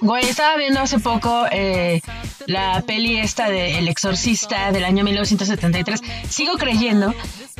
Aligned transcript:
Güey, 0.00 0.24
estaba 0.24 0.56
viendo 0.56 0.80
hace 0.80 0.98
poco 0.98 1.46
eh, 1.50 2.00
la 2.46 2.82
peli 2.86 3.18
esta 3.18 3.50
de 3.50 3.78
El 3.78 3.88
Exorcista 3.88 4.72
del 4.72 4.84
año 4.84 5.04
1973. 5.04 6.00
Sigo 6.28 6.54
creyendo 6.54 7.14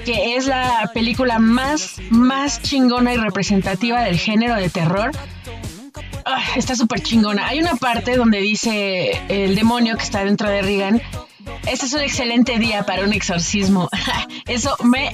que 0.05 0.37
es 0.37 0.47
la 0.47 0.91
película 0.95 1.39
más, 1.39 1.97
más 2.09 2.63
chingona 2.63 3.13
y 3.13 3.19
representativa 3.19 4.03
del 4.03 4.19
género 4.19 4.55
de 4.57 4.71
terror. 4.71 5.11
Ah, 6.25 6.43
está 6.57 6.75
súper 6.75 7.03
chingona. 7.03 7.47
Hay 7.47 7.59
una 7.59 7.77
parte 7.77 8.17
donde 8.17 8.41
dice 8.41 9.21
el 9.29 9.55
demonio 9.55 9.97
que 9.97 10.03
está 10.03 10.25
dentro 10.25 10.49
de 10.49 10.63
Regan. 10.63 11.03
Este 11.67 11.87
es 11.87 11.93
un 11.93 12.01
excelente 12.01 12.59
día 12.59 12.85
para 12.85 13.05
un 13.05 13.13
exorcismo. 13.13 13.91
Eso 14.47 14.77
me, 14.83 15.13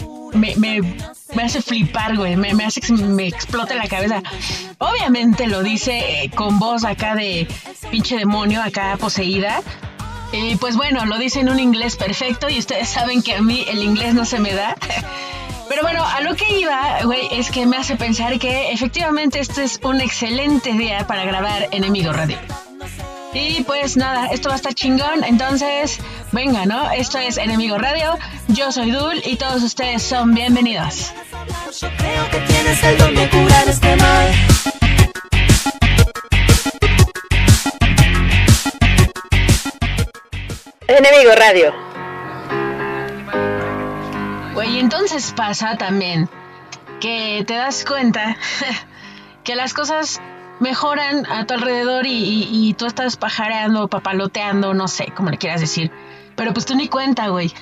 me 1.36 1.42
hace 1.42 1.60
flipar, 1.60 2.16
güey, 2.16 2.34
me, 2.34 2.64
hace 2.64 2.80
que 2.80 2.92
me 2.94 3.28
explote 3.28 3.74
la 3.74 3.86
cabeza. 3.86 4.22
Obviamente 4.78 5.46
lo 5.46 5.62
dice 5.62 6.24
eh, 6.24 6.30
con 6.30 6.58
voz 6.58 6.84
acá 6.84 7.14
de 7.14 7.46
pinche 7.90 8.16
demonio, 8.16 8.62
acá 8.62 8.96
poseída. 8.98 9.62
Y 10.32 10.56
pues 10.56 10.76
bueno, 10.76 11.04
lo 11.04 11.18
dice 11.18 11.40
en 11.40 11.50
un 11.50 11.60
inglés 11.60 11.96
perfecto 11.96 12.48
y 12.48 12.58
ustedes 12.58 12.88
saben 12.88 13.22
que 13.22 13.34
a 13.34 13.42
mí 13.42 13.64
el 13.68 13.82
inglés 13.82 14.14
no 14.14 14.24
se 14.24 14.40
me 14.40 14.54
da. 14.54 14.76
Pero 15.68 15.82
bueno, 15.82 16.04
a 16.04 16.22
lo 16.22 16.34
que 16.36 16.58
iba, 16.58 17.02
güey, 17.04 17.28
es 17.32 17.50
que 17.50 17.66
me 17.66 17.76
hace 17.76 17.96
pensar 17.96 18.38
que 18.38 18.72
efectivamente 18.72 19.38
este 19.40 19.64
es 19.64 19.78
un 19.82 20.00
excelente 20.00 20.72
día 20.72 21.06
para 21.06 21.24
grabar 21.24 21.68
Enemigo 21.70 22.12
Radio. 22.12 22.38
Y 23.38 23.62
pues 23.64 23.98
nada, 23.98 24.28
esto 24.28 24.48
va 24.48 24.54
a 24.54 24.56
estar 24.56 24.72
chingón. 24.72 25.22
Entonces, 25.22 25.98
venga, 26.32 26.64
¿no? 26.64 26.90
Esto 26.90 27.18
es 27.18 27.36
Enemigo 27.36 27.76
Radio. 27.76 28.16
Yo 28.48 28.72
soy 28.72 28.90
Dul 28.90 29.20
y 29.26 29.36
todos 29.36 29.62
ustedes 29.62 30.02
son 30.02 30.32
bienvenidos. 30.32 31.12
creo 31.98 32.30
que 32.30 32.38
tienes 32.50 32.82
el 32.82 32.96
don 32.96 33.14
de 33.14 33.28
curar 33.28 33.68
este 33.68 33.94
mal. 33.96 34.32
Enemigo 40.88 41.32
Radio. 41.36 41.74
Güey, 44.54 44.78
entonces 44.78 45.34
pasa 45.36 45.76
también 45.76 46.30
que 47.02 47.44
te 47.46 47.52
das 47.52 47.84
cuenta 47.84 48.38
que 49.44 49.54
las 49.54 49.74
cosas 49.74 50.22
mejoran 50.60 51.26
a 51.26 51.46
tu 51.46 51.54
alrededor 51.54 52.04
y, 52.06 52.74
tú 52.78 52.86
estás 52.86 53.16
pajareando, 53.16 53.88
papaloteando, 53.88 54.74
no 54.74 54.88
sé, 54.88 55.12
como 55.14 55.30
le 55.30 55.38
quieras 55.38 55.60
decir. 55.60 55.90
Pero 56.34 56.52
pues 56.52 56.66
tú 56.66 56.74
ni 56.74 56.88
cuenta, 56.88 57.28
güey. 57.28 57.52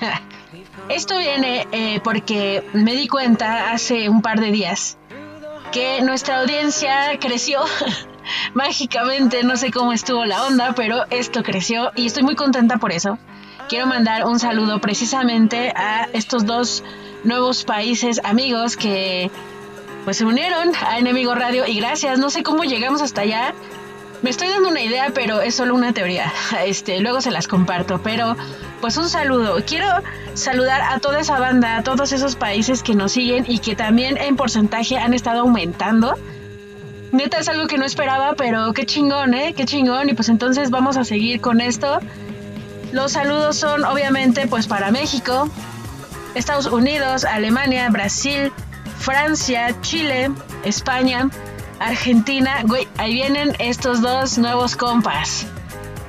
Esto 0.88 1.18
viene 1.18 1.66
eh, 1.72 2.00
porque 2.02 2.68
me 2.72 2.94
di 2.94 3.08
cuenta 3.08 3.72
hace 3.72 4.08
un 4.08 4.20
par 4.20 4.40
de 4.40 4.50
días 4.50 4.98
que 5.74 6.02
nuestra 6.02 6.40
audiencia 6.40 7.18
creció 7.18 7.60
mágicamente, 8.54 9.42
no 9.42 9.56
sé 9.56 9.72
cómo 9.72 9.92
estuvo 9.92 10.24
la 10.24 10.44
onda, 10.44 10.72
pero 10.74 11.04
esto 11.10 11.42
creció 11.42 11.90
y 11.96 12.06
estoy 12.06 12.22
muy 12.22 12.36
contenta 12.36 12.78
por 12.78 12.92
eso. 12.92 13.18
Quiero 13.68 13.86
mandar 13.86 14.24
un 14.24 14.38
saludo 14.38 14.80
precisamente 14.80 15.72
a 15.74 16.08
estos 16.12 16.46
dos 16.46 16.84
nuevos 17.24 17.64
países 17.64 18.20
amigos 18.22 18.76
que 18.76 19.32
pues 20.04 20.18
se 20.18 20.24
unieron 20.24 20.72
a 20.86 20.98
Enemigo 20.98 21.34
Radio 21.34 21.66
y 21.66 21.76
gracias, 21.76 22.18
no 22.18 22.30
sé 22.30 22.42
cómo 22.42 22.64
llegamos 22.64 23.02
hasta 23.02 23.22
allá. 23.22 23.54
Me 24.22 24.30
estoy 24.30 24.48
dando 24.48 24.68
una 24.68 24.80
idea, 24.80 25.10
pero 25.14 25.40
es 25.40 25.54
solo 25.54 25.74
una 25.74 25.92
teoría. 25.92 26.32
Este, 26.64 27.00
luego 27.00 27.20
se 27.20 27.30
las 27.30 27.48
comparto, 27.48 28.00
pero 28.02 28.36
pues 28.80 28.96
un 28.96 29.08
saludo. 29.08 29.62
Quiero 29.66 29.86
saludar 30.34 30.82
a 30.82 30.98
toda 30.98 31.20
esa 31.20 31.38
banda, 31.38 31.76
a 31.76 31.82
todos 31.82 32.12
esos 32.12 32.36
países 32.36 32.82
que 32.82 32.94
nos 32.94 33.12
siguen 33.12 33.44
y 33.48 33.58
que 33.58 33.76
también 33.76 34.16
en 34.16 34.36
porcentaje 34.36 34.98
han 34.98 35.14
estado 35.14 35.40
aumentando. 35.40 36.14
Neta 37.12 37.38
es 37.38 37.48
algo 37.48 37.66
que 37.66 37.78
no 37.78 37.84
esperaba, 37.84 38.34
pero 38.34 38.72
qué 38.72 38.86
chingón, 38.86 39.34
¿eh? 39.34 39.54
Qué 39.54 39.64
chingón. 39.64 40.08
Y 40.08 40.14
pues 40.14 40.28
entonces 40.28 40.70
vamos 40.70 40.96
a 40.96 41.04
seguir 41.04 41.40
con 41.40 41.60
esto. 41.60 42.00
Los 42.92 43.12
saludos 43.12 43.56
son 43.56 43.84
obviamente 43.84 44.46
pues 44.46 44.66
para 44.66 44.90
México, 44.90 45.48
Estados 46.34 46.66
Unidos, 46.66 47.24
Alemania, 47.24 47.88
Brasil, 47.90 48.52
Francia, 49.04 49.78
Chile, 49.82 50.30
España, 50.64 51.28
Argentina. 51.78 52.62
Güey, 52.64 52.88
ahí 52.96 53.12
vienen 53.12 53.54
estos 53.58 54.00
dos 54.00 54.38
nuevos 54.38 54.76
compas, 54.76 55.46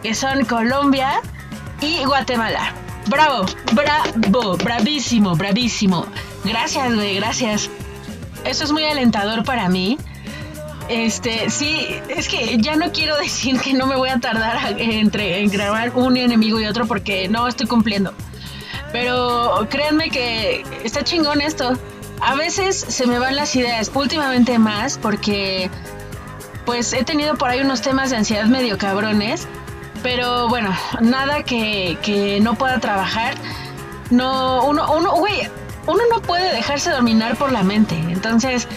que 0.01 0.15
son 0.15 0.45
Colombia 0.45 1.19
y 1.81 2.05
Guatemala. 2.05 2.73
Bravo, 3.07 3.47
bravo, 3.73 4.55
bravísimo, 4.55 5.35
bravísimo. 5.35 6.05
Gracias, 6.45 6.95
güey, 6.95 7.15
gracias. 7.15 7.69
Eso 8.45 8.63
es 8.63 8.71
muy 8.71 8.85
alentador 8.85 9.43
para 9.43 9.67
mí. 9.67 9.97
Este, 10.87 11.49
sí, 11.49 11.99
es 12.07 12.29
que 12.29 12.57
ya 12.59 12.77
no 12.77 12.93
quiero 12.93 13.17
decir 13.21 13.59
que 13.59 13.73
no 13.73 13.87
me 13.87 13.97
voy 13.97 14.07
a 14.07 14.21
tardar 14.21 14.79
entre 14.79 15.41
en 15.41 15.49
grabar 15.49 15.91
un 15.95 16.15
enemigo 16.15 16.61
y 16.61 16.65
otro 16.65 16.87
porque 16.87 17.27
no 17.27 17.45
estoy 17.49 17.67
cumpliendo. 17.67 18.13
Pero 18.93 19.67
créanme 19.69 20.09
que 20.09 20.63
está 20.85 21.03
chingón 21.03 21.41
esto 21.41 21.77
a 22.21 22.35
veces 22.35 22.77
se 22.77 23.07
me 23.07 23.19
van 23.19 23.35
las 23.35 23.55
ideas, 23.55 23.91
últimamente 23.93 24.57
más, 24.59 24.97
porque 24.97 25.69
pues 26.65 26.93
he 26.93 27.03
tenido 27.03 27.35
por 27.35 27.49
ahí 27.49 27.61
unos 27.61 27.81
temas 27.81 28.09
de 28.09 28.17
ansiedad 28.17 28.45
medio 28.45 28.77
cabrones, 28.77 29.47
pero 30.01 30.49
bueno, 30.49 30.75
nada 31.01 31.43
que, 31.43 32.39
no 32.41 32.55
pueda 32.55 32.79
trabajar. 32.79 33.35
No, 34.09 34.65
uno, 34.65 34.91
uno, 34.93 35.11
güey, 35.15 35.49
uno 35.87 36.01
no 36.11 36.21
puede 36.21 36.53
dejarse 36.53 36.91
dominar 36.91 37.35
por 37.37 37.51
la 37.51 37.63
mente. 37.63 37.95
Entonces, 37.95 38.67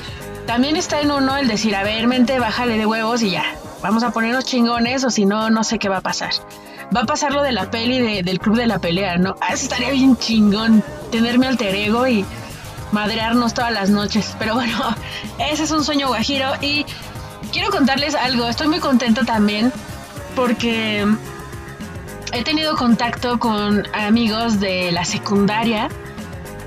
también 0.47 0.77
está 0.77 1.01
en 1.01 1.11
uno 1.11 1.37
el 1.37 1.49
decir, 1.49 1.77
a 1.77 1.83
ver, 1.83 2.07
mente, 2.07 2.39
bájale 2.39 2.79
de 2.79 2.87
huevos 2.87 3.23
y 3.23 3.31
ya. 3.31 3.45
Vamos 3.83 4.03
a 4.03 4.11
ponernos 4.11 4.45
chingones 4.45 5.05
o 5.05 5.11
si 5.11 5.25
no, 5.25 5.51
no 5.51 5.65
sé 5.65 5.79
qué 5.79 5.89
va 5.89 5.99
a 5.99 6.01
pasar. 6.01 6.31
Va 6.95 7.03
a 7.03 7.05
pasar 7.05 7.33
lo 7.33 7.43
de 7.43 7.53
la 7.53 7.71
peli 7.71 8.23
del 8.23 8.39
club 8.41 8.57
de 8.57 8.67
la 8.67 8.79
pelea, 8.79 9.19
¿no? 9.19 9.37
Ah, 9.41 9.53
estaría 9.53 9.91
bien 9.91 10.17
chingón 10.17 10.83
tenerme 11.11 11.47
alter 11.47 11.75
ego 11.75 12.09
y 12.09 12.25
madrearnos 12.93 13.55
todas 13.55 13.73
las 13.73 13.91
noches. 13.91 14.35
Pero 14.39 14.55
bueno, 14.55 14.79
ese 15.39 15.65
es 15.65 15.71
un 15.71 15.85
sueño 15.85 16.09
guajiro 16.09 16.53
y 16.61 16.85
quiero 17.53 17.71
contarles 17.71 18.15
algo. 18.15 18.49
Estoy 18.49 18.69
muy 18.69 18.81
contenta 18.81 19.25
también 19.25 19.73
porque 20.35 21.07
he 22.33 22.45
tenido 22.45 22.77
contacto 22.77 23.39
con 23.39 23.87
amigos 23.95 24.61
de 24.61 24.93
la 24.93 25.05
secundaria 25.05 25.89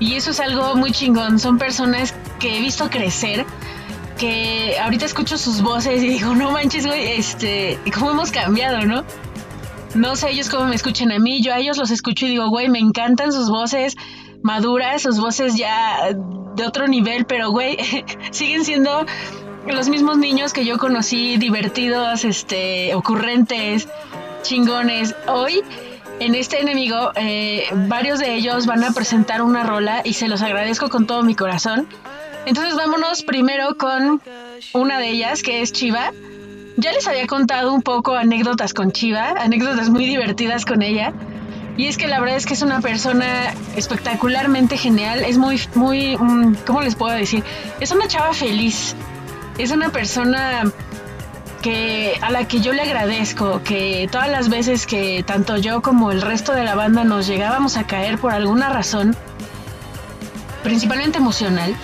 y 0.00 0.14
eso 0.14 0.32
es 0.32 0.40
algo 0.40 0.74
muy 0.74 0.92
chingón. 0.92 1.38
Son 1.38 1.58
personas 1.58 2.14
que 2.38 2.58
he 2.58 2.60
visto 2.60 2.90
crecer. 2.90 3.46
Que 4.18 4.76
ahorita 4.78 5.04
escucho 5.04 5.36
sus 5.36 5.62
voces 5.62 6.00
y 6.00 6.08
digo, 6.08 6.34
no 6.34 6.52
manches, 6.52 6.86
güey, 6.86 7.12
este, 7.12 7.78
cómo 7.92 8.12
hemos 8.12 8.30
cambiado, 8.30 8.82
¿no? 8.82 9.04
No 9.94 10.16
sé 10.16 10.30
ellos 10.30 10.48
cómo 10.48 10.66
me 10.66 10.76
escuchan 10.76 11.10
a 11.10 11.18
mí, 11.18 11.42
yo 11.42 11.52
a 11.52 11.58
ellos 11.58 11.76
los 11.76 11.90
escucho 11.90 12.26
y 12.26 12.30
digo, 12.30 12.48
güey, 12.48 12.68
me 12.68 12.78
encantan 12.78 13.32
sus 13.32 13.48
voces, 13.50 13.96
maduras, 14.42 15.02
sus 15.02 15.18
voces 15.18 15.56
ya 15.56 16.12
de 16.54 16.66
otro 16.66 16.86
nivel, 16.86 17.24
pero 17.24 17.50
güey, 17.50 17.78
siguen 18.30 18.64
siendo 18.64 19.06
los 19.66 19.88
mismos 19.88 20.18
niños 20.18 20.52
que 20.52 20.64
yo 20.64 20.78
conocí, 20.78 21.36
divertidos, 21.36 22.24
este, 22.24 22.94
ocurrentes, 22.94 23.88
chingones. 24.42 25.14
Hoy, 25.28 25.62
en 26.20 26.34
este 26.34 26.60
enemigo, 26.60 27.12
eh, 27.14 27.68
varios 27.88 28.18
de 28.18 28.34
ellos 28.34 28.66
van 28.66 28.84
a 28.84 28.92
presentar 28.92 29.42
una 29.42 29.62
rola 29.62 30.02
y 30.04 30.14
se 30.14 30.28
los 30.28 30.42
agradezco 30.42 30.88
con 30.88 31.06
todo 31.06 31.22
mi 31.22 31.34
corazón. 31.34 31.86
Entonces 32.44 32.74
vámonos 32.74 33.22
primero 33.22 33.76
con 33.76 34.20
una 34.72 34.98
de 34.98 35.10
ellas, 35.10 35.42
que 35.42 35.62
es 35.62 35.72
Chiva. 35.72 36.12
Ya 36.76 36.92
les 36.92 37.06
había 37.06 37.26
contado 37.26 37.72
un 37.72 37.82
poco 37.82 38.14
anécdotas 38.14 38.74
con 38.74 38.90
Chiva, 38.90 39.30
anécdotas 39.38 39.90
muy 39.90 40.06
divertidas 40.06 40.64
con 40.64 40.82
ella. 40.82 41.12
Y 41.76 41.86
es 41.86 41.96
que 41.96 42.06
la 42.06 42.20
verdad 42.20 42.36
es 42.36 42.44
que 42.44 42.54
es 42.54 42.62
una 42.62 42.80
persona 42.80 43.54
espectacularmente 43.76 44.76
genial, 44.76 45.24
es 45.24 45.38
muy, 45.38 45.60
muy, 45.74 46.16
mm, 46.18 46.56
¿cómo 46.66 46.82
les 46.82 46.94
puedo 46.94 47.14
decir? 47.14 47.42
Es 47.80 47.92
una 47.92 48.06
chava 48.08 48.34
feliz, 48.34 48.94
es 49.56 49.70
una 49.70 49.88
persona 49.88 50.70
que 51.62 52.18
a 52.20 52.30
la 52.30 52.46
que 52.46 52.60
yo 52.60 52.72
le 52.72 52.82
agradezco 52.82 53.62
que 53.62 54.08
todas 54.10 54.28
las 54.28 54.48
veces 54.48 54.86
que 54.86 55.22
tanto 55.22 55.56
yo 55.56 55.80
como 55.80 56.10
el 56.10 56.20
resto 56.20 56.52
de 56.52 56.64
la 56.64 56.74
banda 56.74 57.04
nos 57.04 57.26
llegábamos 57.26 57.76
a 57.76 57.86
caer 57.86 58.18
por 58.18 58.32
alguna 58.32 58.68
razón, 58.68 59.16
principalmente 60.62 61.18
emocional, 61.18 61.74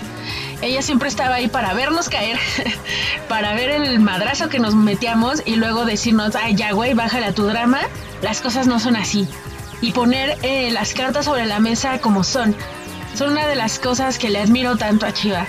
ella 0.61 0.82
siempre 0.82 1.08
estaba 1.08 1.37
ahí 1.37 1.49
para 1.49 1.73
vernos 1.73 2.11
caer, 2.11 2.38
para 3.29 3.55
ver 3.55 3.70
el 3.70 4.00
madrazo 4.00 4.50
que 4.50 4.58
nos 4.58 4.75
metíamos 4.75 5.43
y 5.46 5.56
luego 5.56 5.87
decirnos, 5.87 6.37
ay 6.37 6.56
ya 6.56 6.73
güey, 6.73 6.93
bájale 6.93 7.26
a 7.26 7.32
tu 7.32 7.44
drama, 7.44 7.79
las 8.20 8.43
cosas 8.43 8.67
no 8.67 8.81
son 8.81 8.96
así 8.96 9.26
y 9.80 9.92
poner 9.92 10.38
eh, 10.42 10.70
las 10.70 10.94
cartas 10.94 11.25
sobre 11.25 11.46
la 11.46 11.60
mesa 11.60 12.00
como 12.00 12.25
son. 12.25 12.54
Son 13.14 13.32
una 13.32 13.46
de 13.46 13.56
las 13.56 13.78
cosas 13.78 14.19
que 14.19 14.30
le 14.30 14.38
admiro 14.38 14.76
tanto 14.76 15.06
a 15.06 15.12
Chiva. 15.12 15.46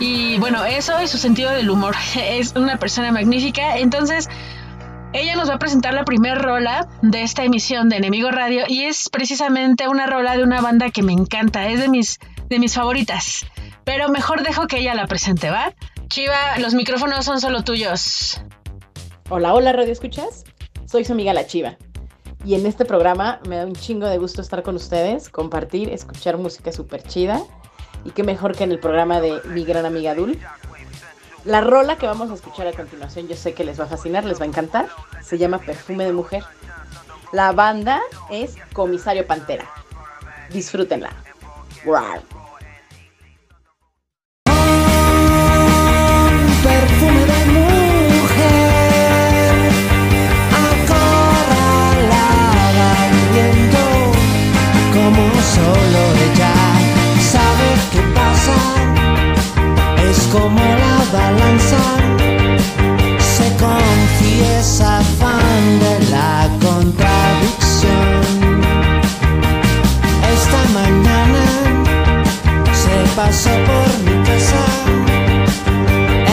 Y 0.00 0.38
bueno, 0.38 0.64
eso 0.64 1.02
y 1.02 1.08
su 1.08 1.18
sentido 1.18 1.50
del 1.50 1.70
humor. 1.70 1.94
Es 2.16 2.54
una 2.54 2.78
persona 2.78 3.12
magnífica. 3.12 3.78
Entonces, 3.78 4.28
ella 5.12 5.36
nos 5.36 5.48
va 5.48 5.54
a 5.54 5.58
presentar 5.58 5.94
la 5.94 6.04
primera 6.04 6.36
rola 6.36 6.88
de 7.02 7.22
esta 7.22 7.44
emisión 7.44 7.88
de 7.88 7.96
Enemigo 7.96 8.30
Radio 8.30 8.64
y 8.68 8.84
es 8.84 9.08
precisamente 9.08 9.88
una 9.88 10.06
rola 10.06 10.36
de 10.36 10.42
una 10.42 10.60
banda 10.60 10.90
que 10.90 11.02
me 11.02 11.12
encanta. 11.12 11.68
Es 11.68 11.80
de 11.80 11.88
mis, 11.88 12.18
de 12.48 12.58
mis 12.58 12.74
favoritas. 12.74 13.46
Pero 13.84 14.10
mejor 14.10 14.42
dejo 14.42 14.66
que 14.66 14.78
ella 14.78 14.94
la 14.94 15.06
presente, 15.06 15.50
¿va? 15.50 15.72
Chiva, 16.08 16.58
los 16.58 16.74
micrófonos 16.74 17.24
son 17.24 17.40
solo 17.40 17.64
tuyos. 17.64 18.40
Hola, 19.30 19.54
hola, 19.54 19.72
Radio 19.72 19.92
Escuchas. 19.92 20.44
Soy 20.86 21.04
su 21.04 21.12
amiga 21.12 21.32
La 21.34 21.46
Chiva. 21.46 21.76
Y 22.48 22.54
en 22.54 22.64
este 22.64 22.86
programa 22.86 23.40
me 23.46 23.58
da 23.58 23.66
un 23.66 23.74
chingo 23.74 24.06
de 24.06 24.16
gusto 24.16 24.40
estar 24.40 24.62
con 24.62 24.74
ustedes, 24.74 25.28
compartir, 25.28 25.90
escuchar 25.90 26.38
música 26.38 26.72
súper 26.72 27.02
chida. 27.02 27.42
Y 28.06 28.10
qué 28.12 28.22
mejor 28.22 28.56
que 28.56 28.64
en 28.64 28.72
el 28.72 28.78
programa 28.78 29.20
de 29.20 29.38
mi 29.50 29.66
gran 29.66 29.84
amiga 29.84 30.14
Dul. 30.14 30.38
La 31.44 31.60
rola 31.60 31.98
que 31.98 32.06
vamos 32.06 32.30
a 32.30 32.34
escuchar 32.34 32.66
a 32.66 32.72
continuación, 32.72 33.28
yo 33.28 33.36
sé 33.36 33.52
que 33.52 33.64
les 33.64 33.78
va 33.78 33.84
a 33.84 33.88
fascinar, 33.88 34.24
les 34.24 34.40
va 34.40 34.44
a 34.44 34.48
encantar. 34.48 34.88
Se 35.22 35.36
llama 35.36 35.58
Perfume 35.58 36.06
de 36.06 36.14
Mujer. 36.14 36.42
La 37.32 37.52
banda 37.52 38.00
es 38.30 38.56
Comisario 38.72 39.26
Pantera. 39.26 39.68
Disfrútenla. 40.50 41.10
Wow. 41.84 42.22
Solo 55.54 56.00
ella 56.26 56.54
sabe 57.34 57.68
qué 57.92 58.02
pasa. 58.18 58.58
Es 60.08 60.18
como 60.34 60.60
la 60.84 60.96
balanza 61.12 61.82
se 63.34 63.46
confiesa 63.56 65.00
fan 65.18 65.64
de 65.84 65.94
la 66.10 66.48
contradicción. 66.66 68.22
Esta 70.36 70.60
mañana 70.78 71.44
se 72.82 72.96
pasó 73.16 73.50
por 73.68 73.88
mi 74.04 74.16
casa. 74.28 74.64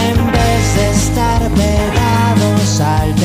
En 0.08 0.18
vez 0.36 0.64
de 0.78 0.86
estar 0.92 1.42
pegados 1.64 2.82
al 2.82 3.25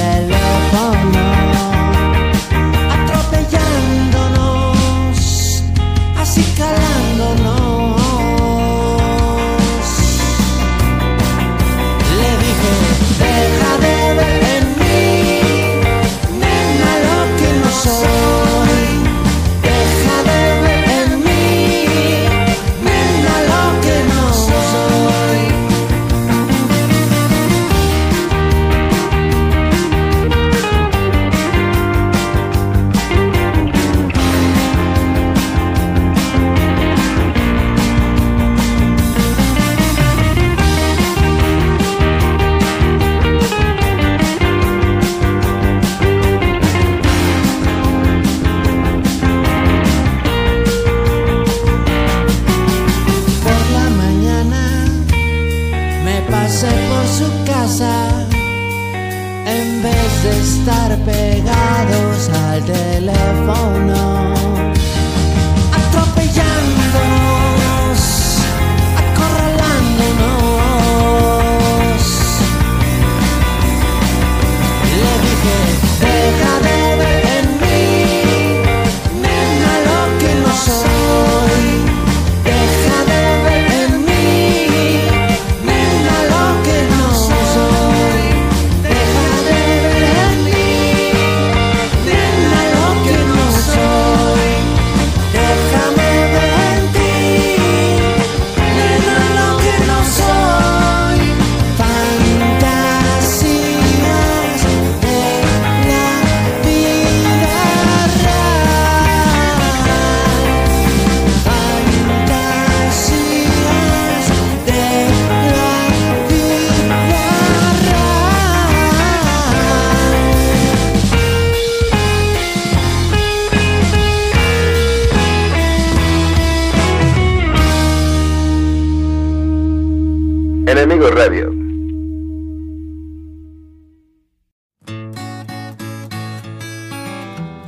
Enemigo 130.71 131.11
Radio. 131.11 131.51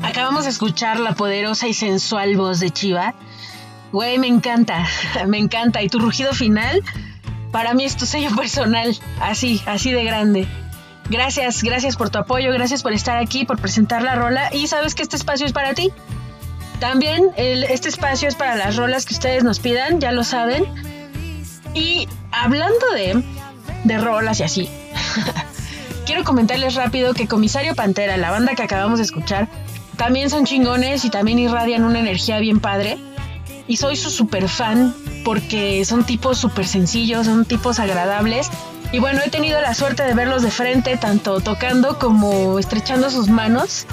Acabamos 0.05 0.45
de 0.45 0.51
escuchar 0.51 1.01
la 1.01 1.15
poderosa 1.17 1.67
y 1.67 1.75
sensual 1.75 2.37
voz 2.37 2.61
de 2.61 2.71
Chiva. 2.71 3.15
Güey, 3.91 4.19
me 4.19 4.29
encanta, 4.29 4.87
me 5.27 5.39
encanta. 5.39 5.83
Y 5.83 5.89
tu 5.89 5.99
rugido 5.99 6.33
final, 6.33 6.81
para 7.51 7.75
mí 7.75 7.85
es 7.85 7.97
tu 7.97 8.07
sello 8.07 8.31
personal, 8.37 8.97
así, 9.21 9.61
así 9.67 9.91
de 9.91 10.05
grande. 10.05 10.47
Gracias, 11.11 11.65
gracias 11.65 11.97
por 11.97 12.11
tu 12.11 12.19
apoyo, 12.19 12.53
gracias 12.53 12.85
por 12.85 12.93
estar 12.93 13.17
aquí, 13.17 13.45
por 13.45 13.59
presentar 13.59 14.03
la 14.03 14.15
rola. 14.15 14.55
Y 14.55 14.69
sabes 14.69 14.95
que 14.95 15.03
este 15.03 15.17
espacio 15.17 15.45
es 15.45 15.53
para 15.53 15.75
ti. 15.75 15.91
También 16.79 17.31
este 17.37 17.89
espacio 17.89 18.29
es 18.29 18.37
para 18.37 18.55
las 18.55 18.77
rolas 18.77 19.07
que 19.07 19.15
ustedes 19.15 19.43
nos 19.43 19.59
pidan, 19.59 19.99
ya 19.99 20.13
lo 20.13 20.23
saben. 20.23 20.65
Y 21.75 22.09
hablando 22.31 22.91
de, 22.95 23.23
de 23.85 23.99
rolas 23.99 24.41
y 24.41 24.43
así, 24.43 24.69
quiero 26.07 26.25
comentarles 26.25 26.75
rápido 26.75 27.15
que 27.15 27.27
Comisario 27.27 27.75
Pantera, 27.75 28.17
la 28.17 28.31
banda 28.31 28.55
que 28.55 28.63
acabamos 28.63 28.99
de 28.99 29.05
escuchar, 29.05 29.49
también 29.97 30.31
son 30.31 30.45
chingones 30.45 31.05
y 31.05 31.11
también 31.11 31.39
irradian 31.39 31.85
una 31.85 32.01
energía 32.01 32.39
bien 32.39 32.61
padre. 32.61 32.99
Y 33.69 33.77
soy 33.77 33.97
su 33.97 34.11
super 34.11 34.49
fan 34.49 34.95
porque 35.25 35.85
son 35.85 36.05
tipos 36.05 36.39
súper 36.39 36.67
sencillos, 36.67 37.27
son 37.27 37.45
tipos 37.45 37.79
agradables. 37.79 38.51
Y 38.91 38.99
bueno, 38.99 39.21
he 39.25 39.31
tenido 39.31 39.61
la 39.61 39.75
suerte 39.75 40.03
de 40.03 40.13
verlos 40.15 40.43
de 40.43 40.51
frente, 40.51 40.97
tanto 40.97 41.41
tocando 41.41 41.99
como 41.99 42.59
estrechando 42.59 43.11
sus 43.11 43.29
manos. 43.29 43.87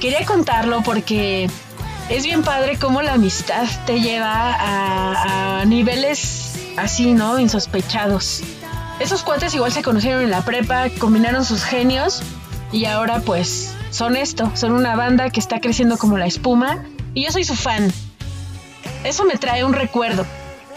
Quería 0.00 0.24
contarlo 0.24 0.82
porque 0.82 1.50
es 2.08 2.24
bien 2.24 2.42
padre 2.42 2.78
cómo 2.78 3.02
la 3.02 3.14
amistad 3.14 3.66
te 3.86 4.00
lleva 4.00 4.54
a, 4.54 5.60
a 5.60 5.64
niveles 5.64 6.49
así, 6.76 7.12
¿no? 7.12 7.38
Insospechados. 7.38 8.42
Esos 9.00 9.22
cuates 9.22 9.54
igual 9.54 9.72
se 9.72 9.82
conocieron 9.82 10.22
en 10.22 10.30
la 10.30 10.42
prepa, 10.44 10.88
combinaron 10.98 11.44
sus 11.44 11.64
genios 11.64 12.22
y 12.70 12.84
ahora 12.84 13.20
pues 13.20 13.74
son 13.90 14.16
esto, 14.16 14.50
son 14.54 14.72
una 14.72 14.94
banda 14.94 15.30
que 15.30 15.40
está 15.40 15.60
creciendo 15.60 15.96
como 15.96 16.18
la 16.18 16.26
espuma 16.26 16.84
y 17.14 17.24
yo 17.24 17.32
soy 17.32 17.44
su 17.44 17.56
fan. 17.56 17.90
Eso 19.04 19.24
me 19.24 19.36
trae 19.36 19.64
un 19.64 19.72
recuerdo 19.72 20.26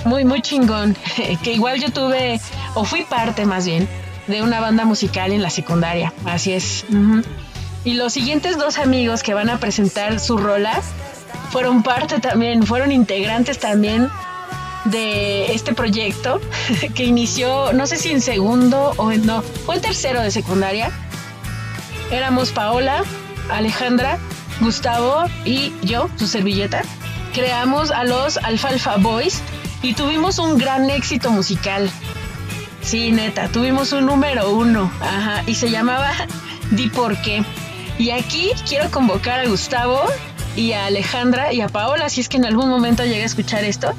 muy, 0.06 0.26
muy 0.26 0.42
chingón, 0.42 0.96
que 1.44 1.54
igual 1.54 1.80
yo 1.80 1.92
tuve, 1.92 2.40
o 2.76 2.84
fui 2.86 3.04
parte 3.04 3.46
más 3.46 3.66
bien, 3.66 3.88
de 4.28 4.42
una 4.42 4.60
banda 4.60 4.86
musical 4.86 5.32
en 5.32 5.42
la 5.42 5.50
secundaria, 5.50 6.14
así 6.26 6.54
es. 6.54 6.86
Y 7.84 7.96
los 7.96 8.14
siguientes 8.14 8.58
dos 8.58 8.78
amigos 8.78 9.24
que 9.24 9.34
van 9.34 9.50
a 9.50 9.58
presentar 9.58 10.20
su 10.20 10.38
rola 10.38 10.82
fueron 11.52 11.84
parte 11.84 12.20
también, 12.20 12.66
fueron 12.66 12.92
integrantes 12.92 13.60
también 13.60 14.10
de 14.86 15.54
este 15.54 15.74
proyecto 15.74 16.42
que 16.96 17.04
inició, 17.04 17.74
no 17.74 17.88
sé 17.88 17.98
si 17.98 18.12
en 18.12 18.22
segundo 18.22 18.94
o 18.98 19.12
en 19.12 19.26
no, 19.26 19.42
fue 19.42 19.76
en 19.76 19.82
tercero 19.82 20.22
de 20.22 20.32
secundaria. 20.32 20.92
Éramos 22.12 22.52
Paola, 22.52 23.04
Alejandra, 23.50 24.20
Gustavo 24.60 25.26
y 25.46 25.74
yo, 25.82 26.10
su 26.18 26.28
servilleta. 26.28 26.84
Creamos 27.34 27.92
a 27.92 28.04
los 28.04 28.38
Alfalfa 28.38 28.98
Boys 28.98 29.42
y 29.82 29.94
tuvimos 29.94 30.38
un 30.38 30.58
gran 30.58 30.90
éxito 30.90 31.32
musical. 31.32 31.90
Sí, 32.82 33.12
neta, 33.12 33.48
tuvimos 33.48 33.94
un 33.94 34.06
número 34.06 34.52
uno, 34.52 34.92
ajá, 35.02 35.44
y 35.48 35.56
se 35.56 35.70
llamaba 35.72 36.12
Di 36.72 36.90
por 36.90 37.22
qué. 37.22 37.44
Y 37.98 38.10
aquí 38.10 38.52
quiero 38.68 38.90
convocar 38.92 39.40
a 39.40 39.48
Gustavo 39.48 40.02
y 40.56 40.74
a 40.74 40.88
Alejandra 40.88 41.54
y 41.54 41.62
a 41.62 41.70
Paola, 41.70 42.10
si 42.10 42.22
es 42.22 42.30
que 42.30 42.38
en 42.38 42.46
algún 42.46 42.70
momento 42.70 43.04
llega 43.04 43.24
a 43.24 43.26
escuchar 43.26 43.64
esto, 43.64 43.94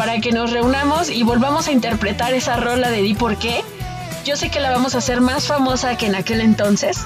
para 0.00 0.18
que 0.18 0.32
nos 0.32 0.50
reunamos 0.50 1.10
y 1.10 1.24
volvamos 1.24 1.68
a 1.68 1.72
interpretar 1.72 2.32
esa 2.32 2.56
rola 2.56 2.88
de 2.88 3.02
Di 3.02 3.12
por 3.12 3.36
qué. 3.36 3.62
Yo 4.24 4.34
sé 4.34 4.48
que 4.48 4.58
la 4.58 4.70
vamos 4.70 4.94
a 4.94 4.98
hacer 4.98 5.20
más 5.20 5.46
famosa 5.46 5.98
que 5.98 6.06
en 6.06 6.14
aquel 6.14 6.40
entonces. 6.40 7.00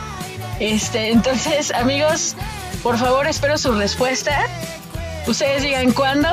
Este, 0.60 1.10
entonces, 1.10 1.72
amigos, 1.72 2.36
por 2.84 2.96
favor, 2.96 3.26
espero 3.26 3.58
su 3.58 3.72
respuesta. 3.72 4.46
Ustedes 5.26 5.64
digan 5.64 5.90
cuándo, 5.90 6.28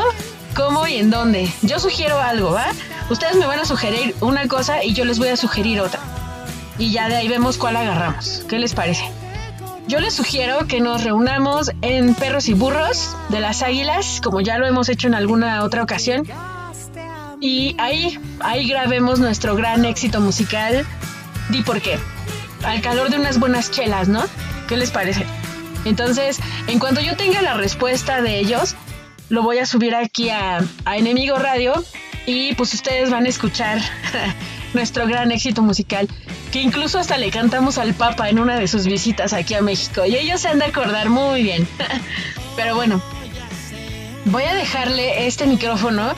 cómo 0.56 0.86
y 0.86 0.98
en 0.98 1.10
dónde. 1.10 1.52
Yo 1.64 1.80
sugiero 1.80 2.20
algo, 2.20 2.52
¿va? 2.52 2.68
Ustedes 3.10 3.38
me 3.38 3.48
van 3.48 3.58
a 3.58 3.66
sugerir 3.66 4.16
una 4.22 4.48
cosa 4.48 4.84
y 4.84 4.94
yo 4.94 5.04
les 5.04 5.18
voy 5.18 5.30
a 5.30 5.38
sugerir 5.38 5.82
otra. 5.82 6.00
Y 6.78 6.92
ya 6.92 7.10
de 7.10 7.16
ahí 7.16 7.28
vemos 7.28 7.58
cuál 7.58 7.76
agarramos. 7.76 8.46
¿Qué 8.48 8.60
les 8.60 8.76
parece? 8.76 9.04
Yo 9.92 10.00
les 10.00 10.14
sugiero 10.14 10.68
que 10.68 10.80
nos 10.80 11.04
reunamos 11.04 11.70
en 11.82 12.16
Perros 12.16 12.48
y 12.48 12.54
Burros 12.54 13.14
de 13.28 13.42
las 13.42 13.62
Águilas, 13.62 14.22
como 14.24 14.40
ya 14.40 14.58
lo 14.58 14.66
hemos 14.66 14.88
hecho 14.88 15.08
en 15.08 15.16
alguna 15.16 15.66
otra 15.66 15.84
ocasión. 15.84 16.26
Y 17.42 17.76
ahí, 17.78 18.18
ahí 18.40 18.70
grabemos 18.70 19.20
nuestro 19.20 19.54
gran 19.58 19.84
éxito 19.84 20.22
musical. 20.22 20.86
Di 21.50 21.62
por 21.64 21.82
qué. 21.82 22.00
Al 22.64 22.80
calor 22.80 23.10
de 23.10 23.18
unas 23.20 23.38
buenas 23.38 23.70
chelas, 23.70 24.08
¿no? 24.08 24.24
¿Qué 24.70 24.78
les 24.78 24.92
parece? 24.92 25.26
Entonces, 25.84 26.40
en 26.68 26.80
cuanto 26.80 27.02
yo 27.02 27.18
tenga 27.18 27.42
la 27.42 27.56
respuesta 27.56 28.22
de 28.22 28.40
ellos, 28.40 28.76
lo 29.28 29.44
voy 29.44 29.58
a 29.58 29.66
subir 29.66 29.94
aquí 29.94 30.30
a, 30.30 30.62
a 30.86 30.98
Enemigo 30.98 31.38
Radio 31.38 31.74
y 32.26 32.56
pues 32.56 32.74
ustedes 32.74 33.10
van 33.10 33.26
a 33.26 33.28
escuchar 33.28 33.82
nuestro 34.74 35.08
gran 35.08 35.32
éxito 35.32 35.62
musical, 35.62 36.08
que 36.52 36.62
incluso 36.62 37.00
hasta 37.00 37.18
le 37.18 37.30
cantamos 37.32 37.78
al 37.78 37.94
Papa 37.94 38.30
en 38.30 38.40
una 38.40 38.58
de 38.58 38.68
sus 38.68 38.86
visitas 38.86 39.34
aquí 39.34 39.54
a 39.54 39.62
México 39.62 40.06
y 40.06 40.16
ellos 40.16 40.42
se 40.42 40.50
han 40.50 40.60
de 40.60 40.66
acordar 40.66 41.10
muy 41.10 41.44
bien. 41.44 41.68
Pero 42.56 42.76
bueno, 42.76 43.02
voy 44.26 44.44
a 44.44 44.54
dejarle 44.54 45.28
este 45.28 45.48
micrófono 45.48 46.14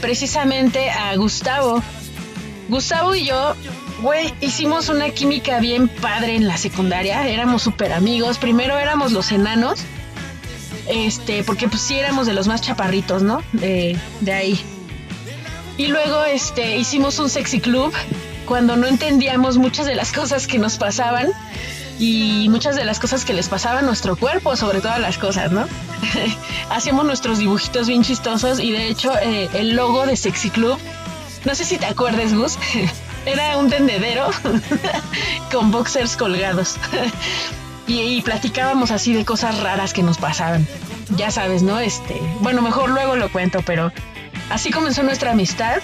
precisamente 0.00 0.90
a 0.90 1.16
Gustavo. 1.16 1.82
Gustavo 2.68 3.14
y 3.14 3.24
yo, 3.24 3.54
güey, 4.02 4.32
hicimos 4.40 4.88
una 4.88 5.10
química 5.10 5.60
bien 5.60 5.88
padre 5.88 6.34
en 6.34 6.48
la 6.48 6.56
secundaria, 6.56 7.26
éramos 7.28 7.62
súper 7.62 7.92
amigos, 7.92 8.38
primero 8.38 8.76
éramos 8.76 9.12
los 9.12 9.30
enanos, 9.30 9.80
este, 10.88 11.44
porque 11.44 11.68
pues 11.68 11.82
sí 11.82 11.94
éramos 11.94 12.26
de 12.26 12.32
los 12.32 12.48
más 12.48 12.60
chaparritos, 12.60 13.22
¿no? 13.22 13.42
De, 13.52 13.96
de 14.20 14.32
ahí. 14.32 14.60
Y 15.78 15.88
luego 15.88 16.24
este, 16.24 16.76
hicimos 16.78 17.18
un 17.18 17.28
sexy 17.28 17.60
club 17.60 17.92
cuando 18.46 18.76
no 18.76 18.86
entendíamos 18.86 19.58
muchas 19.58 19.86
de 19.86 19.94
las 19.94 20.12
cosas 20.12 20.46
que 20.46 20.58
nos 20.58 20.78
pasaban 20.78 21.28
y 21.98 22.48
muchas 22.50 22.76
de 22.76 22.84
las 22.84 22.98
cosas 22.98 23.24
que 23.24 23.34
les 23.34 23.48
pasaba 23.48 23.80
a 23.80 23.82
nuestro 23.82 24.16
cuerpo, 24.16 24.56
sobre 24.56 24.80
todas 24.80 25.00
las 25.00 25.18
cosas, 25.18 25.50
¿no? 25.50 25.66
Hacíamos 26.70 27.04
nuestros 27.04 27.38
dibujitos 27.38 27.88
bien 27.88 28.02
chistosos 28.02 28.60
y 28.60 28.72
de 28.72 28.88
hecho 28.88 29.12
eh, 29.18 29.48
el 29.54 29.76
logo 29.76 30.06
de 30.06 30.16
Sexy 30.16 30.50
Club, 30.50 30.78
no 31.44 31.54
sé 31.54 31.64
si 31.64 31.78
te 31.78 31.86
acuerdas, 31.86 32.34
Gus, 32.34 32.58
era 33.26 33.58
un 33.58 33.68
tendedero 33.68 34.30
con 35.52 35.70
boxers 35.70 36.16
colgados. 36.16 36.76
y, 37.86 38.00
y 38.00 38.22
platicábamos 38.22 38.90
así 38.90 39.12
de 39.12 39.24
cosas 39.24 39.58
raras 39.60 39.92
que 39.92 40.02
nos 40.02 40.18
pasaban. 40.18 40.66
Ya 41.16 41.30
sabes, 41.30 41.62
¿no? 41.62 41.78
Este, 41.78 42.20
bueno, 42.40 42.62
mejor 42.62 42.90
luego 42.90 43.16
lo 43.16 43.30
cuento, 43.30 43.62
pero 43.64 43.92
así 44.50 44.70
comenzó 44.70 45.02
nuestra 45.02 45.32
amistad. 45.32 45.82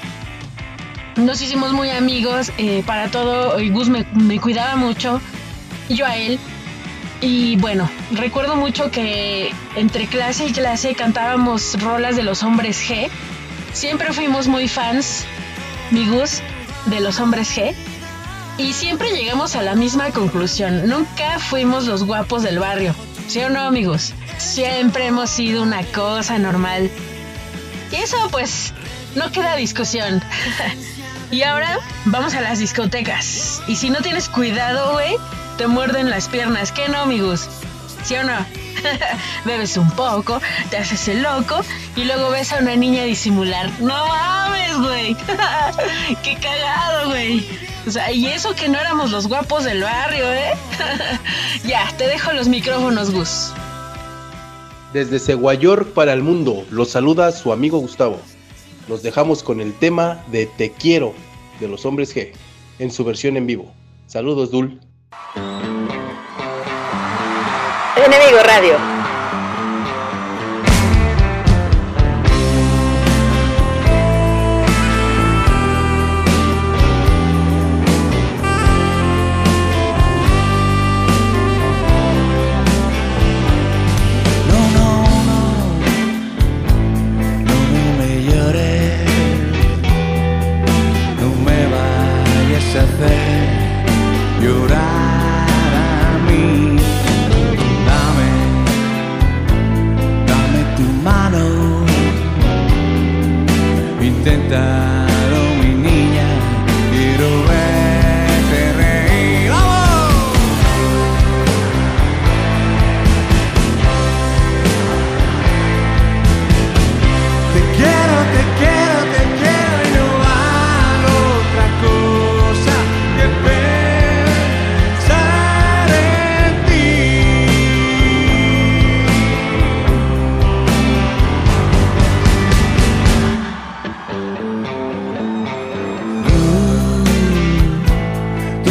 Nos 1.17 1.43
hicimos 1.43 1.73
muy 1.73 1.91
amigos 1.91 2.53
eh, 2.59 2.83
para 2.87 3.11
todo. 3.11 3.57
Gus 3.71 3.89
me, 3.89 4.05
me 4.15 4.41
cuidaba 4.41 4.77
mucho, 4.77 5.21
yo 5.89 6.07
a 6.07 6.17
él. 6.17 6.39
Y 7.21 7.57
bueno, 7.57 7.89
recuerdo 8.11 8.57
mucho 8.57 8.91
que 8.91 9.53
entre 9.77 10.09
clase 10.09 10.47
y 10.47 10.53
clase 10.53 10.95
cantábamos 10.95 11.81
rolas 11.81 12.17
de 12.17 12.25
los 12.25 12.43
hombres 12.43 12.83
G. 12.89 13.09
Siempre 13.73 14.13
fuimos 14.13 14.49
muy 14.49 14.67
fans, 14.69 15.25
mi 15.91 16.09
Gus, 16.09 16.43
de 16.87 17.01
los 17.01 17.21
hombres 17.21 17.57
G. 17.57 17.75
Y 18.59 18.73
siempre 18.73 19.13
llegamos 19.13 19.57
a 19.57 19.63
la 19.63 19.75
misma 19.75 20.11
conclusión. 20.11 20.89
Nunca 20.89 21.39
fuimos 21.39 21.87
los 21.87 22.05
guapos 22.05 22.43
del 22.43 22.59
barrio. 22.59 22.95
¿Sí 23.29 23.41
o 23.41 23.51
no, 23.51 23.61
amigos? 23.61 24.13
Siempre 24.39 25.07
hemos 25.07 25.31
sido 25.31 25.63
una 25.63 25.85
cosa 25.85 26.39
normal. 26.39 26.91
Y 27.93 27.97
eso, 27.97 28.17
pues, 28.31 28.73
no 29.15 29.31
queda 29.31 29.55
discusión. 29.57 30.23
y 31.31 31.43
ahora 31.43 31.79
vamos 32.07 32.35
a 32.35 32.41
las 32.41 32.59
discotecas. 32.59 33.63
Y 33.69 33.77
si 33.77 33.91
no 33.91 34.01
tienes 34.01 34.29
cuidado, 34.29 34.93
güey, 34.93 35.17
te 35.59 35.67
muerden 35.67 36.11
las 36.11 36.29
piernas. 36.29 36.73
¿Qué 36.73 36.89
no, 36.89 36.99
amigos? 36.99 37.49
¿Sí 38.05 38.17
o 38.17 38.25
no? 38.25 38.45
Bebes 39.45 39.77
un 39.77 39.91
poco, 39.91 40.41
te 40.71 40.79
haces 40.79 41.07
el 41.09 41.23
loco 41.23 41.61
y 41.95 42.05
luego 42.05 42.31
ves 42.31 42.53
a 42.53 42.59
una 42.59 42.75
niña 42.77 43.05
disimular. 43.05 43.71
No 43.81 44.09
mames, 44.09 44.79
güey. 44.79 45.15
Qué 46.23 46.37
cagado, 46.37 47.11
güey. 47.11 47.47
O 47.87 47.91
sea, 47.91 48.11
y 48.13 48.27
eso 48.27 48.55
que 48.55 48.69
no 48.69 48.79
éramos 48.79 49.11
los 49.11 49.27
guapos 49.27 49.65
del 49.65 49.83
barrio, 49.83 50.33
¿eh? 50.33 50.53
ya, 51.65 51.87
te 51.99 52.07
dejo 52.07 52.33
los 52.33 52.49
micrófonos, 52.49 53.11
Gus. 53.11 53.53
Desde 54.93 55.19
Ceguayor 55.19 55.95
para 55.95 56.13
el 56.13 56.23
mundo, 56.23 56.67
los 56.71 56.91
saluda 56.91 57.33
su 57.33 57.51
amigo 57.51 57.79
Gustavo. 57.79 58.21
Los 58.89 59.03
dejamos 59.03 59.43
con 59.43 59.63
el 59.63 59.73
tema 59.73 60.23
de 60.31 60.45
Te 60.45 60.71
quiero 60.71 61.15
de 61.61 61.69
los 61.69 61.87
hombres 61.87 62.15
G 62.15 62.33
en 62.79 62.91
su 62.91 63.03
versión 63.03 63.39
en 63.39 63.47
vivo. 63.47 63.73
Saludos, 64.07 64.51
Dul. 64.51 64.79
Enemigo 67.97 68.43
Radio. 68.45 69.02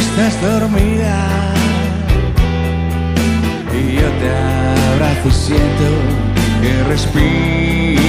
Estás 0.02 0.34
dormida 0.42 1.18
y 3.78 3.80
yo 3.96 4.08
te 4.20 4.30
abrazo 4.94 5.28
y 5.30 5.32
siento 5.32 5.90
que 6.62 6.72
respira. 6.94 8.06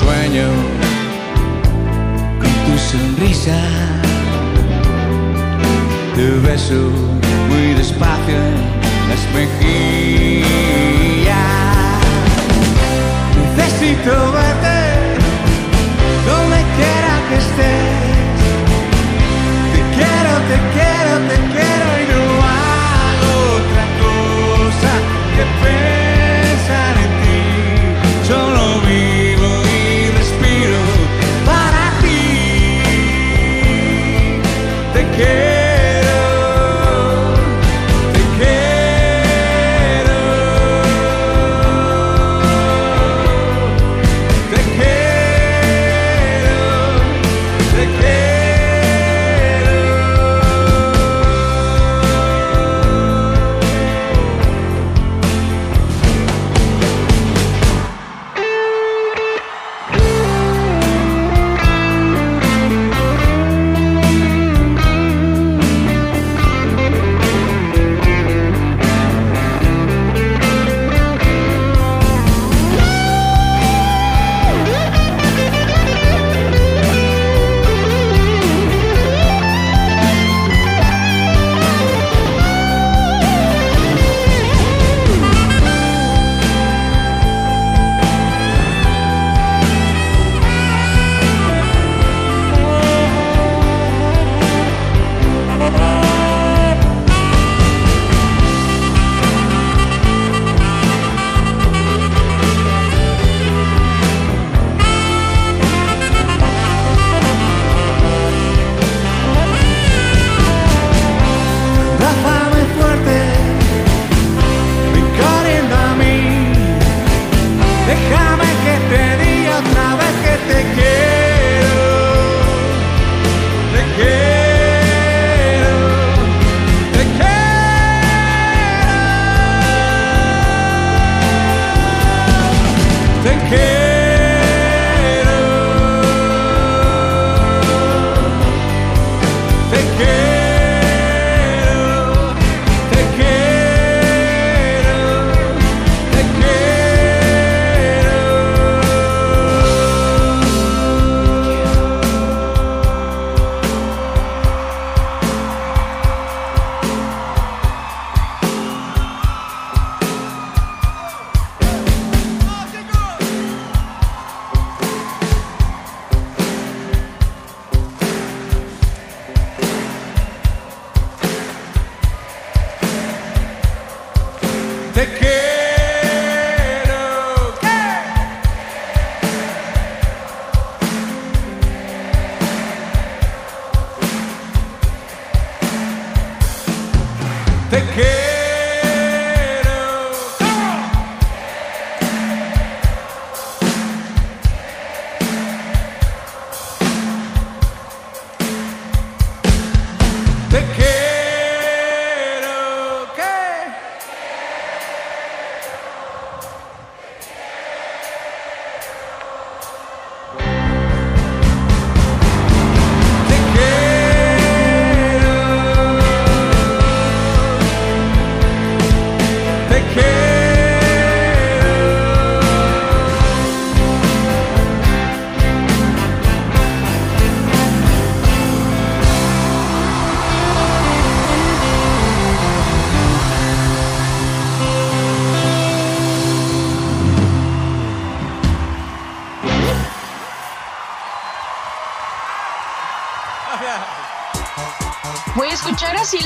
Sueño 0.00 0.48
con 2.40 2.52
tu 2.64 2.74
sonrisa, 2.90 3.60
te 6.14 6.26
beso 6.46 6.80
muy 7.48 7.66
despacio 7.74 8.36
en 8.36 8.56
las 9.10 9.22
mejillas. 9.34 10.48
Necesito 13.56 14.12
verte 14.32 14.77
te 20.48 20.56
quiero, 20.72 21.12
te 21.28 21.36
quiero 21.52 21.88
y 22.00 22.06
no 22.12 22.22
hago 22.42 23.32
otra 23.58 23.84
cosa. 24.00 24.90
Que 25.36 25.97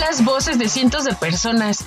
las 0.03 0.25
voces 0.25 0.59
de 0.59 0.69
cientos 0.69 1.05
de 1.05 1.15
personas 1.15 1.85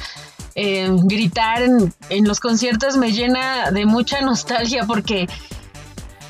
eh, 0.56 0.88
gritar 1.04 1.62
en, 1.62 1.94
en 2.10 2.26
los 2.26 2.40
conciertos 2.40 2.96
me 2.96 3.12
llena 3.12 3.72
de 3.72 3.86
mucha 3.86 4.22
nostalgia 4.22 4.86
porque 4.88 5.28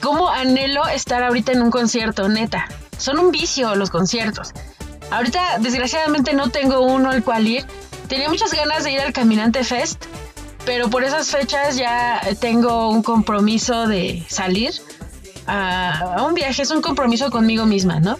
cómo 0.01 0.29
anhelo 0.29 0.87
estar 0.87 1.21
ahorita 1.23 1.51
en 1.51 1.61
un 1.61 1.69
concierto, 1.69 2.27
neta. 2.27 2.67
Son 2.97 3.19
un 3.19 3.31
vicio 3.31 3.75
los 3.75 3.91
conciertos. 3.91 4.51
Ahorita 5.11 5.59
desgraciadamente 5.59 6.33
no 6.33 6.49
tengo 6.49 6.81
uno 6.81 7.11
al 7.11 7.23
cual 7.23 7.47
ir. 7.47 7.65
Tenía 8.07 8.29
muchas 8.29 8.51
ganas 8.51 8.83
de 8.83 8.93
ir 8.93 8.99
al 8.99 9.13
Caminante 9.13 9.63
Fest, 9.63 10.05
pero 10.65 10.89
por 10.89 11.03
esas 11.03 11.29
fechas 11.29 11.77
ya 11.77 12.19
tengo 12.39 12.89
un 12.89 13.03
compromiso 13.03 13.87
de 13.87 14.25
salir 14.27 14.73
a 15.45 16.23
un 16.27 16.33
viaje, 16.33 16.63
es 16.63 16.71
un 16.71 16.81
compromiso 16.81 17.29
conmigo 17.29 17.67
misma, 17.67 17.99
¿no? 17.99 18.17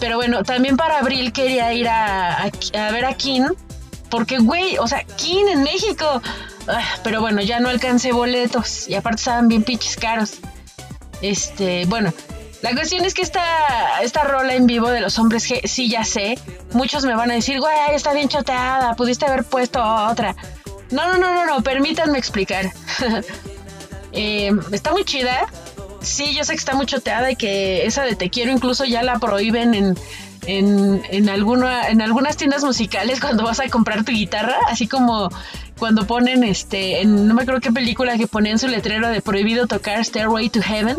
Pero 0.00 0.16
bueno, 0.16 0.42
también 0.42 0.76
para 0.76 0.98
abril 0.98 1.32
quería 1.32 1.72
ir 1.74 1.88
a, 1.88 2.50
ver 2.72 3.04
a 3.04 3.14
Kin. 3.14 3.46
Porque, 4.10 4.38
güey, 4.38 4.78
o 4.78 4.88
sea, 4.88 5.04
Kin 5.04 5.48
en 5.48 5.62
México. 5.62 6.22
Ah, 6.66 6.82
pero 7.04 7.20
bueno, 7.20 7.42
ya 7.42 7.60
no 7.60 7.68
alcancé 7.68 8.12
boletos. 8.12 8.88
Y 8.88 8.94
aparte 8.94 9.20
estaban 9.20 9.48
bien 9.48 9.62
pinches 9.62 9.96
caros. 9.96 10.38
Este, 11.22 11.84
bueno. 11.86 12.12
La 12.62 12.74
cuestión 12.74 13.04
es 13.06 13.14
que 13.14 13.22
esta, 13.22 14.02
esta 14.02 14.22
rola 14.24 14.54
en 14.54 14.66
vivo 14.66 14.90
de 14.90 15.00
los 15.00 15.18
hombres 15.18 15.50
G, 15.50 15.66
sí 15.66 15.88
ya 15.88 16.04
sé. 16.04 16.38
Muchos 16.72 17.06
me 17.06 17.14
van 17.14 17.30
a 17.30 17.34
decir, 17.34 17.58
güey, 17.58 17.74
está 17.94 18.12
bien 18.12 18.28
choteada. 18.28 18.94
Pudiste 18.96 19.24
haber 19.24 19.44
puesto 19.44 19.82
otra. 19.82 20.36
No, 20.90 21.08
no, 21.08 21.16
no, 21.16 21.34
no, 21.34 21.46
no. 21.46 21.62
Permítanme 21.62 22.18
explicar. 22.18 22.72
Eh, 24.12 24.50
está 24.72 24.90
muy 24.90 25.04
chida. 25.04 25.46
Sí, 26.02 26.34
yo 26.34 26.44
sé 26.44 26.52
que 26.52 26.58
está 26.58 26.74
muy 26.74 26.86
choteada 26.86 27.30
y 27.30 27.36
que 27.36 27.86
esa 27.86 28.02
de 28.02 28.16
Te 28.16 28.30
Quiero 28.30 28.50
incluso 28.50 28.84
ya 28.84 29.02
la 29.02 29.18
prohíben 29.18 29.74
en, 29.74 29.98
en, 30.46 31.02
en, 31.10 31.28
alguna, 31.28 31.88
en 31.88 32.00
algunas 32.00 32.36
tiendas 32.36 32.64
musicales 32.64 33.20
cuando 33.20 33.44
vas 33.44 33.60
a 33.60 33.68
comprar 33.68 34.04
tu 34.04 34.12
guitarra, 34.12 34.56
así 34.68 34.86
como 34.86 35.28
cuando 35.78 36.06
ponen, 36.06 36.44
este, 36.44 37.02
en, 37.02 37.26
no 37.26 37.34
me 37.34 37.42
acuerdo 37.42 37.60
qué 37.60 37.72
película 37.72 38.16
que 38.18 38.26
ponían 38.26 38.58
su 38.58 38.68
letrero 38.68 39.08
de 39.08 39.20
prohibido 39.20 39.66
tocar 39.66 40.04
Stairway 40.04 40.48
to 40.50 40.60
Heaven. 40.62 40.96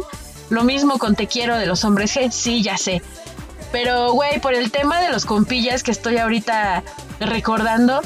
Lo 0.49 0.63
mismo 0.63 0.97
con 0.97 1.15
Te 1.15 1.27
Quiero 1.27 1.57
de 1.57 1.65
los 1.65 1.85
hombres 1.85 2.15
G, 2.15 2.29
sí, 2.31 2.61
ya 2.61 2.77
sé. 2.77 3.01
Pero, 3.71 4.11
güey, 4.11 4.41
por 4.41 4.53
el 4.53 4.69
tema 4.69 4.99
de 4.99 5.09
los 5.09 5.25
compillas 5.25 5.81
que 5.81 5.91
estoy 5.91 6.17
ahorita 6.17 6.83
recordando, 7.21 8.01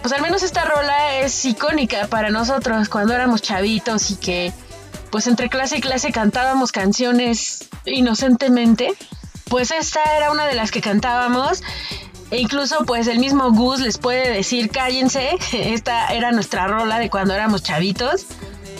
pues 0.00 0.14
al 0.14 0.22
menos 0.22 0.42
esta 0.42 0.64
rola 0.64 1.18
es 1.18 1.44
icónica 1.44 2.06
para 2.06 2.30
nosotros 2.30 2.88
cuando 2.88 3.12
éramos 3.12 3.42
chavitos 3.42 4.10
y 4.10 4.16
que 4.16 4.52
pues 5.14 5.28
entre 5.28 5.48
clase 5.48 5.76
y 5.76 5.80
clase 5.80 6.10
cantábamos 6.10 6.72
canciones 6.72 7.68
inocentemente. 7.84 8.94
Pues 9.48 9.70
esta 9.70 10.00
era 10.16 10.32
una 10.32 10.44
de 10.44 10.56
las 10.56 10.72
que 10.72 10.80
cantábamos. 10.80 11.62
E 12.32 12.40
incluso 12.40 12.84
pues 12.84 13.06
el 13.06 13.20
mismo 13.20 13.52
Gus 13.52 13.78
les 13.78 13.96
puede 13.96 14.28
decir 14.28 14.70
cállense, 14.70 15.38
esta 15.52 16.08
era 16.08 16.32
nuestra 16.32 16.66
rola 16.66 16.98
de 16.98 17.10
cuando 17.10 17.32
éramos 17.32 17.62
chavitos. 17.62 18.26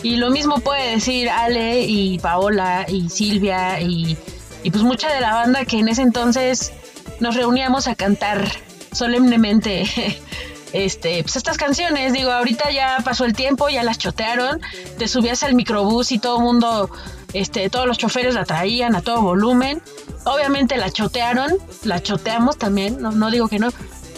Y 0.03 0.17
lo 0.17 0.29
mismo 0.29 0.59
puede 0.59 0.95
decir 0.95 1.29
Ale 1.29 1.83
y 1.83 2.19
Paola 2.19 2.85
y 2.85 3.07
Silvia 3.07 3.79
y, 3.79 4.17
y 4.61 4.71
pues 4.71 4.83
mucha 4.83 5.09
de 5.13 5.21
la 5.21 5.35
banda 5.35 5.63
que 5.63 5.79
en 5.79 5.87
ese 5.87 6.01
entonces 6.01 6.73
nos 7.21 7.35
reuníamos 7.35 7.87
a 7.87 7.95
cantar 7.95 8.45
solemnemente 8.91 9.85
este, 10.73 11.21
pues 11.23 11.35
estas 11.35 11.57
canciones, 11.57 12.13
digo, 12.13 12.31
ahorita 12.31 12.71
ya 12.71 12.97
pasó 13.03 13.25
el 13.25 13.33
tiempo, 13.33 13.69
ya 13.69 13.83
las 13.83 13.97
chotearon, 13.97 14.61
te 14.97 15.07
subías 15.07 15.43
al 15.43 15.55
microbús 15.55 16.11
y 16.11 16.19
todo 16.19 16.37
el 16.37 16.43
mundo, 16.43 16.89
este, 17.33 17.69
todos 17.69 17.87
los 17.87 17.97
choferes 17.97 18.33
la 18.33 18.45
traían 18.45 18.95
a 18.95 19.01
todo 19.01 19.21
volumen, 19.21 19.81
obviamente 20.25 20.77
la 20.77 20.91
chotearon, 20.91 21.53
la 21.83 22.01
choteamos 22.01 22.57
también, 22.57 23.01
no, 23.01 23.11
no 23.11 23.31
digo 23.31 23.47
que 23.47 23.59
no, 23.59 23.69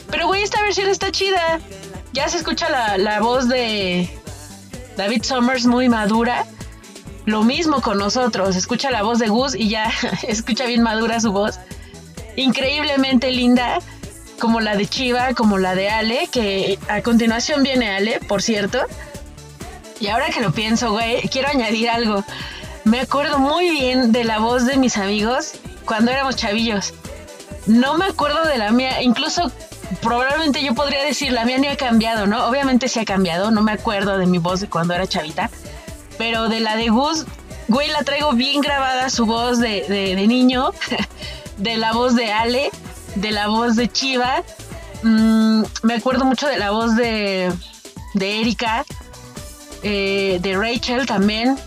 pero 0.10 0.28
güey, 0.28 0.44
esta 0.44 0.62
versión 0.62 0.90
está 0.90 1.12
chida, 1.12 1.60
ya 2.14 2.28
se 2.30 2.38
escucha 2.38 2.70
la, 2.70 2.98
la 2.98 3.20
voz 3.20 3.48
de 3.48 4.10
David 4.96 5.24
Summers 5.24 5.66
muy 5.66 5.90
madura, 5.90 6.46
lo 7.26 7.44
mismo 7.44 7.82
con 7.82 7.98
nosotros, 7.98 8.56
escucha 8.56 8.90
la 8.90 9.04
voz 9.04 9.20
de 9.20 9.28
Gus 9.28 9.54
y 9.54 9.70
ya 9.70 9.92
escucha 10.28 10.66
bien 10.66 10.82
madura 10.82 11.20
su 11.20 11.32
voz, 11.32 11.60
increíblemente 12.36 13.32
linda, 13.32 13.80
como 14.40 14.60
la 14.60 14.76
de 14.76 14.88
Chiva, 14.88 15.34
como 15.34 15.58
la 15.58 15.76
de 15.76 15.90
Ale, 15.90 16.28
que 16.32 16.80
a 16.88 17.02
continuación 17.02 17.64
viene 17.64 17.90
Ale, 17.90 18.20
por 18.28 18.42
cierto. 18.42 18.80
Y 20.00 20.08
ahora 20.08 20.30
que 20.30 20.42
lo 20.42 20.52
pienso, 20.52 20.92
güey, 20.92 21.28
quiero 21.30 21.50
añadir 21.50 21.90
algo. 21.90 22.24
Me 22.84 23.02
acuerdo 23.02 23.40
muy 23.40 23.70
bien 23.70 24.12
de 24.12 24.24
la 24.24 24.40
voz 24.40 24.66
de 24.66 24.78
mis 24.78 24.98
amigos 24.98 25.54
cuando 25.86 26.12
éramos 26.12 26.36
chavillos. 26.36 26.94
No 27.66 27.98
me 27.98 28.06
acuerdo 28.06 28.44
de 28.46 28.58
la 28.58 28.72
mía, 28.72 29.02
incluso 29.02 29.52
probablemente 30.02 30.64
yo 30.64 30.74
podría 30.74 31.04
decir 31.04 31.32
la 31.32 31.46
mía 31.46 31.58
ni 31.58 31.68
ha 31.68 31.76
cambiado, 31.76 32.28
¿no? 32.28 32.46
Obviamente 32.46 32.88
sí 32.88 33.00
ha 33.00 33.06
cambiado, 33.06 33.52
no 33.52 33.62
me 33.62 33.72
acuerdo 33.72 34.18
de 34.18 34.26
mi 34.26 34.38
voz 34.38 34.62
de 34.62 34.70
cuando 34.70 34.94
era 34.94 35.08
chavita. 35.08 35.50
Pero 36.18 36.48
de 36.50 36.60
la 36.60 36.76
de 36.76 36.90
Gus, 36.90 37.26
güey, 37.68 37.90
la 37.90 38.04
traigo 38.04 38.34
bien 38.34 38.62
grabada 38.62 39.10
su 39.10 39.26
voz 39.26 39.60
de, 39.60 39.86
de, 39.88 40.16
de 40.16 40.28
niño, 40.28 40.72
de 41.58 41.78
la 41.78 41.92
voz 41.92 42.16
de 42.16 42.32
Ale, 42.32 42.72
de 43.22 43.32
la 43.32 43.48
voz 43.48 43.76
de 43.76 43.90
Chiva. 43.90 44.44
Mm, 45.04 45.64
me 45.84 45.94
acuerdo 45.96 46.26
mucho 46.26 46.48
de 46.48 46.58
la 46.58 46.72
voz 46.72 46.96
de, 46.96 47.52
de 48.14 48.42
Erika, 48.42 48.86
eh, 49.84 50.40
de 50.42 50.58
Rachel 50.58 51.06
también. 51.06 51.58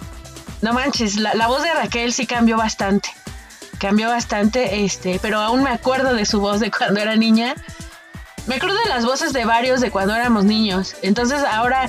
no 0.62 0.72
manches, 0.72 1.16
la, 1.16 1.34
la 1.34 1.46
voz 1.46 1.62
de 1.62 1.72
Raquel 1.72 2.12
sí 2.12 2.26
cambió 2.26 2.56
bastante. 2.56 3.08
Cambió 3.78 4.08
bastante, 4.08 4.84
este, 4.84 5.18
pero 5.22 5.40
aún 5.40 5.62
me 5.62 5.70
acuerdo 5.70 6.14
de 6.14 6.26
su 6.26 6.40
voz 6.40 6.60
de 6.60 6.70
cuando 6.70 7.00
era 7.00 7.16
niña. 7.16 7.54
Me 8.46 8.56
acuerdo 8.56 8.76
de 8.84 8.88
las 8.88 9.04
voces 9.04 9.32
de 9.32 9.44
varios 9.44 9.80
de 9.80 9.90
cuando 9.90 10.14
éramos 10.14 10.44
niños. 10.44 10.96
Entonces 11.02 11.42
ahora, 11.44 11.88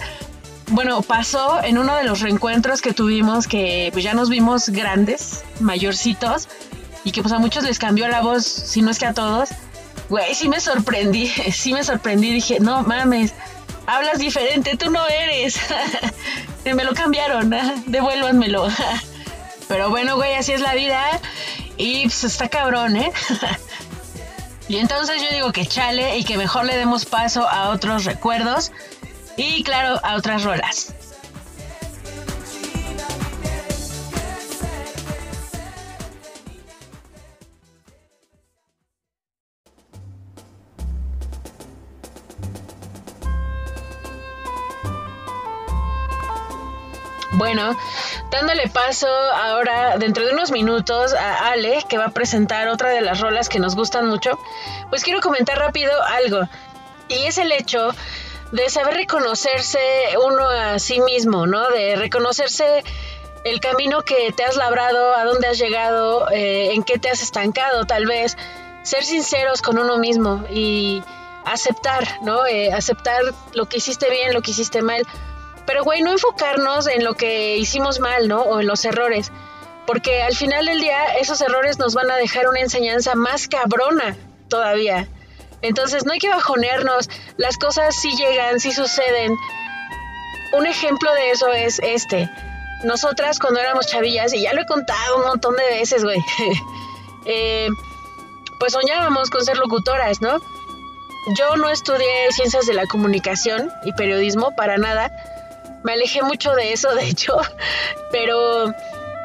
bueno, 0.67 1.02
pasó 1.02 1.62
en 1.63 1.78
uno 1.78 1.95
de 1.95 2.04
los 2.04 2.21
reencuentros 2.21 2.82
que 2.82 2.93
tuvimos 2.93 3.47
que 3.47 3.89
pues 3.91 4.04
ya 4.04 4.13
nos 4.13 4.30
vimos 4.30 4.69
grandes, 4.69 5.43
mayorcitos, 5.60 6.47
y 7.04 7.12
que 7.12 7.22
pues 7.22 7.34
a 7.34 7.40
muchos 7.40 7.64
les 7.64 7.80
cambió 7.80 8.08
la 8.08 8.22
voz, 8.22 8.46
si 8.46 8.82
no 8.82 8.92
es 8.92 9.00
que 9.00 9.06
a 9.06 9.14
todos. 9.14 9.50
Güey, 10.10 10.36
sí 10.36 10.50
me 10.50 10.60
sorprendí, 10.60 11.28
sí 11.52 11.74
me 11.74 11.84
sorprendí, 11.84 12.34
dije, 12.34 12.60
no 12.60 12.84
mames, 12.84 13.34
hablas 13.86 14.20
diferente, 14.20 14.78
tú 14.78 14.90
no 14.90 15.08
eres. 15.08 15.60
Me 16.64 16.84
lo 16.84 16.94
cambiaron, 16.94 17.50
devuélvanmelo. 17.88 18.68
Pero 19.68 19.90
bueno, 19.90 20.16
güey, 20.16 20.36
así 20.36 20.52
es 20.52 20.62
la 20.62 20.76
vida. 20.76 21.04
Y 21.78 22.04
pues 22.04 22.24
está 22.24 22.50
cabrón, 22.50 22.96
¿eh? 22.98 23.12
Y 24.68 24.78
entonces 24.78 25.22
yo 25.22 25.30
digo 25.34 25.52
que 25.52 25.66
chale 25.66 26.18
y 26.18 26.24
que 26.24 26.38
mejor 26.38 26.66
le 26.66 26.78
demos 26.78 27.06
paso 27.06 27.48
a 27.50 27.70
otros 27.70 28.06
recuerdos 28.06 28.72
y 29.36 29.64
claro, 29.64 30.00
a 30.04 30.16
otras 30.16 30.44
rolas. 30.44 30.94
Bueno, 47.41 47.75
dándole 48.30 48.69
paso 48.69 49.08
ahora 49.08 49.97
dentro 49.97 50.23
de 50.23 50.32
unos 50.32 50.51
minutos 50.51 51.15
a 51.15 51.47
Ale, 51.47 51.84
que 51.89 51.97
va 51.97 52.06
a 52.06 52.12
presentar 52.12 52.67
otra 52.67 52.89
de 52.89 53.01
las 53.01 53.19
rolas 53.19 53.49
que 53.49 53.58
nos 53.58 53.75
gustan 53.75 54.06
mucho, 54.06 54.38
pues 54.91 55.04
quiero 55.04 55.21
comentar 55.21 55.58
rápido 55.58 55.91
algo. 56.04 56.47
Y 57.08 57.25
es 57.25 57.39
el 57.39 57.51
hecho 57.51 57.95
de 58.51 58.69
saber 58.69 58.93
reconocerse 58.93 59.80
uno 60.23 60.47
a 60.47 60.77
sí 60.77 61.01
mismo, 61.01 61.47
¿no? 61.47 61.67
De 61.71 61.95
reconocerse 61.95 62.84
el 63.43 63.60
camino 63.60 64.04
que 64.04 64.32
te 64.38 64.43
has 64.43 64.56
labrado, 64.56 65.15
a 65.15 65.23
dónde 65.23 65.47
has 65.47 65.58
llegado, 65.58 66.30
eh, 66.30 66.73
en 66.75 66.84
qué 66.84 66.99
te 66.99 67.10
has 67.10 67.23
estancado 67.23 67.86
tal 67.86 68.06
vez. 68.06 68.38
Ser 68.84 69.04
sinceros 69.04 69.63
con 69.63 69.80
uno 69.80 69.97
mismo 69.97 70.43
y 70.51 71.01
aceptar, 71.43 72.08
¿no? 72.21 72.45
Eh, 72.45 72.71
aceptar 72.71 73.23
lo 73.54 73.65
que 73.65 73.77
hiciste 73.77 74.12
bien, 74.12 74.32
lo 74.32 74.43
que 74.43 74.51
hiciste 74.51 74.84
mal. 74.84 75.08
Pero, 75.71 75.86
güey, 75.86 76.01
no 76.01 76.12
enfocarnos 76.12 76.86
en 76.86 77.05
lo 77.05 77.13
que 77.13 77.55
hicimos 77.55 78.01
mal, 78.01 78.27
¿no? 78.27 78.41
O 78.41 78.60
en 78.60 78.67
los 78.67 78.84
errores. 78.84 79.31
Porque 79.88 80.21
al 80.21 80.36
final 80.36 80.65
del 80.65 80.81
día 80.81 81.13
esos 81.13 81.39
errores 81.39 81.79
nos 81.79 81.95
van 81.95 82.12
a 82.12 82.17
dejar 82.17 82.49
una 82.49 82.60
enseñanza 82.60 83.15
más 83.15 83.47
cabrona 83.47 84.17
todavía. 84.49 85.07
Entonces 85.62 86.03
no 86.03 86.12
hay 86.12 86.19
que 86.19 86.27
bajonearnos. 86.27 87.10
Las 87.38 87.57
cosas 87.57 87.95
sí 87.95 88.13
llegan, 88.17 88.60
sí 88.60 88.73
suceden. 88.73 89.34
Un 90.51 90.67
ejemplo 90.67 91.10
de 91.13 91.31
eso 91.31 91.47
es 91.53 91.79
este. 91.79 92.29
Nosotras 92.84 93.39
cuando 93.39 93.62
éramos 93.62 93.88
chavillas, 93.88 94.34
y 94.34 94.41
ya 94.41 94.51
lo 94.51 94.63
he 94.63 94.65
contado 94.65 95.19
un 95.19 95.25
montón 95.25 95.55
de 95.55 95.63
veces, 95.63 96.03
güey, 96.03 96.19
eh, 97.25 97.69
pues 98.60 98.73
soñábamos 98.73 99.29
con 99.29 99.45
ser 99.45 99.55
locutoras, 99.55 100.21
¿no? 100.21 100.38
Yo 101.38 101.55
no 101.55 101.69
estudié 101.69 102.29
ciencias 102.31 102.65
de 102.65 102.73
la 102.73 102.88
comunicación 102.88 103.71
y 103.86 103.93
periodismo 103.93 104.53
para 104.57 104.77
nada. 104.77 105.10
Me 105.84 105.94
alejé 105.94 106.22
mucho 106.22 106.54
de 106.54 106.74
eso, 106.74 106.94
de 106.96 107.08
hecho. 107.08 107.38
Pero, 108.12 108.74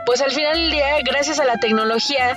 pues 0.04 0.20
al 0.20 0.30
final 0.30 0.56
del 0.56 0.70
día, 0.70 0.98
gracias 1.04 1.38
a 1.38 1.44
la 1.44 1.56
tecnología, 1.58 2.36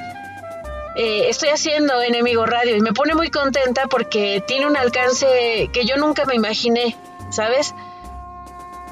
eh, 0.96 1.30
estoy 1.30 1.50
haciendo 1.50 2.02
Enemigo 2.02 2.46
Radio 2.46 2.76
y 2.76 2.82
me 2.82 2.94
pone 2.94 3.16
muy 3.16 3.30
contenta 3.30 3.88
porque 3.88 4.44
tiene 4.46 4.66
un 4.66 4.76
alcance 4.76 5.70
que 5.72 5.86
yo 5.86 5.96
nunca 5.98 6.26
me 6.26 6.36
imaginé, 6.36 6.98
¿sabes? 7.30 7.74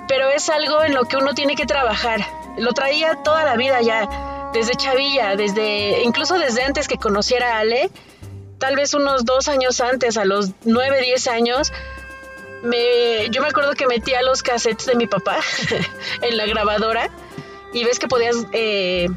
Pero 0.07 0.29
es 0.29 0.49
algo 0.49 0.83
en 0.83 0.93
lo 0.93 1.03
que 1.05 1.17
uno 1.17 1.33
tiene 1.33 1.55
que 1.55 1.65
trabajar. 1.65 2.21
Lo 2.57 2.71
traía 2.71 3.23
toda 3.23 3.43
la 3.43 3.55
vida 3.57 3.81
ya, 3.81 4.49
desde 4.53 4.75
chavilla, 4.75 5.35
desde 5.35 6.03
incluso 6.03 6.39
desde 6.39 6.63
antes 6.63 6.87
que 6.87 6.97
conociera 6.97 7.57
a 7.57 7.59
Ale, 7.59 7.89
tal 8.57 8.75
vez 8.75 8.93
unos 8.93 9.25
dos 9.25 9.47
años 9.47 9.81
antes, 9.81 10.17
a 10.17 10.25
los 10.25 10.51
nueve, 10.63 11.01
diez 11.01 11.27
años, 11.27 11.73
me, 12.63 13.29
yo 13.29 13.41
me 13.41 13.49
acuerdo 13.49 13.73
que 13.73 13.87
metía 13.87 14.21
los 14.21 14.43
cassettes 14.43 14.85
de 14.85 14.95
mi 14.95 15.07
papá 15.07 15.39
en 16.21 16.37
la 16.37 16.45
grabadora 16.45 17.09
y 17.73 17.83
ves 17.83 17.99
que 17.99 18.07
podías 18.07 18.35
eh, 18.51 19.07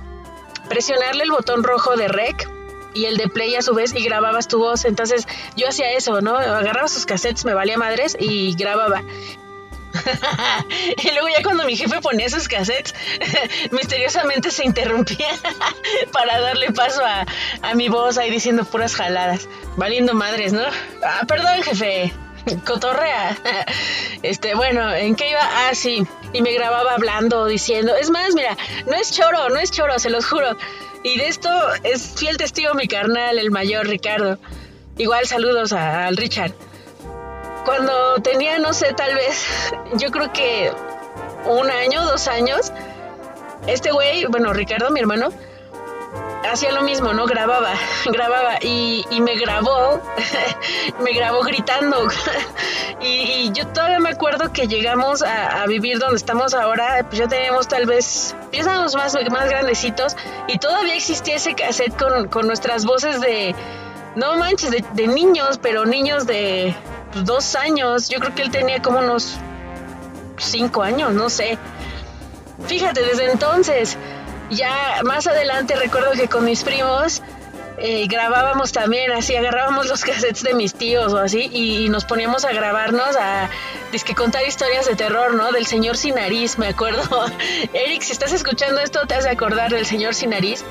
presionarle 0.68 1.24
el 1.24 1.31
botón 1.31 1.62
rojo 1.62 1.96
de 1.96 2.09
rec 2.09 2.48
y 2.92 3.07
el 3.07 3.16
de 3.16 3.29
play 3.29 3.55
a 3.55 3.62
su 3.62 3.74
vez 3.74 3.94
y 3.94 4.03
grababas 4.03 4.48
tu 4.48 4.59
voz. 4.59 4.85
Entonces 4.85 5.26
yo 5.57 5.68
hacía 5.68 5.92
eso, 5.92 6.20
¿no? 6.20 6.37
Agarraba 6.37 6.88
sus 6.88 7.07
cassettes, 7.07 7.44
me 7.44 7.55
valía 7.55 7.79
madres 7.79 8.16
y 8.18 8.55
grababa. 8.55 9.03
y 11.03 11.11
luego 11.11 11.29
ya 11.29 11.42
cuando 11.42 11.64
mi 11.64 11.76
jefe 11.76 12.00
ponía 12.00 12.29
sus 12.29 12.48
cassettes, 12.48 12.94
misteriosamente 13.70 14.50
se 14.50 14.64
interrumpía 14.64 15.29
para 16.12 16.40
darle 16.40 16.72
paso 16.72 17.05
a, 17.05 17.26
a 17.62 17.74
mi 17.74 17.88
voz 17.88 18.18
ahí 18.18 18.31
diciendo 18.31 18.64
puras 18.64 18.94
jaladas, 18.94 19.48
valiendo 19.76 20.14
madres, 20.14 20.53
¿no? 20.53 20.62
Ah, 21.05 21.22
perdón, 21.26 21.62
jefe. 21.62 22.12
Cotorrea. 22.66 23.37
Este, 24.22 24.55
bueno, 24.55 24.92
¿en 24.94 25.14
qué 25.16 25.31
iba? 25.31 25.40
Ah, 25.42 25.74
sí. 25.74 26.07
Y 26.33 26.42
me 26.42 26.53
grababa 26.53 26.92
hablando, 26.92 27.46
diciendo. 27.46 27.94
Es 27.96 28.11
más, 28.11 28.35
mira, 28.35 28.57
no 28.87 28.94
es 28.94 29.11
choro, 29.12 29.48
no 29.48 29.59
es 29.59 29.70
choro, 29.70 29.98
se 29.98 30.11
los 30.11 30.26
juro. 30.26 30.57
Y 31.03 31.16
de 31.18 31.29
esto 31.29 31.48
es 31.83 32.14
fiel 32.16 32.37
testigo 32.37 32.74
mi 32.74 32.87
carnal, 32.88 33.38
el 33.38 33.50
mayor 33.50 33.87
Ricardo. 33.87 34.38
Igual 34.98 35.26
saludos 35.26 35.72
a- 35.72 36.07
al 36.07 36.16
Richard. 36.16 36.53
Cuando 37.64 38.16
tenía, 38.22 38.59
no 38.59 38.72
sé, 38.72 38.92
tal 38.94 39.14
vez, 39.14 39.72
yo 39.94 40.11
creo 40.11 40.33
que 40.33 40.72
un 41.46 41.70
año, 41.70 42.03
dos 42.05 42.26
años, 42.29 42.72
este 43.66 43.90
güey, 43.92 44.24
bueno, 44.26 44.53
Ricardo, 44.53 44.90
mi 44.90 45.00
hermano, 45.00 45.31
hacía 46.48 46.72
lo 46.72 46.83
mismo, 46.83 47.12
¿no? 47.12 47.26
Grababa, 47.26 47.72
grababa 48.07 48.59
y, 48.62 49.05
me 49.20 49.37
grabó, 49.37 50.00
me 51.03 51.12
grabó 51.12 51.42
gritando. 51.42 52.09
y, 53.00 53.50
yo 53.53 53.66
todavía 53.68 54.00
me 54.00 54.11
acuerdo 54.11 54.53
que 54.53 54.68
llegamos 54.68 55.22
a, 55.22 55.66
vivir 55.66 55.98
donde 55.98 56.16
estamos 56.16 56.55
ahora, 56.55 57.05
pues 57.05 57.18
ya 57.18 57.29
teníamos 57.29 57.68
tal 57.68 57.87
vez, 57.87 58.35
ya 58.53 58.64
más, 58.64 58.94
más 58.94 59.14
grandecitos 59.14 60.16
y 60.48 60.59
todavía 60.59 60.94
existía 60.94 61.37
ese 61.37 61.55
cassette 61.55 61.96
con, 61.96 62.29
con 62.29 62.46
nuestras 62.46 62.85
voces 62.85 63.20
de, 63.20 63.55
no 64.16 64.37
manches, 64.37 64.70
de, 64.70 65.07
niños, 65.07 65.59
pero 65.61 65.87
niños 65.87 66.26
de 66.26 66.74
dos 67.24 67.55
años. 67.55 68.09
Yo 68.09 68.18
creo 68.18 68.35
que 68.35 68.42
él 68.42 68.50
tenía 68.50 68.83
como 68.83 68.98
unos 68.98 69.38
cinco 70.38 70.83
años, 70.83 71.12
no 71.12 71.31
sé. 71.31 71.59
Fíjate, 72.66 73.03
desde 73.03 73.31
entonces, 73.31 73.96
ya 74.50 75.00
más 75.04 75.26
adelante 75.26 75.76
recuerdo 75.76 76.12
que 76.12 76.28
con 76.28 76.44
mis 76.44 76.62
primos 76.62 77.22
eh, 77.82 78.06
grabábamos 78.08 78.72
también, 78.72 79.10
así 79.10 79.34
agarrábamos 79.34 79.86
los 79.88 80.04
cassettes 80.04 80.42
de 80.42 80.52
mis 80.52 80.74
tíos 80.74 81.14
o 81.14 81.18
así 81.18 81.48
y, 81.50 81.88
nos 81.88 82.04
poníamos 82.04 82.44
a 82.44 82.52
grabarnos 82.52 83.16
a 83.16 83.48
que 84.04 84.14
contar 84.14 84.46
historias 84.46 84.86
de 84.86 84.96
terror, 84.96 85.34
¿no? 85.34 85.50
Del 85.50 85.66
señor 85.66 85.96
sin 85.96 86.16
nariz, 86.16 86.58
me 86.58 86.68
acuerdo. 86.68 87.02
Eric, 87.72 88.02
si 88.02 88.12
estás 88.12 88.32
escuchando 88.32 88.80
esto, 88.80 89.06
te 89.06 89.14
has 89.14 89.24
de 89.24 89.30
acordar 89.30 89.70
del 89.70 89.86
señor 89.86 90.14
sin 90.14 90.30
nariz. 90.30 90.62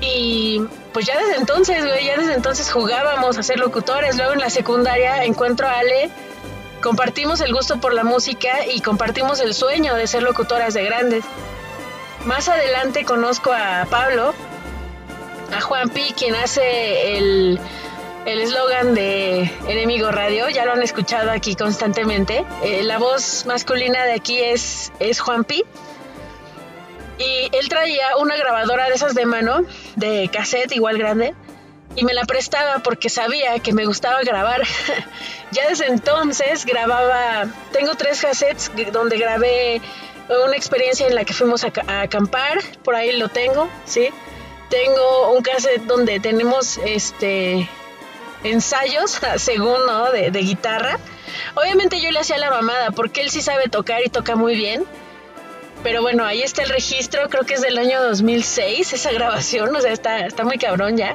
Y 0.00 0.62
pues 0.92 1.06
ya 1.06 1.18
desde 1.18 1.36
entonces, 1.36 1.84
güey, 1.84 2.06
ya 2.06 2.16
desde 2.16 2.34
entonces 2.34 2.70
jugábamos 2.72 3.36
a 3.38 3.42
ser 3.42 3.58
locutores. 3.58 4.16
Luego 4.16 4.32
en 4.32 4.40
la 4.40 4.50
secundaria 4.50 5.24
encuentro 5.24 5.66
a 5.66 5.78
Ale, 5.78 6.10
compartimos 6.82 7.40
el 7.42 7.52
gusto 7.52 7.78
por 7.78 7.92
la 7.92 8.04
música 8.04 8.66
y 8.66 8.80
compartimos 8.80 9.40
el 9.40 9.54
sueño 9.54 9.94
de 9.94 10.06
ser 10.06 10.22
locutoras 10.22 10.72
de 10.72 10.84
grandes. 10.84 11.24
Más 12.26 12.48
adelante 12.48 13.04
conozco 13.04 13.52
a 13.52 13.86
Pablo, 13.88 14.34
a 15.56 15.60
Juanpi, 15.60 16.12
quien 16.16 16.34
hace 16.34 17.16
el 17.16 17.60
eslogan 18.26 18.94
de 18.94 19.42
Enemigo 19.68 20.10
Radio, 20.10 20.48
ya 20.48 20.64
lo 20.64 20.72
han 20.72 20.82
escuchado 20.82 21.30
aquí 21.30 21.54
constantemente. 21.54 22.44
Eh, 22.64 22.82
la 22.82 22.98
voz 22.98 23.46
masculina 23.46 24.04
de 24.04 24.12
aquí 24.14 24.38
es, 24.38 24.92
es 24.98 25.20
Juanpi. 25.20 25.64
Y 27.18 27.48
él 27.56 27.68
traía 27.68 28.16
una 28.18 28.36
grabadora 28.36 28.88
de 28.88 28.94
esas 28.94 29.14
de 29.14 29.24
mano, 29.24 29.62
de 29.94 30.28
cassette 30.32 30.72
igual 30.72 30.98
grande, 30.98 31.34
y 31.94 32.04
me 32.04 32.12
la 32.12 32.24
prestaba 32.24 32.80
porque 32.80 33.08
sabía 33.08 33.58
que 33.60 33.72
me 33.72 33.86
gustaba 33.86 34.20
grabar. 34.22 34.62
ya 35.52 35.68
desde 35.68 35.86
entonces 35.86 36.66
grababa, 36.66 37.46
tengo 37.72 37.94
tres 37.94 38.20
cassettes 38.20 38.70
donde 38.92 39.16
grabé 39.16 39.80
una 40.28 40.56
experiencia 40.56 41.06
en 41.06 41.14
la 41.14 41.24
que 41.24 41.32
fuimos 41.32 41.64
a, 41.64 41.72
acampar, 42.00 42.58
por 42.82 42.94
ahí 42.94 43.16
lo 43.16 43.28
tengo, 43.28 43.68
¿sí? 43.84 44.08
Tengo 44.70 45.32
un 45.32 45.42
cassette 45.42 45.82
donde 45.82 46.18
tenemos 46.20 46.78
este 46.78 47.68
ensayos, 48.42 49.20
según, 49.36 49.86
¿no? 49.86 50.10
De, 50.10 50.30
de 50.30 50.40
guitarra. 50.40 50.98
Obviamente 51.54 52.00
yo 52.00 52.10
le 52.10 52.20
hacía 52.20 52.38
la 52.38 52.50
mamada 52.50 52.90
porque 52.90 53.20
él 53.20 53.30
sí 53.30 53.42
sabe 53.42 53.68
tocar 53.68 54.02
y 54.04 54.08
toca 54.08 54.36
muy 54.36 54.54
bien. 54.54 54.84
Pero 55.82 56.02
bueno, 56.02 56.24
ahí 56.24 56.42
está 56.42 56.62
el 56.62 56.70
registro, 56.70 57.28
creo 57.28 57.44
que 57.44 57.54
es 57.54 57.60
del 57.60 57.78
año 57.78 58.02
2006, 58.02 58.92
esa 58.92 59.12
grabación, 59.12 59.76
o 59.76 59.80
sea, 59.80 59.92
está, 59.92 60.26
está 60.26 60.42
muy 60.42 60.58
cabrón 60.58 60.96
ya. 60.96 61.14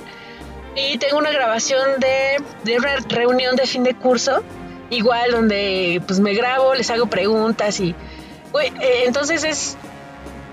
Y 0.75 0.97
tengo 0.97 1.17
una 1.17 1.31
grabación 1.31 1.99
de, 1.99 2.41
de 2.63 2.77
una 2.77 2.95
reunión 3.09 3.57
de 3.57 3.65
fin 3.65 3.83
de 3.83 3.93
curso, 3.95 4.43
igual 4.89 5.31
donde 5.31 6.01
pues 6.07 6.21
me 6.21 6.33
grabo, 6.33 6.73
les 6.73 6.89
hago 6.89 7.07
preguntas 7.07 7.79
y... 7.81 7.95
eh, 8.59 9.03
entonces 9.05 9.43
es, 9.43 9.77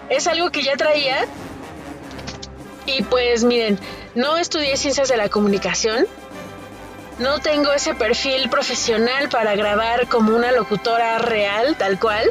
es 0.08 0.26
algo 0.26 0.50
que 0.50 0.62
ya 0.62 0.76
traía. 0.76 1.26
Y 2.86 3.02
pues 3.02 3.44
miren, 3.44 3.78
no 4.14 4.38
estudié 4.38 4.76
ciencias 4.76 5.08
de 5.08 5.16
la 5.16 5.28
comunicación, 5.28 6.06
no 7.18 7.40
tengo 7.40 7.72
ese 7.72 7.94
perfil 7.94 8.48
profesional 8.48 9.28
para 9.28 9.54
grabar 9.56 10.08
como 10.08 10.34
una 10.34 10.52
locutora 10.52 11.18
real, 11.18 11.76
tal 11.76 11.98
cual. 11.98 12.30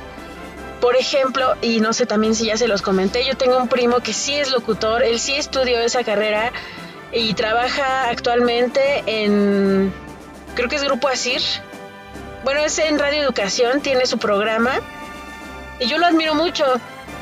Por 0.82 0.96
ejemplo, 0.96 1.56
y 1.62 1.80
no 1.80 1.92
sé 1.94 2.06
también 2.06 2.36
si 2.36 2.46
ya 2.46 2.58
se 2.58 2.68
los 2.68 2.82
comenté, 2.82 3.26
yo 3.26 3.36
tengo 3.36 3.58
un 3.58 3.68
primo 3.68 4.00
que 4.00 4.14
sí 4.14 4.36
es 4.36 4.52
locutor, 4.52 5.04
él 5.04 5.20
sí 5.20 5.36
estudió 5.36 5.80
esa 5.80 6.04
carrera 6.04 6.52
y 7.12 7.34
trabaja 7.34 8.10
actualmente 8.10 9.04
en, 9.06 9.92
creo 10.56 10.70
que 10.70 10.76
es 10.76 10.84
Grupo 10.84 11.08
Asir. 11.08 11.42
Bueno, 12.44 12.62
es 12.62 12.78
en 12.80 12.98
Radio 12.98 13.24
Educación, 13.24 13.82
tiene 13.82 14.06
su 14.06 14.20
programa 14.20 14.80
y 15.80 15.88
yo 15.88 15.98
lo 15.98 16.06
admiro 16.06 16.36
mucho. 16.36 16.66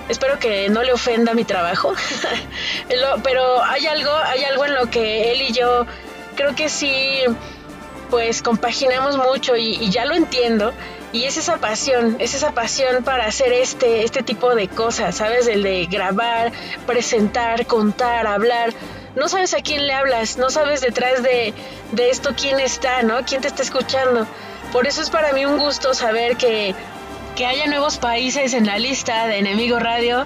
Espero 0.08 0.38
que 0.38 0.70
no 0.70 0.84
le 0.84 0.94
ofenda 0.94 1.34
mi 1.34 1.46
trabajo, 1.46 1.94
pero 3.24 3.63
hay 3.63 3.88
algo, 3.88 4.12
hay 4.15 4.44
algo 4.44 4.65
en 4.65 4.76
lo 4.76 4.89
que 4.89 5.32
él 5.32 5.41
y 5.41 5.52
yo 5.52 5.88
creo 6.36 6.54
que 6.54 6.70
sí, 6.70 7.22
pues 8.12 8.44
compaginamos 8.44 9.18
mucho 9.18 9.56
y, 9.56 9.76
y 9.76 9.89
ya 9.89 10.06
lo 10.06 10.13
entiendo. 10.13 10.74
Y 11.12 11.24
es 11.24 11.38
esa 11.38 11.58
pasión, 11.58 12.18
es 12.20 12.36
esa 12.36 12.52
pasión 12.52 13.04
para 13.04 13.26
hacer 13.26 13.54
este, 13.54 14.04
este 14.04 14.22
tipo 14.22 14.54
de 14.54 14.68
cosas, 14.68 15.15
¿sabes? 15.15 15.48
El 15.48 15.63
de 15.63 15.86
grabar, 15.86 16.52
presentar, 16.86 17.65
contar, 17.65 18.28
hablar. 18.28 18.74
No 19.15 19.30
sabes 19.30 19.54
a 19.54 19.62
quién 19.62 19.88
le 19.88 19.94
hablas, 19.94 20.38
no 20.38 20.50
sabes 20.50 20.82
detrás 20.82 21.24
de, 21.24 21.54
de 21.94 22.10
esto 22.10 22.32
quién 22.36 22.60
está, 22.60 23.02
¿no? 23.02 23.24
¿Quién 23.24 23.41
te 23.41 23.48
está 23.48 23.63
escuchando? 23.63 24.28
Por 24.74 24.88
eso 24.88 25.02
es 25.02 25.10
para 25.10 25.32
mí 25.32 25.46
un 25.46 25.58
gusto 25.58 25.94
saber 25.94 26.36
que, 26.36 26.76
que 27.36 27.45
haya 27.45 27.67
nuevos 27.67 27.98
países 27.98 28.54
en 28.54 28.65
la 28.65 28.80
lista 28.80 29.28
de 29.28 29.39
Enemigo 29.39 29.78
Radio. 29.78 30.26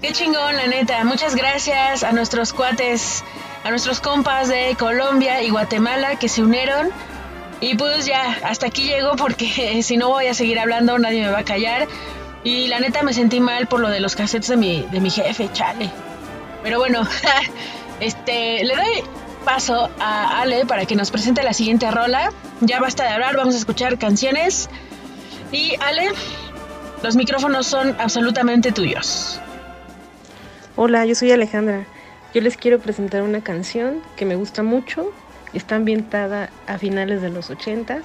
Qué 0.00 0.12
chingón, 0.12 0.56
la 0.56 0.66
neta. 0.66 1.04
Muchas 1.04 1.34
gracias 1.34 2.02
a 2.02 2.12
nuestros 2.12 2.54
cuates, 2.54 3.22
a 3.62 3.70
nuestros 3.70 4.00
compas 4.00 4.48
de 4.48 4.74
Colombia 4.78 5.42
y 5.42 5.50
Guatemala 5.50 6.16
que 6.16 6.30
se 6.30 6.42
unieron. 6.42 6.88
Y 7.60 7.74
pues 7.76 8.06
ya, 8.06 8.38
hasta 8.42 8.68
aquí 8.68 8.84
llego 8.84 9.16
porque 9.16 9.82
si 9.82 9.98
no 9.98 10.08
voy 10.08 10.28
a 10.28 10.34
seguir 10.34 10.58
hablando, 10.58 10.98
nadie 10.98 11.22
me 11.22 11.30
va 11.30 11.40
a 11.40 11.44
callar. 11.44 11.88
Y 12.42 12.68
la 12.68 12.80
neta 12.80 13.02
me 13.02 13.12
sentí 13.12 13.38
mal 13.38 13.66
por 13.66 13.80
lo 13.80 13.90
de 13.90 14.00
los 14.00 14.16
cassettes 14.16 14.48
de 14.48 14.56
mi, 14.56 14.82
de 14.90 15.00
mi 15.00 15.10
jefe, 15.10 15.50
chale. 15.52 15.90
Pero 16.62 16.78
bueno, 16.78 17.06
este, 18.00 18.64
le 18.64 18.74
doy 18.74 19.04
paso 19.44 19.90
a 20.00 20.40
Ale 20.40 20.64
para 20.64 20.86
que 20.86 20.96
nos 20.96 21.10
presente 21.10 21.42
la 21.42 21.52
siguiente 21.52 21.90
rola. 21.90 22.32
Ya 22.60 22.80
basta 22.80 23.04
de 23.04 23.10
hablar, 23.10 23.36
vamos 23.36 23.54
a 23.54 23.58
escuchar 23.58 23.98
canciones. 23.98 24.70
Y 25.52 25.74
Ale, 25.80 26.10
los 27.02 27.16
micrófonos 27.16 27.66
son 27.66 27.94
absolutamente 27.98 28.72
tuyos. 28.72 29.40
Hola, 30.76 31.04
yo 31.06 31.14
soy 31.14 31.30
Alejandra. 31.32 31.86
Yo 32.34 32.40
les 32.40 32.56
quiero 32.56 32.78
presentar 32.78 33.22
una 33.22 33.42
canción 33.42 34.02
que 34.16 34.24
me 34.24 34.34
gusta 34.34 34.62
mucho. 34.62 35.12
Está 35.52 35.76
ambientada 35.76 36.50
a 36.66 36.78
finales 36.78 37.22
de 37.22 37.30
los 37.30 37.50
ochentas 37.50 38.04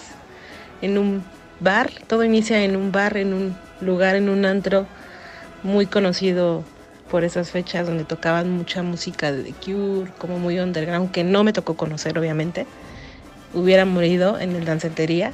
en 0.82 0.98
un 0.98 1.24
bar. 1.60 1.92
Todo 2.08 2.24
inicia 2.24 2.64
en 2.64 2.76
un 2.76 2.92
bar, 2.92 3.18
en 3.18 3.34
un 3.34 3.58
lugar, 3.82 4.16
en 4.16 4.30
un 4.30 4.46
antro 4.46 4.86
muy 5.64 5.86
conocido 5.86 6.64
por 7.10 7.24
esas 7.24 7.52
fechas 7.52 7.88
donde 7.88 8.06
tocaban 8.06 8.50
mucha 8.52 8.84
música 8.84 9.32
de 9.32 9.44
The 9.44 9.54
Cure, 9.54 10.12
como 10.18 10.40
muy 10.40 10.60
underground, 10.60 11.12
que 11.12 11.24
no 11.24 11.44
me 11.44 11.52
tocó 11.52 11.76
conocer, 11.76 12.18
obviamente. 12.18 12.66
Hubiera 13.54 13.84
morido 13.84 14.40
en 14.40 14.56
el 14.56 14.64
dancetería. 14.64 15.34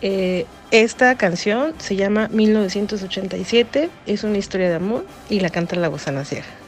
Eh, 0.00 0.46
esta 0.70 1.14
canción 1.16 1.74
se 1.78 1.96
llama 1.96 2.28
1987, 2.32 3.90
es 4.06 4.24
una 4.24 4.38
historia 4.38 4.68
de 4.68 4.74
amor 4.74 5.06
y 5.30 5.40
la 5.40 5.50
canta 5.50 5.76
la 5.76 5.88
gusana 5.88 6.24
ciega. 6.24 6.63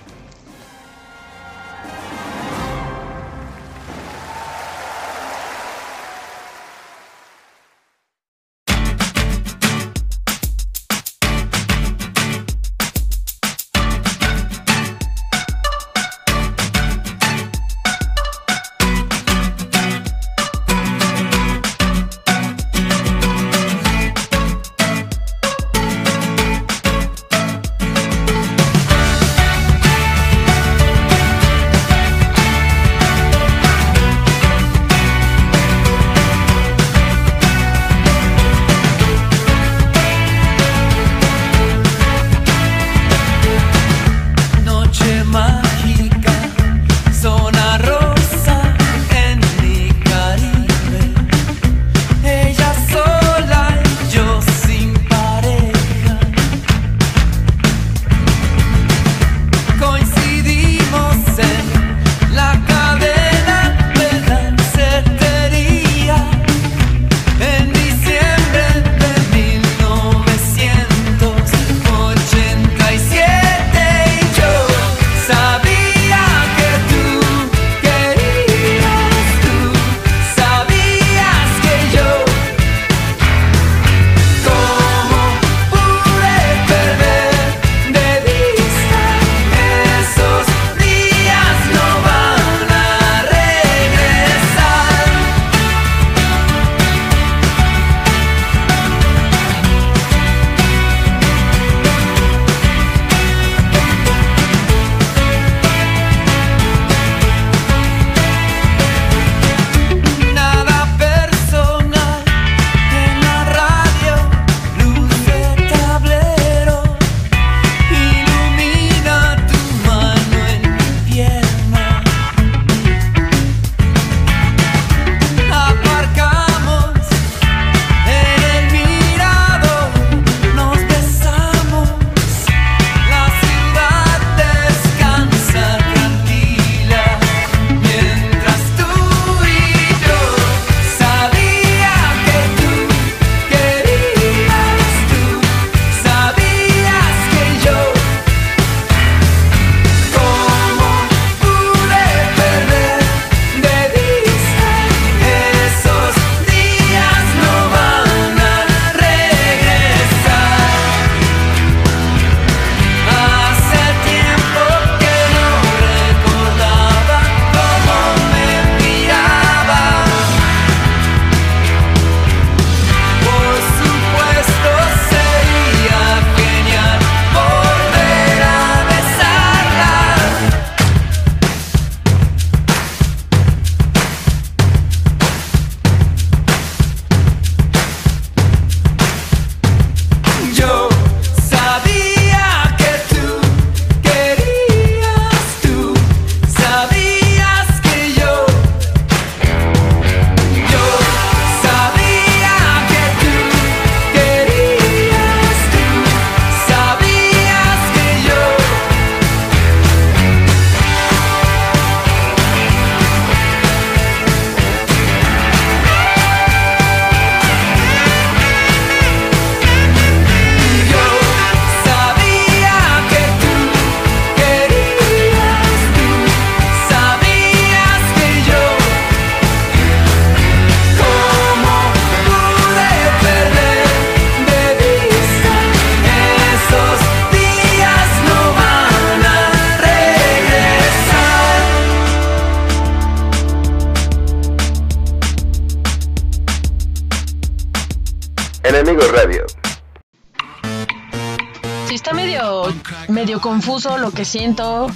Medio 253.16 253.40
confuso 253.40 253.96
lo 253.96 254.10
que 254.10 254.26
siento 254.26 254.88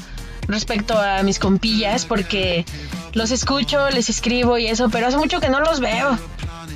respecto 0.46 0.98
a 0.98 1.22
mis 1.22 1.38
compillas 1.38 2.04
porque 2.04 2.66
los 3.14 3.30
escucho, 3.30 3.88
les 3.88 4.11
escribo 4.11 4.59
y 4.59 4.66
eso, 4.66 4.90
pero 4.90 5.06
hace 5.06 5.16
mucho 5.16 5.40
que 5.40 5.48
no 5.48 5.61
los 5.61 5.80
veo. 5.80 6.18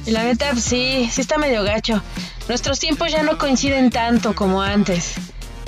Y 0.07 0.13
la 0.13 0.25
neta, 0.25 0.57
sí, 0.57 1.07
sí 1.13 1.21
está 1.21 1.37
medio 1.37 1.63
gacho. 1.63 2.03
Nuestros 2.49 2.81
tiempos 2.81 3.13
ya 3.13 3.23
no 3.23 3.37
coinciden 3.37 3.91
tanto 3.91 4.35
como 4.35 4.63
antes. 4.63 5.17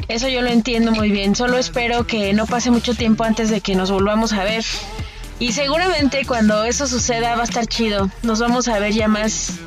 Eso 0.08 0.28
yo 0.28 0.40
lo 0.40 0.48
entiendo 0.48 0.92
muy 0.92 1.10
bien. 1.10 1.36
Solo 1.36 1.58
espero 1.58 2.06
que 2.06 2.32
no 2.32 2.46
pase 2.46 2.70
mucho 2.70 2.94
tiempo 2.94 3.24
antes 3.24 3.50
de 3.50 3.60
que 3.60 3.74
nos 3.74 3.90
volvamos 3.90 4.32
a 4.32 4.44
ver. 4.44 4.64
Y 5.38 5.52
seguramente 5.52 6.24
cuando 6.24 6.64
eso 6.64 6.86
suceda 6.86 7.36
va 7.36 7.42
a 7.42 7.44
estar 7.44 7.66
chido. 7.66 8.08
Nos 8.22 8.40
vamos 8.40 8.66
a 8.68 8.78
ver 8.78 8.94
ya 8.94 9.08
más, 9.08 9.60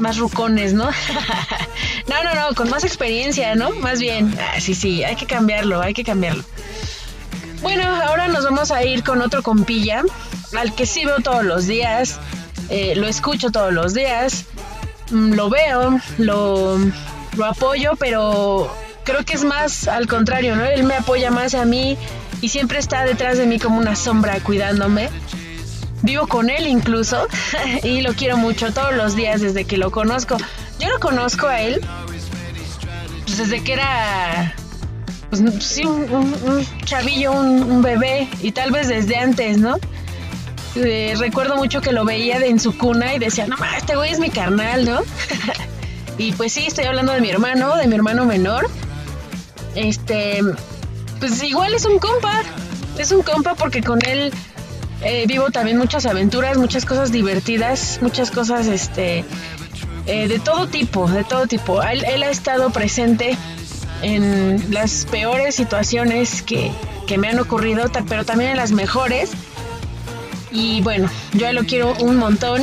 más 0.00 0.18
rucones, 0.18 0.72
¿no? 0.72 0.84
no, 2.08 2.24
no, 2.24 2.34
no, 2.34 2.54
con 2.54 2.70
más 2.70 2.84
experiencia, 2.84 3.54
¿no? 3.54 3.70
Más 3.70 4.00
bien. 4.00 4.34
Ah, 4.38 4.60
sí, 4.60 4.74
sí, 4.74 5.04
hay 5.04 5.16
que 5.16 5.26
cambiarlo, 5.26 5.80
hay 5.80 5.94
que 5.94 6.04
cambiarlo. 6.04 6.44
Bueno, 7.62 7.84
ahora 7.84 8.28
nos 8.28 8.44
vamos 8.44 8.70
a 8.70 8.82
ir 8.84 9.04
con 9.04 9.20
otro 9.20 9.42
compilla, 9.42 10.02
al 10.58 10.74
que 10.74 10.86
sí 10.86 11.04
veo 11.04 11.20
todos 11.20 11.44
los 11.44 11.66
días, 11.66 12.18
eh, 12.70 12.94
lo 12.96 13.06
escucho 13.06 13.50
todos 13.50 13.72
los 13.72 13.92
días, 13.92 14.46
mm, 15.10 15.34
lo 15.34 15.50
veo, 15.50 16.00
lo, 16.16 16.78
lo 17.36 17.44
apoyo, 17.44 17.92
pero 17.98 18.74
creo 19.04 19.24
que 19.24 19.34
es 19.34 19.44
más 19.44 19.88
al 19.88 20.06
contrario, 20.06 20.56
¿no? 20.56 20.64
Él 20.64 20.84
me 20.84 20.94
apoya 20.94 21.30
más 21.30 21.54
a 21.54 21.64
mí 21.64 21.98
y 22.40 22.48
siempre 22.48 22.78
está 22.78 23.04
detrás 23.04 23.36
de 23.38 23.46
mí 23.46 23.58
como 23.58 23.78
una 23.78 23.96
sombra 23.96 24.40
cuidándome. 24.40 25.10
Vivo 26.02 26.26
con 26.26 26.48
él 26.50 26.66
incluso 26.66 27.26
y 27.82 28.00
lo 28.00 28.14
quiero 28.14 28.36
mucho 28.36 28.72
todos 28.72 28.94
los 28.94 29.14
días 29.16 29.40
desde 29.40 29.64
que 29.64 29.76
lo 29.76 29.90
conozco. 29.90 30.36
Yo 30.78 30.88
lo 30.88 30.98
conozco 30.98 31.46
a 31.46 31.60
él 31.60 31.80
pues, 33.24 33.36
desde 33.38 33.62
que 33.62 33.74
era 33.74 34.54
pues 35.28 35.42
sí, 35.64 35.84
un, 35.84 36.02
un- 36.12 36.34
un 36.44 36.66
chavillo, 36.84 37.30
un, 37.32 37.82
bebé, 37.82 38.28
y 38.42 38.50
tal 38.50 38.72
vez 38.72 38.88
desde 38.88 39.16
antes, 39.16 39.58
¿no? 39.58 39.76
Eh, 40.74 41.14
recuerdo 41.18 41.54
mucho 41.56 41.80
que 41.80 41.92
lo 41.92 42.04
veía 42.04 42.38
en 42.38 42.58
su 42.58 42.76
cuna 42.76 43.14
y 43.14 43.20
decía, 43.20 43.46
no, 43.46 43.56
este 43.76 43.94
güey 43.94 44.10
es 44.10 44.18
mi 44.18 44.30
carnal, 44.30 44.84
¿no? 44.84 45.00
y 46.18 46.32
pues 46.32 46.52
sí, 46.52 46.66
estoy 46.66 46.86
hablando 46.86 47.12
de 47.12 47.20
mi 47.20 47.30
hermano, 47.30 47.76
de 47.76 47.86
mi 47.86 47.94
hermano 47.94 48.24
menor. 48.24 48.68
Este, 49.76 50.40
pues 51.20 51.40
igual 51.44 51.74
es 51.74 51.84
un 51.84 51.98
compa, 52.00 52.42
es 52.98 53.12
un 53.12 53.22
compa 53.22 53.54
porque 53.54 53.82
con 53.82 54.00
él 54.06 54.32
eh, 55.02 55.24
vivo 55.26 55.50
también 55.50 55.78
muchas 55.78 56.04
aventuras, 56.04 56.58
muchas 56.58 56.84
cosas 56.84 57.10
divertidas, 57.10 57.98
muchas 58.02 58.30
cosas, 58.30 58.66
este, 58.66 59.24
eh, 60.06 60.28
de 60.28 60.38
todo 60.38 60.66
tipo, 60.68 61.08
de 61.08 61.24
todo 61.24 61.46
tipo. 61.46 61.82
Él, 61.82 62.22
ha 62.22 62.30
estado 62.30 62.70
presente 62.70 63.36
en 64.02 64.72
las 64.72 65.06
peores 65.06 65.54
situaciones 65.54 66.42
que, 66.42 66.70
que 67.06 67.16
me 67.16 67.28
han 67.28 67.38
ocurrido, 67.38 67.90
pero 68.08 68.24
también 68.24 68.50
en 68.50 68.56
las 68.56 68.72
mejores. 68.72 69.30
Y 70.50 70.82
bueno, 70.82 71.08
yo 71.32 71.50
lo 71.52 71.64
quiero 71.64 71.94
un 72.00 72.16
montón. 72.16 72.62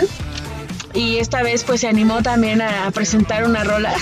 Y 0.93 1.17
esta 1.17 1.43
vez 1.43 1.63
pues 1.63 1.81
se 1.81 1.87
animó 1.87 2.21
también 2.21 2.61
a, 2.61 2.89
presentar 2.91 3.45
una 3.45 3.63
rola. 3.63 3.93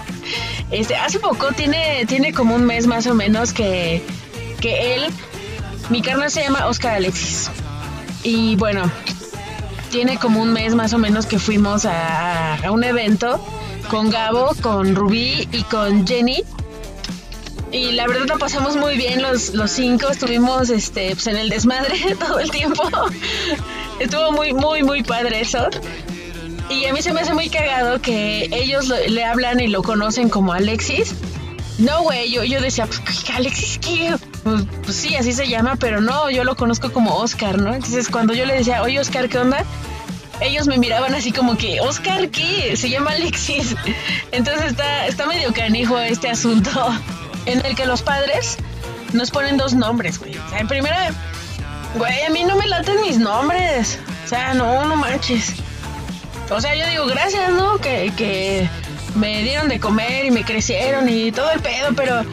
este, 0.70 0.96
hace 0.96 1.18
poco, 1.18 1.52
tiene, 1.52 2.04
tiene 2.06 2.32
como 2.32 2.54
un 2.54 2.64
mes 2.64 2.86
más 2.86 3.06
o 3.06 3.14
menos 3.14 3.52
que, 3.52 4.02
que 4.60 4.94
él, 4.94 5.06
mi 5.88 6.02
carnal 6.02 6.30
se 6.30 6.42
llama 6.42 6.66
Oscar 6.66 6.94
Alexis. 6.94 7.50
Y 8.26 8.56
bueno, 8.56 8.90
tiene 9.92 10.18
como 10.18 10.42
un 10.42 10.52
mes 10.52 10.74
más 10.74 10.92
o 10.92 10.98
menos 10.98 11.26
que 11.26 11.38
fuimos 11.38 11.84
a, 11.84 12.56
a 12.56 12.70
un 12.72 12.82
evento 12.82 13.40
con 13.88 14.10
Gabo, 14.10 14.52
con 14.62 14.96
Rubí 14.96 15.48
y 15.52 15.62
con 15.62 16.04
Jenny. 16.04 16.42
Y 17.70 17.92
la 17.92 18.08
verdad 18.08 18.26
la 18.26 18.36
pasamos 18.36 18.76
muy 18.76 18.96
bien 18.96 19.22
los, 19.22 19.54
los 19.54 19.70
cinco, 19.70 20.08
estuvimos 20.08 20.70
este, 20.70 21.10
pues, 21.12 21.28
en 21.28 21.36
el 21.36 21.50
desmadre 21.50 22.16
todo 22.18 22.40
el 22.40 22.50
tiempo. 22.50 22.82
Estuvo 24.00 24.32
muy, 24.32 24.52
muy, 24.52 24.82
muy 24.82 25.04
padre 25.04 25.42
eso. 25.42 25.68
Y 26.68 26.86
a 26.86 26.92
mí 26.92 27.00
se 27.02 27.12
me 27.12 27.20
hace 27.20 27.32
muy 27.32 27.48
cagado 27.48 28.00
que 28.02 28.48
ellos 28.50 28.88
lo- 28.88 28.98
le 29.06 29.24
hablan 29.24 29.60
y 29.60 29.68
lo 29.68 29.84
conocen 29.84 30.28
como 30.30 30.52
Alexis. 30.52 31.14
No, 31.78 32.02
güey, 32.02 32.28
yo, 32.32 32.42
yo 32.42 32.60
decía, 32.60 32.86
pues, 32.86 33.00
¿qué, 33.24 33.32
Alexis, 33.34 33.78
¿qué? 33.78 34.14
Pues, 34.46 34.62
pues 34.84 34.96
sí, 34.96 35.16
así 35.16 35.32
se 35.32 35.48
llama, 35.48 35.74
pero 35.74 36.00
no, 36.00 36.30
yo 36.30 36.44
lo 36.44 36.54
conozco 36.54 36.92
como 36.92 37.16
Oscar, 37.16 37.60
¿no? 37.60 37.74
Entonces 37.74 38.08
cuando 38.08 38.32
yo 38.32 38.46
le 38.46 38.54
decía, 38.54 38.80
oye, 38.80 39.00
Oscar, 39.00 39.28
¿qué 39.28 39.38
onda? 39.38 39.64
Ellos 40.40 40.68
me 40.68 40.78
miraban 40.78 41.12
así 41.16 41.32
como 41.32 41.56
que, 41.56 41.80
Oscar, 41.80 42.28
¿qué? 42.28 42.76
Se 42.76 42.88
llama 42.88 43.10
Alexis. 43.10 43.74
Entonces 44.30 44.66
está, 44.66 45.08
está 45.08 45.26
medio 45.26 45.52
canijo 45.52 45.98
este 45.98 46.30
asunto 46.30 46.70
en 47.46 47.66
el 47.66 47.74
que 47.74 47.86
los 47.86 48.02
padres 48.02 48.56
nos 49.12 49.32
ponen 49.32 49.56
dos 49.56 49.74
nombres, 49.74 50.20
güey. 50.20 50.36
O 50.36 50.48
sea, 50.48 50.60
en 50.60 50.68
primera, 50.68 51.10
güey, 51.96 52.22
a 52.22 52.30
mí 52.30 52.44
no 52.44 52.54
me 52.54 52.68
laten 52.68 53.00
mis 53.00 53.18
nombres. 53.18 53.98
O 54.26 54.28
sea, 54.28 54.54
no, 54.54 54.84
no 54.84 54.94
manches. 54.94 55.54
O 56.50 56.60
sea, 56.60 56.72
yo 56.76 56.86
digo, 56.88 57.06
gracias, 57.06 57.50
¿no? 57.50 57.78
Que, 57.78 58.12
que 58.16 58.70
me 59.16 59.42
dieron 59.42 59.66
de 59.66 59.80
comer 59.80 60.24
y 60.24 60.30
me 60.30 60.44
crecieron 60.44 61.08
y 61.08 61.32
todo 61.32 61.50
el 61.50 61.58
pedo, 61.58 61.88
pero 61.96 62.24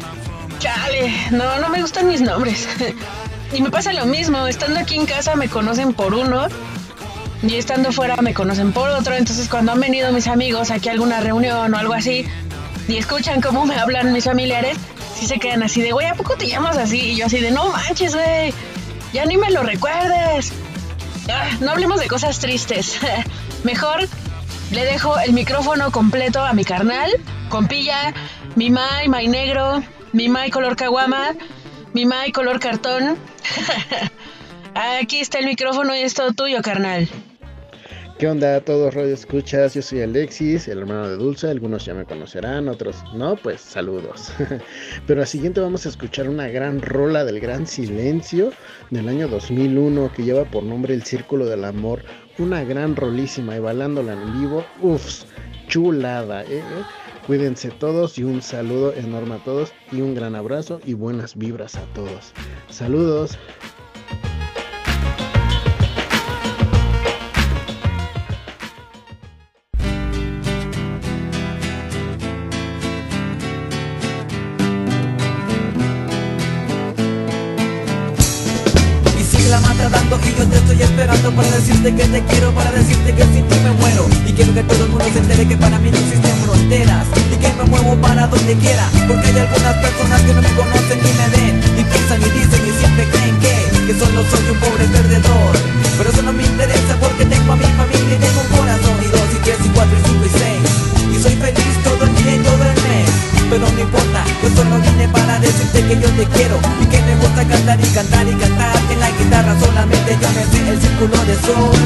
chale, 0.63 1.13
no, 1.31 1.59
no 1.59 1.67
me 1.67 1.81
gustan 1.81 2.07
mis 2.07 2.21
nombres. 2.21 2.69
y 3.53 3.61
me 3.61 3.69
pasa 3.69 3.91
lo 3.91 4.05
mismo, 4.05 4.47
estando 4.47 4.79
aquí 4.79 4.95
en 4.95 5.05
casa 5.05 5.35
me 5.35 5.49
conocen 5.49 5.93
por 5.93 6.13
uno 6.13 6.47
y 7.41 7.55
estando 7.55 7.91
fuera 7.91 8.15
me 8.21 8.33
conocen 8.33 8.71
por 8.71 8.89
otro, 8.89 9.13
entonces 9.13 9.49
cuando 9.49 9.73
han 9.73 9.81
venido 9.81 10.13
mis 10.13 10.27
amigos 10.27 10.71
aquí 10.71 10.87
a 10.87 10.93
alguna 10.93 11.19
reunión 11.19 11.73
o 11.73 11.77
algo 11.77 11.93
así 11.93 12.25
y 12.87 12.95
escuchan 12.95 13.41
cómo 13.41 13.65
me 13.65 13.75
hablan 13.75 14.13
mis 14.13 14.23
familiares, 14.23 14.77
sí 15.19 15.27
se 15.27 15.37
quedan 15.37 15.63
así 15.63 15.81
de, 15.81 15.91
güey, 15.91 16.07
¿a 16.07 16.15
poco 16.15 16.35
te 16.37 16.47
llamas 16.47 16.77
así? 16.77 17.11
Y 17.11 17.17
yo 17.17 17.25
así 17.25 17.39
de, 17.41 17.51
no 17.51 17.67
manches, 17.67 18.15
güey, 18.15 18.53
ya 19.11 19.25
ni 19.25 19.35
me 19.35 19.51
lo 19.51 19.63
recuerdes. 19.63 20.53
Ah, 21.29 21.49
no 21.59 21.71
hablemos 21.71 21.99
de 21.99 22.07
cosas 22.07 22.39
tristes. 22.39 22.99
Mejor 23.65 24.07
le 24.71 24.85
dejo 24.85 25.19
el 25.19 25.33
micrófono 25.33 25.91
completo 25.91 26.41
a 26.41 26.53
mi 26.53 26.63
carnal, 26.63 27.11
compilla, 27.49 28.13
mi 28.55 28.69
Mai, 28.69 29.09
Mai 29.09 29.27
negro, 29.27 29.83
mi 30.13 30.29
Mai 30.29 30.51
color 30.51 30.75
caguama, 30.75 31.35
mi 31.93 32.05
Mai 32.05 32.31
color 32.31 32.59
cartón. 32.59 33.17
Aquí 35.01 35.19
está 35.19 35.39
el 35.39 35.45
micrófono 35.45 35.95
y 35.95 36.01
es 36.01 36.13
todo 36.13 36.31
tuyo, 36.33 36.61
carnal. 36.61 37.07
¿Qué 38.19 38.27
onda 38.27 38.55
a 38.55 38.61
todos 38.61 38.93
Radio 38.93 39.13
Escuchas? 39.13 39.73
Yo 39.73 39.81
soy 39.81 40.01
Alexis, 40.01 40.67
el 40.67 40.79
hermano 40.79 41.09
de 41.09 41.17
Dulce, 41.17 41.49
algunos 41.49 41.83
ya 41.83 41.95
me 41.95 42.05
conocerán, 42.05 42.69
otros 42.69 43.03
no, 43.15 43.35
pues 43.35 43.59
saludos. 43.59 44.31
Pero 45.07 45.21
al 45.21 45.27
siguiente 45.27 45.59
vamos 45.59 45.85
a 45.87 45.89
escuchar 45.89 46.29
una 46.29 46.47
gran 46.47 46.81
rola 46.81 47.25
del 47.25 47.39
gran 47.39 47.65
silencio 47.65 48.53
del 48.91 49.09
año 49.09 49.27
2001 49.27 50.11
que 50.15 50.23
lleva 50.23 50.45
por 50.45 50.63
nombre 50.63 50.93
El 50.93 51.03
Círculo 51.03 51.47
del 51.47 51.65
Amor, 51.65 52.03
una 52.37 52.63
gran 52.63 52.95
rolísima 52.95 53.55
y 53.55 53.59
bailándola 53.59 54.13
en 54.13 54.39
vivo, 54.39 54.63
uff, 54.81 55.23
chulada, 55.67 56.43
¿eh? 56.43 56.61
Cuídense 57.25 57.71
todos 57.71 58.17
y 58.17 58.23
un 58.23 58.41
saludo 58.41 58.93
enorme 58.93 59.35
a 59.35 59.43
todos 59.43 59.71
y 59.93 60.01
un 60.01 60.13
gran 60.13 60.35
abrazo 60.35 60.81
y 60.85 60.93
buenas 60.93 61.37
vibras 61.37 61.75
a 61.77 61.85
todos. 61.93 62.33
Saludos. 62.69 63.37
Esperando 80.93 81.31
para 81.31 81.49
decirte 81.49 81.89
que 81.95 82.05
te 82.05 82.21
quiero, 82.29 82.53
para 82.53 82.71
decirte 82.71 83.13
que 83.17 83.23
sin 83.33 83.43
ti 83.49 83.57
me 83.65 83.71
muero. 83.81 84.05
Y 84.27 84.31
quiero 84.33 84.53
que 84.53 84.61
todo 84.61 84.85
el 84.85 84.89
mundo 84.91 85.05
se 85.11 85.19
entere 85.19 85.47
que 85.47 85.57
para 85.57 85.79
mí 85.79 85.89
no 85.89 85.97
existen 85.97 86.35
fronteras 86.45 87.05
Y 87.33 87.35
que 87.41 87.49
me 87.57 87.65
muevo 87.65 87.95
para 88.01 88.27
donde 88.27 88.55
quiera 88.55 88.85
Porque 89.07 89.27
hay 89.27 89.37
algunas 89.37 89.75
personas 89.83 90.21
que 90.21 90.33
no 90.33 90.41
me 90.41 90.53
conocen 90.53 90.97
ni 91.03 91.11
me 91.17 91.27
ven. 91.33 91.55
Y 91.77 91.83
piensan 91.83 92.21
y 92.21 92.29
dicen 92.37 92.61
y 92.61 92.71
siempre 92.77 93.03
creen 93.09 93.35
que 93.41 93.53
Que 93.87 93.93
solo 93.97 94.21
soy 94.29 94.45
un 94.53 94.59
pobre 94.61 94.85
perdedor. 94.85 95.53
Pero 95.97 96.09
eso 96.09 96.21
no 96.21 96.33
me 96.33 96.43
interesa 96.45 96.93
porque 97.01 97.25
tengo 97.25 97.53
a 97.53 97.55
mi 97.57 97.69
familia 97.73 98.13
y 98.13 98.19
tengo 98.21 98.39
un 98.41 98.51
corazón. 98.53 98.97
Y 99.01 99.09
dos 99.09 99.29
y 99.33 99.39
tres 99.41 99.59
y 99.65 99.69
cuatro 99.73 99.97
y 99.97 100.03
cinco 100.05 100.25
y 100.29 100.33
seis. 100.37 100.61
Y 101.09 101.15
soy 101.21 101.35
feliz 101.41 101.73
todo 101.83 102.05
el 102.05 102.13
día 102.21 102.35
y 102.37 102.39
todo 102.45 102.63
el 102.69 102.77
mes. 102.85 103.09
Pero 103.49 103.65
no 103.65 103.79
importa, 103.81 104.21
yo 104.41 104.49
solo 104.55 104.77
vine 104.77 105.07
para 105.09 105.39
decirte 105.39 105.81
que 105.85 105.95
yo 106.01 106.09
te 106.17 106.25
quiero 106.37 106.57
Y 106.81 106.85
que 106.85 107.02
cantar 107.41 107.79
y 107.79 107.87
cantar 107.89 108.27
y 108.27 108.33
cantar. 108.35 108.75
En 108.91 108.99
la 108.99 109.09
guitarra 109.11 109.59
solamente 109.59 110.17
yo 110.21 110.29
me 110.29 110.43
sé 110.45 110.69
el 110.69 110.81
círculo 110.81 111.17
de 111.25 111.35
sol. 111.41 111.77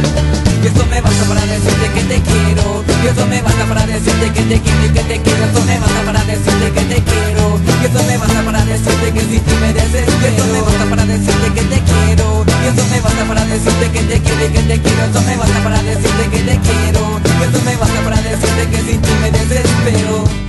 Y 0.64 0.68
eso 0.68 0.86
me 0.88 1.02
basta 1.02 1.24
para 1.26 1.46
decirte 1.46 1.88
que 1.96 2.04
te 2.04 2.22
quiero. 2.22 2.84
Y 3.04 3.08
eso 3.08 3.26
me 3.28 3.42
basta 3.42 3.66
para 3.66 3.86
decirte 3.88 4.32
que 4.32 4.42
te 4.44 4.60
quiero 4.60 4.86
y 4.86 4.90
que 4.90 5.04
te 5.04 5.22
quiero. 5.22 5.46
Eso 5.46 5.62
me 5.64 5.80
basta 5.80 6.02
para 6.06 6.24
decirte 6.26 6.72
que 6.72 6.82
te 6.82 7.04
quiero. 7.04 7.60
Y 7.82 7.86
eso 7.86 8.04
me 8.04 8.18
basta 8.18 8.42
para 8.44 8.66
decirte 8.66 9.14
que 9.14 9.22
sin 9.22 9.40
ti 9.40 9.56
me 9.62 9.74
desespero 9.74 10.28
eso 10.28 10.46
me 10.52 10.62
basta 10.62 10.86
para 10.86 11.06
decirte 11.06 11.48
que 11.54 11.62
te 11.62 11.80
quiero. 11.82 12.46
Y 12.48 12.68
eso 12.68 12.84
me 12.92 13.00
basta 13.02 13.26
para 13.26 13.46
decirte 13.46 13.92
que 13.92 14.02
te 14.04 14.20
quiero 14.20 14.46
y 14.46 14.50
que 14.52 14.64
te 14.64 14.82
quiero. 14.82 15.06
Eso 15.06 15.22
me 15.22 15.36
basta 15.38 15.64
para 15.64 15.84
decirte 15.84 16.24
que 16.32 16.40
te 16.44 16.56
quiero. 16.60 17.22
Y 17.24 17.44
eso 17.48 17.60
me 17.64 17.76
basta 17.78 18.00
para 18.04 18.22
decirte 18.22 18.64
que 18.72 18.78
sin 18.84 19.02
ti 19.02 19.12
me 19.22 19.32
desespero 19.32 20.47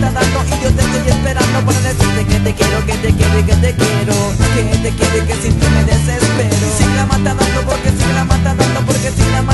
mata 0.00 0.20
dando 0.20 0.44
y 0.46 0.62
yo 0.62 0.72
te 0.72 0.82
estoy 0.82 1.08
esperando 1.08 1.60
para 1.66 1.80
decirte 1.80 2.26
que 2.26 2.40
te 2.40 2.54
quiero, 2.54 2.86
que 2.86 2.92
te 2.94 3.12
quiero 3.12 3.38
y 3.38 3.42
que 3.42 3.56
te 3.56 3.74
quiero 3.74 4.14
Que 4.54 4.78
te 4.78 4.90
quiero 4.96 5.16
y 5.16 5.26
que 5.26 5.34
sin 5.42 5.58
ti 5.58 5.66
me 5.68 5.84
desespero. 5.84 6.56
Sigue 6.76 6.94
la 6.96 7.06
mata 7.06 7.34
dando 7.34 7.60
porque 7.66 7.90
sigue 7.90 8.12
la 8.14 8.24
mata 8.24 8.54
dando 8.54 8.80
porque 8.86 9.10
sigue 9.10 9.30
la 9.30 9.42
mata 9.42 9.49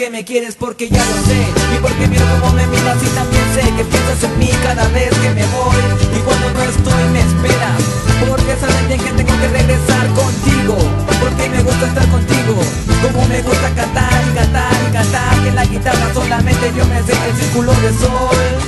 que 0.00 0.08
me 0.08 0.24
quieres 0.24 0.54
porque 0.54 0.88
ya 0.88 1.04
lo 1.04 1.16
sé. 1.28 1.36
Y 1.76 1.78
porque 1.82 2.08
miro 2.08 2.24
cómo 2.40 2.54
me 2.54 2.66
miras 2.68 2.96
y 3.02 3.08
también 3.08 3.44
sé 3.52 3.60
que 3.60 3.84
piensas 3.84 4.22
en 4.24 4.38
mí 4.38 4.48
cada 4.62 4.88
vez 4.88 5.10
que 5.10 5.28
me 5.28 5.44
voy. 5.52 5.76
Y 6.16 6.20
cuando 6.24 6.50
no 6.54 6.62
estoy 6.62 7.04
me 7.12 7.20
esperas. 7.20 7.82
Porque 8.26 8.56
sabes 8.56 8.88
bien 8.88 8.98
que 8.98 9.12
tengo 9.12 9.38
que 9.38 9.48
regresar 9.48 10.06
contigo. 10.16 10.76
Porque 11.20 11.50
me 11.50 11.62
gusta 11.62 11.86
estar 11.86 12.08
contigo. 12.08 12.56
Como 13.02 13.28
me 13.28 13.42
gusta 13.42 13.68
cantar 13.74 14.24
y 14.26 14.34
cantar 14.38 14.72
y 14.88 14.92
cantar. 14.94 15.44
Que 15.44 15.50
la 15.52 15.64
guitarra 15.66 16.14
solamente 16.14 16.72
yo 16.74 16.86
me 16.86 17.02
sé 17.02 17.12
el 17.12 17.36
círculo 17.36 17.72
de 17.74 17.92
sol 17.98 18.59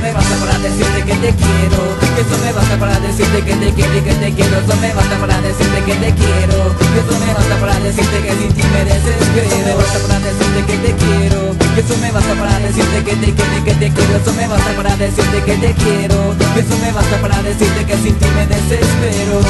me 0.00 0.12
basta 0.12 0.36
para 0.36 0.58
decirte 0.58 1.02
que 1.04 1.14
te 1.14 1.34
quiero. 1.34 1.78
Eso 2.20 2.36
me 2.44 2.52
basta 2.52 2.76
para 2.78 3.00
decirte 3.00 3.42
que 3.44 3.54
te 3.54 3.72
quiero 3.72 3.96
y 3.96 4.00
que 4.00 4.14
te 4.14 4.32
quiero. 4.32 4.58
Eso 4.58 4.76
me 4.76 4.94
basta 4.94 5.18
para 5.18 5.40
decirte 5.40 5.82
que 5.84 5.94
te 5.94 6.12
quiero. 6.14 6.56
Eso 7.00 7.18
me 7.20 7.34
basta 7.34 7.56
para 7.60 7.80
decirte 7.80 8.22
que 8.22 8.32
sin 8.32 8.52
ti 8.52 8.62
me 8.72 8.84
desespero. 8.84 9.46
Eso 9.46 9.58
me 9.64 9.74
basta 9.74 9.98
para 10.00 10.20
decirte 10.20 10.60
que 10.66 10.76
te 10.78 10.92
quiero. 10.94 11.40
Eso 11.76 11.96
me 12.00 12.12
basta 12.12 12.34
para 12.34 12.58
decirte 12.58 13.04
que 13.04 13.16
te 13.16 13.32
quiero 13.32 13.58
y 13.58 13.62
que 13.62 13.74
te 13.74 13.90
quiero. 13.90 14.16
Eso 14.16 14.32
me 14.32 14.48
basta 14.48 14.72
para 14.76 14.96
decirte 14.96 15.42
que 15.44 15.56
te 15.56 15.72
quiero. 15.74 16.34
Eso 16.56 16.76
me 16.82 16.92
basta 16.92 17.16
para 17.20 17.42
decirte 17.42 17.84
que 17.84 17.96
sin 17.96 18.14
ti 18.16 18.26
me 18.34 18.46
desespero. 18.46 19.40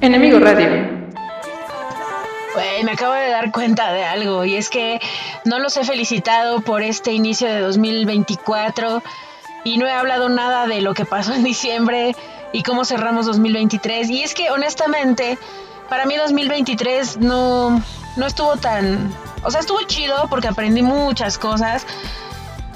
Enemigo 0.00 0.38
Radio. 0.38 0.97
Güey, 2.58 2.82
me 2.82 2.90
acabo 2.90 3.12
de 3.12 3.30
dar 3.30 3.52
cuenta 3.52 3.92
de 3.92 4.02
algo 4.02 4.44
y 4.44 4.56
es 4.56 4.68
que 4.68 5.00
no 5.44 5.60
los 5.60 5.76
he 5.76 5.84
felicitado 5.84 6.60
por 6.60 6.82
este 6.82 7.12
inicio 7.12 7.46
de 7.46 7.60
2024 7.60 9.00
y 9.62 9.78
no 9.78 9.86
he 9.86 9.92
hablado 9.92 10.28
nada 10.28 10.66
de 10.66 10.80
lo 10.80 10.92
que 10.92 11.04
pasó 11.04 11.34
en 11.34 11.44
diciembre 11.44 12.16
y 12.52 12.64
cómo 12.64 12.84
cerramos 12.84 13.26
2023 13.26 14.10
y 14.10 14.24
es 14.24 14.34
que 14.34 14.50
honestamente 14.50 15.38
para 15.88 16.04
mí 16.04 16.16
2023 16.16 17.18
no 17.18 17.80
no 18.16 18.26
estuvo 18.26 18.56
tan, 18.56 19.14
o 19.44 19.52
sea, 19.52 19.60
estuvo 19.60 19.80
chido 19.82 20.26
porque 20.28 20.48
aprendí 20.48 20.82
muchas 20.82 21.38
cosas. 21.38 21.86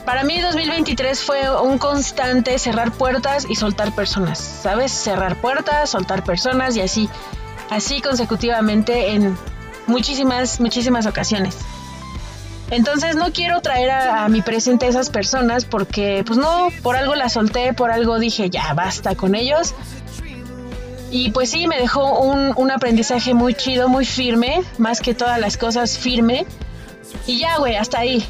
Para 0.05 0.23
mí 0.23 0.41
2023 0.41 1.21
fue 1.25 1.61
un 1.61 1.79
constante 1.79 2.57
cerrar 2.61 2.93
puertas 2.93 3.47
y 3.51 3.57
soltar 3.57 3.91
personas, 3.97 4.39
¿sabes? 4.39 4.93
Cerrar 4.93 5.35
puertas, 5.41 5.91
soltar 5.91 6.23
personas 6.23 6.77
y 6.77 6.83
así, 6.83 7.11
así 7.69 8.01
consecutivamente 8.01 9.11
en 9.11 9.37
muchísimas, 9.87 10.61
muchísimas 10.61 11.07
ocasiones. 11.07 11.57
Entonces 12.71 13.17
no 13.17 13.33
quiero 13.33 13.61
traer 13.61 13.91
a, 13.91 14.25
a, 14.25 14.29
mi 14.29 14.41
presente 14.41 14.87
esas 14.87 15.11
personas 15.11 15.67
porque, 15.67 16.25
pues 16.27 16.39
no, 16.39 16.69
por 16.83 16.97
algo 16.97 17.15
las 17.15 17.35
solté, 17.35 17.75
por 17.75 17.91
algo 17.91 18.19
dije, 18.19 18.49
ya 18.49 18.73
basta 18.73 19.15
con 19.15 19.35
ellos. 19.35 19.75
Y 21.11 21.31
pues 21.31 21.51
sí, 21.51 21.67
me 21.67 21.77
dejó 21.79 22.21
un, 22.21 22.55
un 22.57 22.71
aprendizaje 22.71 23.35
muy 23.35 23.53
chido, 23.53 23.91
muy 23.91 24.07
firme, 24.07 24.63
más 24.79 25.03
que 25.03 25.13
todas 25.13 25.39
las 25.39 25.59
cosas 25.59 25.99
firme. 25.99 26.47
Y 27.27 27.39
ya, 27.39 27.59
güey, 27.59 27.77
hasta 27.77 27.99
ahí. 27.99 28.25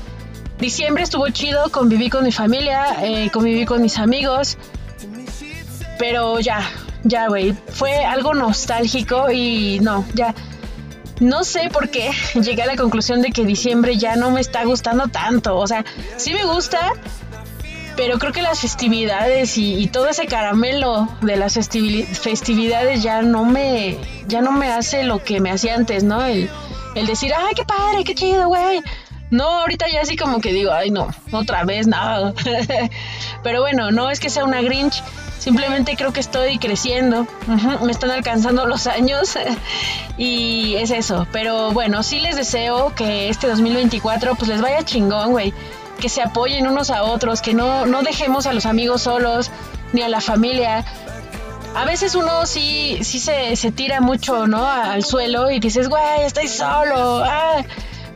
Diciembre 0.59 1.05
estuvo 1.05 1.29
chido, 1.29 1.71
conviví 1.71 2.11
con 2.11 2.25
mi 2.25 2.33
familia, 2.33 2.97
eh, 3.03 3.31
conviví 3.33 3.65
con 3.67 3.83
mis 3.83 3.99
amigos. 3.99 4.59
Pero 5.97 6.41
ya, 6.41 6.69
ya, 7.05 7.29
güey, 7.29 7.55
fue 7.69 8.05
algo 8.05 8.35
nostálgico 8.35 9.31
y 9.31 9.79
no, 9.81 10.05
ya. 10.15 10.35
No 11.23 11.45
sé 11.45 11.69
por 11.73 11.89
qué 11.89 12.11
llegué 12.35 12.63
a 12.63 12.67
la 12.67 12.77
conclusión 12.77 13.23
de 13.23 13.31
que 13.31 13.45
diciembre 13.45 13.97
ya 13.97 14.17
no 14.17 14.31
me 14.33 14.41
está 14.41 14.65
gustando 14.65 15.07
tanto. 15.09 15.57
O 15.57 15.67
sea, 15.67 15.85
sí 16.17 16.33
me 16.35 16.45
gusta, 16.45 16.93
pero 17.97 18.19
creo 18.19 18.33
que 18.33 18.43
las 18.43 18.61
festividades 18.61 19.57
y, 19.57 19.87
todo 19.87 20.09
ese 20.09 20.27
caramelo 20.27 21.09
de 21.21 21.37
las 21.37 21.57
festivi- 21.57 22.05
festividades 22.07 23.03
ya 23.03 23.23
no 23.23 23.45
me 23.45 23.97
ya 24.27 24.41
no 24.41 24.51
me 24.53 24.69
hace 24.73 25.05
lo 25.05 25.23
que 25.23 25.41
me 25.41 25.51
hacía 25.51 25.75
antes, 25.77 26.03
¿no? 26.05 26.25
El, 26.25 26.51
el 26.97 27.07
decir, 27.07 27.33
ay, 27.37 27.55
qué 27.55 27.65
padre, 27.65 28.03
qué 28.05 28.15
chido, 28.15 28.49
güey. 28.49 28.83
No, 29.31 29.45
ahorita 29.61 29.87
ya 29.91 30.03
así 30.03 30.17
como 30.17 30.41
que 30.41 30.53
digo, 30.53 30.73
ay, 30.73 30.91
no, 30.91 31.09
otra 31.33 31.65
vez, 31.65 31.87
no. 31.87 32.35
pero 33.45 33.61
bueno, 33.61 33.91
no 33.91 34.11
es 34.11 34.21
que 34.21 34.29
sea 34.29 34.45
una 34.45 34.61
Grinch, 34.61 35.03
simplemente 35.43 35.97
creo 35.97 36.13
que 36.13 36.21
estoy 36.21 36.59
creciendo, 36.59 37.27
me 37.83 37.91
están 37.91 38.13
alcanzando 38.13 38.65
los 38.65 38.87
años 38.87 39.37
y 40.17 40.77
es 40.77 40.93
eso. 40.93 41.27
Pero 41.33 41.73
bueno, 41.73 42.05
sí 42.05 42.21
les 42.21 42.37
deseo 42.37 42.95
que 42.95 43.29
este 43.29 43.49
2024 43.49 44.37
pues 44.37 44.49
les 44.49 44.61
vaya 44.61 44.85
chingón, 44.85 45.33
güey 45.33 45.53
que 46.01 46.09
se 46.09 46.21
apoyen 46.21 46.67
unos 46.67 46.91
a 46.91 47.05
otros, 47.05 47.41
que 47.41 47.55
no, 47.55 47.87
no 47.87 48.03
dejemos 48.03 48.47
a 48.47 48.53
los 48.53 48.67
amigos 48.67 49.03
solos, 49.03 49.53
ni 49.93 50.03
a 50.03 50.09
la 50.09 50.21
familia. 50.21 50.85
A 51.77 51.85
veces 51.85 52.17
uno 52.17 52.45
sí, 52.45 52.99
sí 53.03 53.21
se, 53.21 53.55
se 53.55 53.71
tira 53.71 54.01
mucho, 54.01 54.49
¿no? 54.49 54.67
Al 54.67 55.05
suelo 55.05 55.49
y 55.53 55.61
dices, 55.61 55.89
güey, 55.89 56.23
estoy 56.25 56.49
solo. 56.49 57.23
ah". 57.25 57.63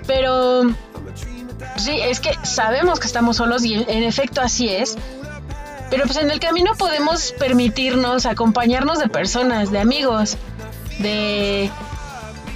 Pero 0.04 0.62
sí, 1.76 2.00
es 2.00 2.18
que 2.18 2.34
sabemos 2.42 2.98
que 2.98 3.06
estamos 3.06 3.36
solos 3.36 3.64
y 3.64 3.74
en 3.74 4.02
efecto 4.02 4.40
así 4.40 4.68
es. 4.68 4.96
Pero 5.90 6.04
pues 6.04 6.16
en 6.18 6.30
el 6.30 6.40
camino 6.40 6.72
podemos 6.76 7.32
permitirnos 7.38 8.26
acompañarnos 8.26 8.98
de 8.98 9.08
personas, 9.08 9.70
de 9.70 9.78
amigos, 9.78 10.36
de 10.98 11.70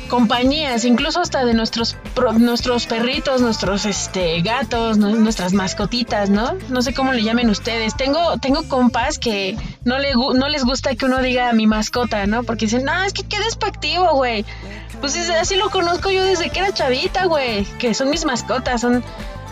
compañías, 0.09 0.85
incluso 0.85 1.21
hasta 1.21 1.45
de 1.45 1.55
nuestros 1.55 1.97
pro- 2.15 2.33
nuestros 2.33 2.87
perritos, 2.87 3.41
nuestros 3.41 3.87
este 3.87 4.41
gatos, 4.41 4.99
nu- 4.99 5.15
nuestras 5.21 5.53
mascotitas, 5.53 6.31
¿no? 6.31 6.55
No 6.69 6.83
sé 6.83 6.93
cómo 6.93 7.13
le 7.13 7.23
llamen 7.23 7.49
ustedes. 7.49 7.97
Tengo 7.97 8.37
tengo 8.39 8.65
compas 8.69 9.21
que 9.21 9.57
no 9.85 9.99
le 10.01 10.13
no 10.15 10.49
les 10.49 10.65
gusta 10.65 10.97
que 10.97 11.05
uno 11.07 11.23
diga 11.23 11.53
mi 11.53 11.69
mascota, 11.69 12.27
¿no? 12.27 12.43
Porque 12.43 12.65
dicen, 12.67 12.85
"No, 12.85 13.03
es 13.05 13.13
que 13.13 13.23
qué 13.23 13.39
despectivo, 13.39 14.13
güey." 14.15 14.45
Pues 15.01 15.15
es- 15.15 15.31
así 15.31 15.55
lo 15.55 15.71
conozco 15.71 16.11
yo 16.11 16.25
desde 16.25 16.51
que 16.51 16.59
era 16.59 16.73
chavita, 16.75 17.27
güey, 17.27 17.65
que 17.79 17.95
son 17.95 18.11
mis 18.11 18.25
mascotas, 18.25 18.81
son 18.81 19.05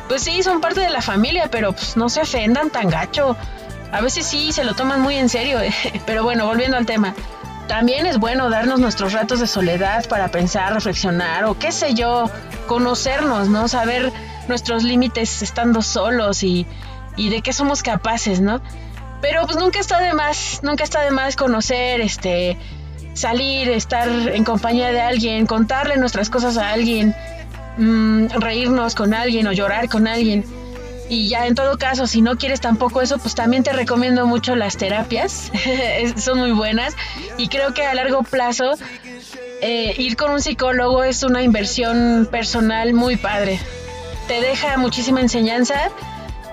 pues 0.09 0.22
sí, 0.22 0.43
son 0.43 0.61
parte 0.62 0.81
de 0.81 0.89
la 0.91 1.03
familia, 1.03 1.49
pero 1.51 1.72
pues 1.72 1.97
no 1.97 2.09
se 2.09 2.22
ofendan 2.22 2.70
tan 2.70 2.89
gacho. 2.89 3.37
A 3.93 4.01
veces 4.01 4.26
sí 4.26 4.53
se 4.53 4.64
lo 4.64 4.74
toman 4.74 5.01
muy 5.01 5.16
en 5.16 5.28
serio, 5.28 5.59
pero 6.07 6.22
bueno, 6.22 6.47
volviendo 6.47 6.76
al 6.76 6.86
tema. 6.86 7.14
También 7.68 8.07
es 8.07 8.18
bueno 8.18 8.49
darnos 8.49 8.80
nuestros 8.80 9.12
ratos 9.12 9.41
de 9.41 9.47
soledad 9.47 10.09
para 10.09 10.28
pensar, 10.28 10.72
reflexionar 10.72 11.45
o 11.45 11.59
qué 11.59 11.70
sé 11.70 11.95
yo, 11.95 12.30
conocernos, 12.66 13.49
¿no? 13.49 13.68
Saber 13.68 14.11
nuestros 14.49 14.84
límites 14.84 15.43
estando 15.43 15.82
solos 15.82 16.43
y, 16.43 16.66
y 17.16 17.28
de 17.28 17.43
qué 17.43 17.53
somos 17.53 17.82
capaces, 17.82 18.41
¿no? 18.41 18.62
Pero 19.20 19.45
pues 19.47 19.59
nunca 19.59 19.80
está 19.80 20.01
de 20.01 20.14
más, 20.14 20.61
nunca 20.62 20.84
está 20.84 21.03
de 21.03 21.11
más 21.11 21.36
conocer, 21.36 22.01
este, 22.01 22.57
salir, 23.14 23.68
estar 23.68 24.09
en 24.09 24.45
compañía 24.45 24.93
de 24.93 25.01
alguien, 25.01 25.47
contarle 25.47 25.97
nuestras 25.97 26.30
cosas 26.30 26.57
a 26.57 26.70
alguien, 26.70 27.14
mm, 27.76 28.28
reírnos 28.39 28.95
con 28.95 29.12
alguien 29.12 29.47
o 29.47 29.53
llorar 29.53 29.89
con 29.89 30.07
alguien. 30.07 30.45
Y 31.09 31.29
ya 31.29 31.47
en 31.47 31.55
todo 31.55 31.79
caso, 31.79 32.07
si 32.07 32.21
no 32.21 32.37
quieres 32.37 32.61
tampoco 32.61 33.01
eso, 33.01 33.19
pues 33.19 33.35
también 33.35 33.63
te 33.63 33.73
recomiendo 33.73 34.27
mucho 34.27 34.55
las 34.57 34.77
terapias. 34.77 35.51
Son 36.17 36.39
muy 36.39 36.53
buenas. 36.53 36.95
Y 37.37 37.49
creo 37.49 37.73
que 37.73 37.85
a 37.85 37.95
largo 37.95 38.23
plazo 38.23 38.75
eh, 39.61 39.95
ir 39.99 40.17
con 40.17 40.31
un 40.33 40.41
psicólogo 40.41 41.03
es 41.05 41.23
una 41.23 41.43
inversión 41.43 42.29
personal 42.31 42.93
muy 42.93 43.17
padre. 43.17 43.59
Te 44.27 44.41
deja 44.41 44.77
muchísima 44.77 45.21
enseñanza 45.21 45.91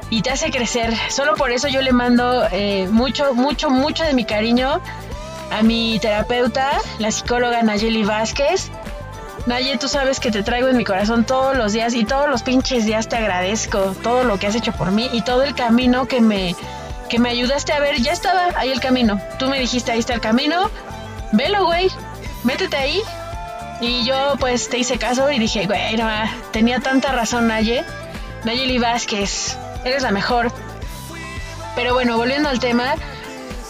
y 0.09 0.21
te 0.21 0.29
hace 0.29 0.51
crecer. 0.51 0.93
Solo 1.09 1.35
por 1.35 1.51
eso 1.51 1.67
yo 1.67 1.81
le 1.81 1.91
mando 1.91 2.47
eh, 2.51 2.87
mucho, 2.89 3.33
mucho, 3.33 3.69
mucho 3.69 4.03
de 4.03 4.13
mi 4.13 4.25
cariño 4.25 4.81
a 5.51 5.61
mi 5.61 5.99
terapeuta, 5.99 6.79
la 6.99 7.11
psicóloga 7.11 7.61
Nayeli 7.61 8.03
Vázquez. 8.03 8.71
Naye, 9.45 9.77
tú 9.77 9.87
sabes 9.87 10.19
que 10.19 10.31
te 10.31 10.41
traigo 10.41 10.69
en 10.69 10.77
mi 10.77 10.83
corazón 10.83 11.23
todos 11.23 11.55
los 11.55 11.71
días 11.71 11.93
y 11.93 12.03
todos 12.03 12.27
los 12.27 12.41
pinches 12.41 12.85
días 12.85 13.07
te 13.07 13.15
agradezco 13.15 13.95
todo 14.01 14.23
lo 14.23 14.39
que 14.39 14.47
has 14.47 14.55
hecho 14.55 14.71
por 14.71 14.91
mí 14.91 15.07
y 15.13 15.21
todo 15.21 15.43
el 15.43 15.53
camino 15.53 16.07
que 16.07 16.19
me, 16.19 16.55
que 17.09 17.19
me 17.19 17.29
ayudaste 17.29 17.71
a 17.71 17.79
ver. 17.79 18.01
Ya 18.01 18.11
estaba 18.11 18.47
ahí 18.55 18.71
el 18.71 18.79
camino. 18.79 19.21
Tú 19.37 19.47
me 19.47 19.59
dijiste, 19.59 19.91
ahí 19.91 19.99
está 19.99 20.15
el 20.15 20.21
camino. 20.21 20.71
Velo, 21.31 21.65
güey. 21.65 21.89
Métete 22.43 22.75
ahí. 22.75 23.01
Y 23.81 24.03
yo 24.03 24.35
pues 24.39 24.67
te 24.69 24.79
hice 24.79 24.97
caso 24.97 25.29
y 25.29 25.37
dije, 25.37 25.67
güey, 25.67 25.95
no, 25.95 26.07
tenía 26.51 26.79
tanta 26.79 27.11
razón 27.11 27.47
Naye. 27.47 27.83
Nayeli 28.45 28.79
Vázquez, 28.79 29.57
eres 29.83 30.01
la 30.01 30.11
mejor. 30.11 30.51
Pero 31.75 31.93
bueno, 31.93 32.17
volviendo 32.17 32.49
al 32.49 32.59
tema, 32.59 32.95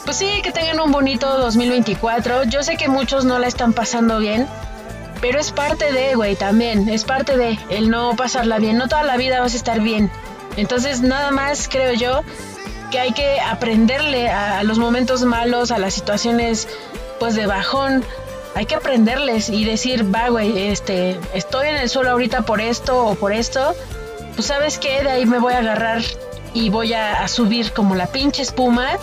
pues 0.05 0.17
sí, 0.17 0.41
que 0.41 0.51
tengan 0.51 0.79
un 0.79 0.91
bonito 0.91 1.37
2024. 1.37 2.43
Yo 2.43 2.63
sé 2.63 2.77
que 2.77 2.87
muchos 2.87 3.25
no 3.25 3.39
la 3.39 3.47
están 3.47 3.73
pasando 3.73 4.19
bien, 4.19 4.47
pero 5.21 5.39
es 5.39 5.51
parte 5.51 5.91
de, 5.91 6.15
güey, 6.15 6.35
también. 6.35 6.89
Es 6.89 7.03
parte 7.03 7.37
de 7.37 7.57
el 7.69 7.89
no 7.89 8.15
pasarla 8.15 8.59
bien. 8.59 8.77
No 8.77 8.87
toda 8.87 9.03
la 9.03 9.17
vida 9.17 9.39
vas 9.39 9.53
a 9.53 9.57
estar 9.57 9.79
bien. 9.79 10.11
Entonces, 10.57 11.01
nada 11.01 11.31
más 11.31 11.67
creo 11.67 11.93
yo 11.93 12.21
que 12.91 12.99
hay 12.99 13.11
que 13.13 13.39
aprenderle 13.41 14.29
a, 14.29 14.63
los 14.63 14.77
momentos 14.77 15.23
malos, 15.23 15.71
a 15.71 15.77
las 15.79 15.93
situaciones, 15.93 16.67
pues 17.19 17.35
de 17.35 17.45
bajón. 17.45 18.03
Hay 18.55 18.65
que 18.65 18.75
aprenderles 18.75 19.49
y 19.49 19.65
decir, 19.65 20.13
va, 20.13 20.29
güey, 20.29 20.69
este, 20.69 21.19
estoy 21.33 21.67
en 21.67 21.75
el 21.75 21.89
suelo 21.89 22.11
ahorita 22.11 22.43
por 22.43 22.61
esto 22.61 23.05
o 23.05 23.15
por 23.15 23.33
esto. 23.33 23.75
Pues 24.35 24.47
sabes 24.47 24.77
qué, 24.77 25.03
de 25.03 25.09
ahí 25.09 25.25
me 25.25 25.39
voy 25.39 25.53
a 25.53 25.59
agarrar 25.59 26.01
y 26.53 26.69
voy 26.69 26.93
a 26.93 27.27
subir 27.27 27.73
como 27.73 27.95
la 27.95 28.07
pinche 28.07 28.41
espuma 28.41 28.97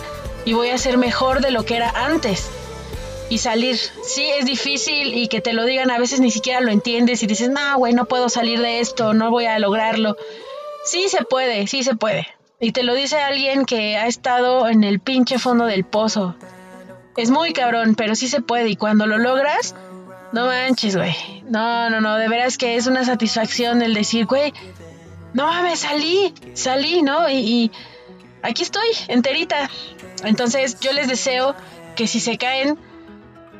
y 0.45 0.53
voy 0.53 0.69
a 0.69 0.77
ser 0.77 0.97
mejor 0.97 1.41
de 1.41 1.51
lo 1.51 1.65
que 1.65 1.75
era 1.75 1.89
antes 1.89 2.49
y 3.29 3.37
salir. 3.37 3.77
Sí, 3.77 4.29
es 4.37 4.45
difícil 4.45 5.13
y 5.13 5.27
que 5.27 5.41
te 5.41 5.53
lo 5.53 5.65
digan 5.65 5.91
a 5.91 5.99
veces 5.99 6.19
ni 6.19 6.31
siquiera 6.31 6.61
lo 6.61 6.71
entiendes 6.71 7.23
y 7.23 7.27
dices, 7.27 7.49
no, 7.49 7.77
güey, 7.77 7.93
no 7.93 8.05
puedo 8.05 8.29
salir 8.29 8.59
de 8.59 8.79
esto, 8.79 9.13
no 9.13 9.31
voy 9.31 9.45
a 9.45 9.59
lograrlo. 9.59 10.17
Sí 10.85 11.07
se 11.09 11.23
puede, 11.23 11.67
sí 11.67 11.83
se 11.83 11.95
puede. 11.95 12.27
Y 12.59 12.71
te 12.71 12.83
lo 12.83 12.93
dice 12.93 13.17
alguien 13.17 13.65
que 13.65 13.97
ha 13.97 14.07
estado 14.07 14.67
en 14.67 14.83
el 14.83 14.99
pinche 14.99 15.39
fondo 15.39 15.65
del 15.65 15.83
pozo. 15.83 16.35
Es 17.17 17.29
muy 17.29 17.53
cabrón, 17.53 17.95
pero 17.95 18.15
sí 18.15 18.27
se 18.27 18.41
puede 18.41 18.69
y 18.69 18.75
cuando 18.75 19.05
lo 19.05 19.17
logras, 19.17 19.75
no 20.31 20.47
manches, 20.47 20.95
güey. 20.95 21.15
No, 21.49 21.89
no, 21.89 22.01
no, 22.01 22.17
de 22.17 22.27
veras 22.27 22.57
que 22.57 22.75
es 22.75 22.87
una 22.87 23.03
satisfacción 23.05 23.81
el 23.81 23.93
decir, 23.93 24.25
güey, 24.25 24.53
no 25.33 25.45
mames, 25.47 25.79
salí, 25.79 26.33
salí, 26.53 27.01
¿no? 27.01 27.29
Y, 27.29 27.35
y 27.35 27.71
aquí 28.41 28.63
estoy, 28.63 28.87
enterita. 29.07 29.69
Entonces 30.23 30.79
yo 30.79 30.93
les 30.93 31.07
deseo 31.07 31.55
que 31.95 32.07
si 32.07 32.19
se 32.19 32.37
caen, 32.37 32.79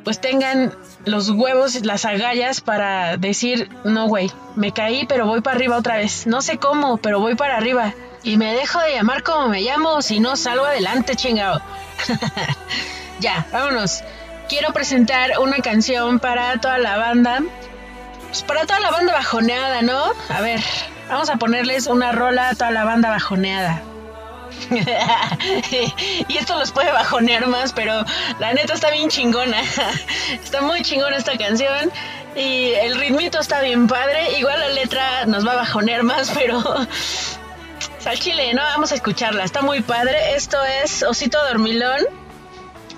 pues 0.04 0.20
tengan 0.20 0.74
los 1.06 1.30
huevos, 1.30 1.84
las 1.84 2.04
agallas 2.04 2.60
para 2.60 3.16
decir, 3.16 3.70
no, 3.84 4.06
güey, 4.06 4.30
me 4.54 4.72
caí, 4.72 5.06
pero 5.06 5.26
voy 5.26 5.40
para 5.40 5.56
arriba 5.56 5.76
otra 5.76 5.96
vez. 5.96 6.26
No 6.26 6.42
sé 6.42 6.58
cómo, 6.58 6.98
pero 6.98 7.20
voy 7.20 7.34
para 7.34 7.56
arriba. 7.56 7.94
Y 8.22 8.36
me 8.36 8.54
dejo 8.54 8.80
de 8.80 8.94
llamar 8.94 9.22
como 9.22 9.48
me 9.48 9.62
llamo, 9.62 10.02
si 10.02 10.20
no 10.20 10.36
salgo 10.36 10.66
adelante, 10.66 11.16
chingado. 11.16 11.60
ya, 13.20 13.46
vámonos. 13.52 14.02
Quiero 14.48 14.72
presentar 14.72 15.38
una 15.40 15.58
canción 15.58 16.20
para 16.20 16.60
toda 16.60 16.78
la 16.78 16.96
banda. 16.98 17.40
Pues 18.28 18.42
para 18.42 18.66
toda 18.66 18.80
la 18.80 18.90
banda 18.90 19.12
bajoneada, 19.14 19.82
¿no? 19.82 20.04
A 20.28 20.40
ver, 20.42 20.60
vamos 21.08 21.30
a 21.30 21.36
ponerles 21.36 21.86
una 21.86 22.12
rola 22.12 22.50
a 22.50 22.54
toda 22.54 22.70
la 22.70 22.84
banda 22.84 23.10
bajoneada. 23.10 23.82
y 26.28 26.36
esto 26.36 26.58
los 26.58 26.72
puede 26.72 26.90
bajonear 26.92 27.46
más, 27.46 27.72
pero 27.72 28.04
la 28.38 28.52
neta 28.54 28.74
está 28.74 28.90
bien 28.90 29.08
chingona. 29.08 29.60
está 30.42 30.62
muy 30.62 30.82
chingona 30.82 31.16
esta 31.16 31.36
canción. 31.36 31.90
Y 32.36 32.72
el 32.72 32.96
ritmito 32.98 33.38
está 33.38 33.60
bien 33.60 33.86
padre. 33.86 34.38
Igual 34.38 34.58
la 34.58 34.68
letra 34.70 35.26
nos 35.26 35.46
va 35.46 35.52
a 35.52 35.56
bajonear 35.56 36.02
más, 36.02 36.30
pero. 36.30 36.62
Sal 37.98 38.18
chile, 38.18 38.52
¿no? 38.54 38.62
Vamos 38.62 38.92
a 38.92 38.96
escucharla. 38.96 39.44
Está 39.44 39.62
muy 39.62 39.80
padre. 39.80 40.34
Esto 40.34 40.58
es 40.82 41.02
Osito 41.02 41.42
Dormilón. 41.46 42.00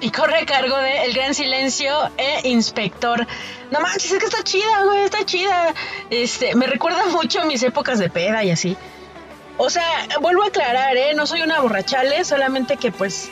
Y 0.01 0.11
corre 0.11 0.39
a 0.41 0.47
cargo 0.47 0.77
de 0.77 1.05
El 1.05 1.15
Gran 1.15 1.35
Silencio 1.35 2.11
e 2.19 2.49
Inspector. 2.49 3.27
No 3.71 3.81
manches, 3.81 4.13
es 4.13 4.19
que 4.19 4.27
está 4.27 4.43
chida, 4.43 4.85
güey, 4.85 5.05
está 5.05 5.25
chida. 5.25 5.75
Este, 6.11 6.55
me 6.55 6.67
recuerda 6.67 7.07
mucho 7.07 7.41
a 7.41 7.45
mis 7.47 7.63
épocas 7.63 7.99
de 7.99 8.11
peda 8.11 8.45
y 8.45 8.51
así. 8.51 8.77
O 9.59 9.71
sea, 9.71 10.07
vuelvo 10.21 10.43
a 10.43 10.49
aclarar, 10.49 10.97
¿eh? 10.97 11.15
No 11.15 11.27
soy 11.27 11.43
una 11.43 11.61
borrachale, 11.61 12.25
solamente 12.25 12.77
que 12.77 12.93
pues 12.93 13.31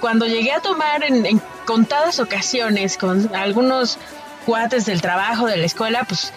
cuando 0.00 0.26
llegué 0.26 0.52
a 0.52 0.60
tomar 0.60 1.02
en, 1.02 1.26
en 1.26 1.40
contadas 1.64 2.20
ocasiones 2.20 2.96
con 2.96 3.34
algunos 3.34 3.98
cuates 4.44 4.86
del 4.86 5.00
trabajo, 5.00 5.46
de 5.46 5.56
la 5.56 5.66
escuela, 5.66 6.04
pues 6.04 6.32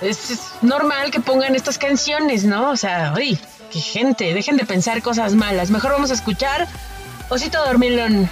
es, 0.00 0.52
normal 0.62 1.10
que 1.10 1.20
pongan 1.20 1.54
estas 1.54 1.78
canciones, 1.78 2.44
¿no? 2.44 2.70
O 2.70 2.76
sea, 2.76 3.14
uy, 3.16 3.38
qué 3.72 3.80
gente, 3.80 4.34
dejen 4.34 4.56
de 4.56 4.64
pensar 4.64 5.02
cosas 5.02 5.34
malas. 5.34 5.70
Mejor 5.70 5.92
vamos 5.92 6.10
a 6.10 6.14
escuchar 6.14 6.66
Osito 7.28 7.64
Dormilón. 7.64 8.28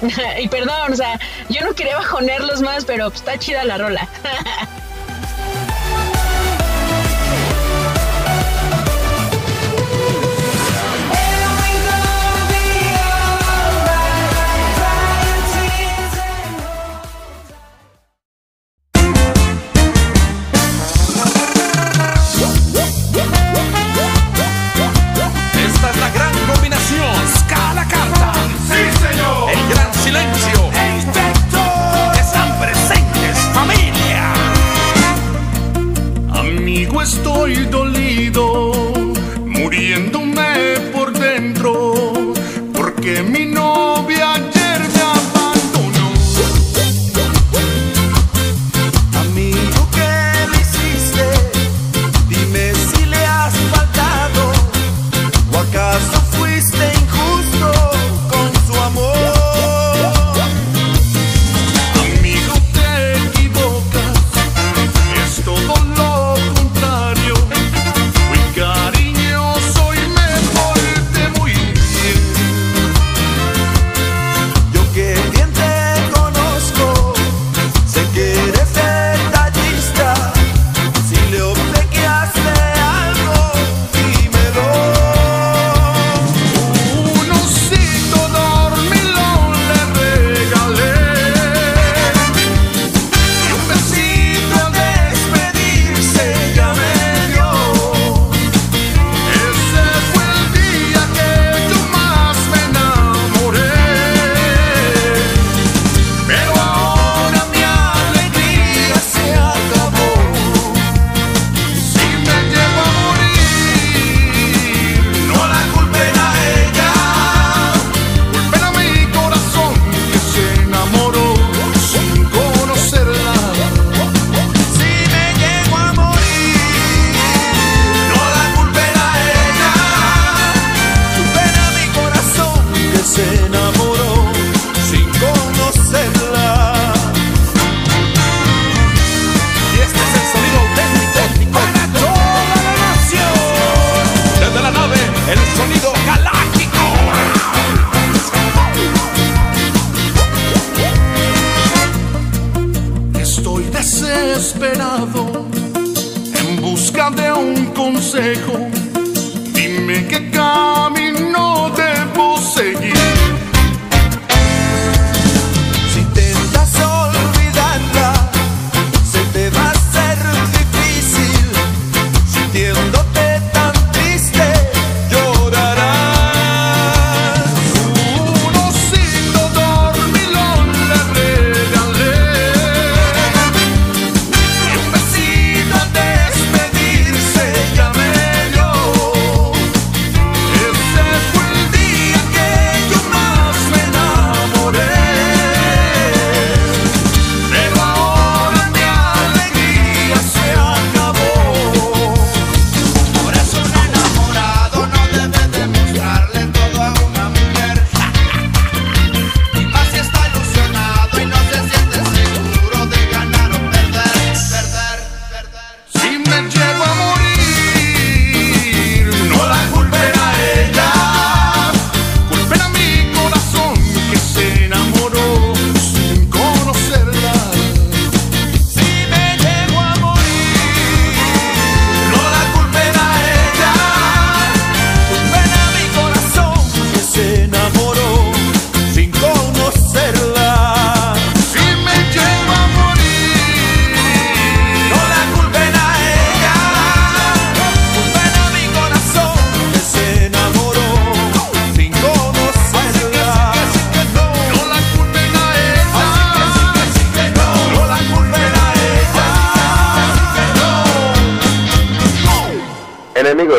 y 0.40 0.48
perdón, 0.48 0.92
o 0.92 0.96
sea, 0.96 1.18
yo 1.48 1.62
no 1.64 1.74
quería 1.74 1.96
bajonearlos 1.96 2.60
más, 2.60 2.84
pero 2.84 3.08
pues, 3.08 3.20
está 3.20 3.38
chida 3.38 3.64
la 3.64 3.78
rola. 3.78 4.08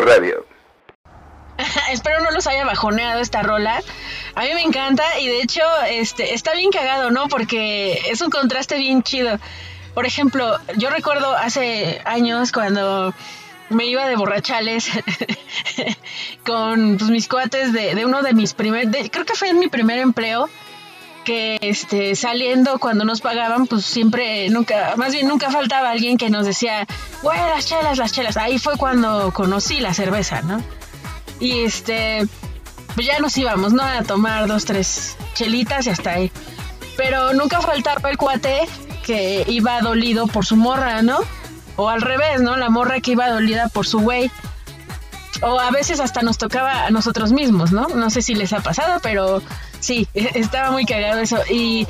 Radio. 0.04 0.46
Espero 1.90 2.20
no 2.20 2.30
los 2.30 2.46
haya 2.46 2.64
bajoneado 2.64 3.20
esta 3.20 3.42
rola. 3.42 3.82
A 4.34 4.42
mí 4.42 4.54
me 4.54 4.62
encanta 4.62 5.18
y 5.18 5.26
de 5.26 5.42
hecho 5.42 5.62
este 5.88 6.34
está 6.34 6.54
bien 6.54 6.70
cagado, 6.70 7.10
¿no? 7.10 7.28
Porque 7.28 8.00
es 8.10 8.20
un 8.20 8.30
contraste 8.30 8.78
bien 8.78 9.02
chido. 9.02 9.38
Por 9.94 10.06
ejemplo, 10.06 10.58
yo 10.76 10.90
recuerdo 10.90 11.34
hace 11.34 12.00
años 12.04 12.52
cuando 12.52 13.14
me 13.70 13.86
iba 13.86 14.06
de 14.06 14.16
borrachales 14.16 14.88
con 16.46 16.98
pues, 16.98 17.10
mis 17.10 17.28
cuates 17.28 17.72
de, 17.72 17.94
de 17.94 18.06
uno 18.06 18.22
de 18.22 18.32
mis 18.32 18.54
primeros, 18.54 18.94
creo 19.10 19.24
que 19.24 19.34
fue 19.34 19.48
en 19.48 19.58
mi 19.58 19.68
primer 19.68 19.98
empleo, 19.98 20.48
que 21.28 21.58
este 21.60 22.16
saliendo 22.16 22.78
cuando 22.78 23.04
nos 23.04 23.20
pagaban, 23.20 23.66
pues 23.66 23.84
siempre, 23.84 24.48
nunca, 24.48 24.94
más 24.96 25.12
bien 25.12 25.28
nunca 25.28 25.50
faltaba 25.50 25.90
alguien 25.90 26.16
que 26.16 26.30
nos 26.30 26.46
decía, 26.46 26.86
güey, 27.20 27.38
las 27.38 27.66
chelas, 27.66 27.98
las 27.98 28.12
chelas. 28.12 28.38
Ahí 28.38 28.58
fue 28.58 28.78
cuando 28.78 29.30
conocí 29.34 29.78
la 29.80 29.92
cerveza, 29.92 30.40
¿no? 30.40 30.62
Y 31.38 31.64
este, 31.64 32.26
pues 32.94 33.06
ya 33.06 33.18
nos 33.18 33.36
íbamos, 33.36 33.74
¿no? 33.74 33.82
A 33.82 34.04
tomar 34.04 34.46
dos, 34.46 34.64
tres 34.64 35.18
chelitas 35.34 35.86
y 35.86 35.90
hasta 35.90 36.12
ahí. 36.12 36.32
Pero 36.96 37.34
nunca 37.34 37.60
faltaba 37.60 38.08
el 38.08 38.16
cuate 38.16 38.66
que 39.04 39.44
iba 39.48 39.82
dolido 39.82 40.28
por 40.28 40.46
su 40.46 40.56
morra, 40.56 41.02
¿no? 41.02 41.18
O 41.76 41.90
al 41.90 42.00
revés, 42.00 42.40
¿no? 42.40 42.56
La 42.56 42.70
morra 42.70 43.00
que 43.00 43.10
iba 43.10 43.28
dolida 43.28 43.68
por 43.68 43.86
su 43.86 44.00
güey. 44.00 44.30
O 45.42 45.60
a 45.60 45.70
veces 45.72 46.00
hasta 46.00 46.22
nos 46.22 46.38
tocaba 46.38 46.86
a 46.86 46.90
nosotros 46.90 47.32
mismos, 47.32 47.70
¿no? 47.70 47.86
No 47.88 48.08
sé 48.08 48.22
si 48.22 48.34
les 48.34 48.54
ha 48.54 48.60
pasado, 48.60 48.98
pero 49.02 49.42
sí, 49.80 50.08
estaba 50.14 50.70
muy 50.70 50.84
cagado 50.84 51.20
eso. 51.20 51.38
Y 51.50 51.86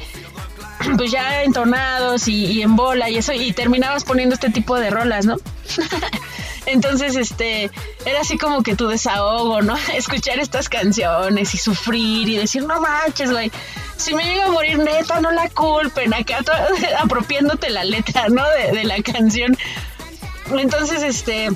pues 0.97 1.11
ya 1.11 1.43
entonados 1.43 2.29
y, 2.29 2.47
y 2.47 2.63
en 2.63 2.77
bola 2.77 3.11
y 3.11 3.19
eso, 3.19 3.33
y 3.33 3.53
terminabas 3.53 4.05
poniendo 4.05 4.35
este 4.35 4.51
tipo 4.51 4.79
de 4.79 4.91
rolas, 4.91 5.27
¿no? 5.27 5.37
Entonces, 6.67 7.17
este, 7.17 7.71
era 8.05 8.21
así 8.21 8.37
como 8.37 8.63
que 8.63 8.77
tu 8.77 8.89
desahogo, 8.89 9.63
¿no? 9.63 9.75
Escuchar 9.95 10.39
estas 10.39 10.69
canciones 10.69 11.55
y 11.55 11.59
sufrir 11.59 12.29
y 12.29 12.37
decir, 12.37 12.65
no 12.65 12.81
manches, 12.81 13.31
güey, 13.31 13.51
si 13.97 14.15
me 14.15 14.25
llega 14.25 14.47
a 14.47 14.51
morir 14.51 14.79
neta, 14.79 15.21
no 15.21 15.31
la 15.31 15.49
culpen, 15.49 16.13
acá 16.13 16.39
apropiándote 17.03 17.71
la 17.71 17.85
letra, 17.85 18.29
¿no? 18.29 18.45
De, 18.51 18.73
de 18.73 18.85
la 18.85 19.03
canción. 19.03 19.57
Entonces, 20.51 21.03
este, 21.03 21.49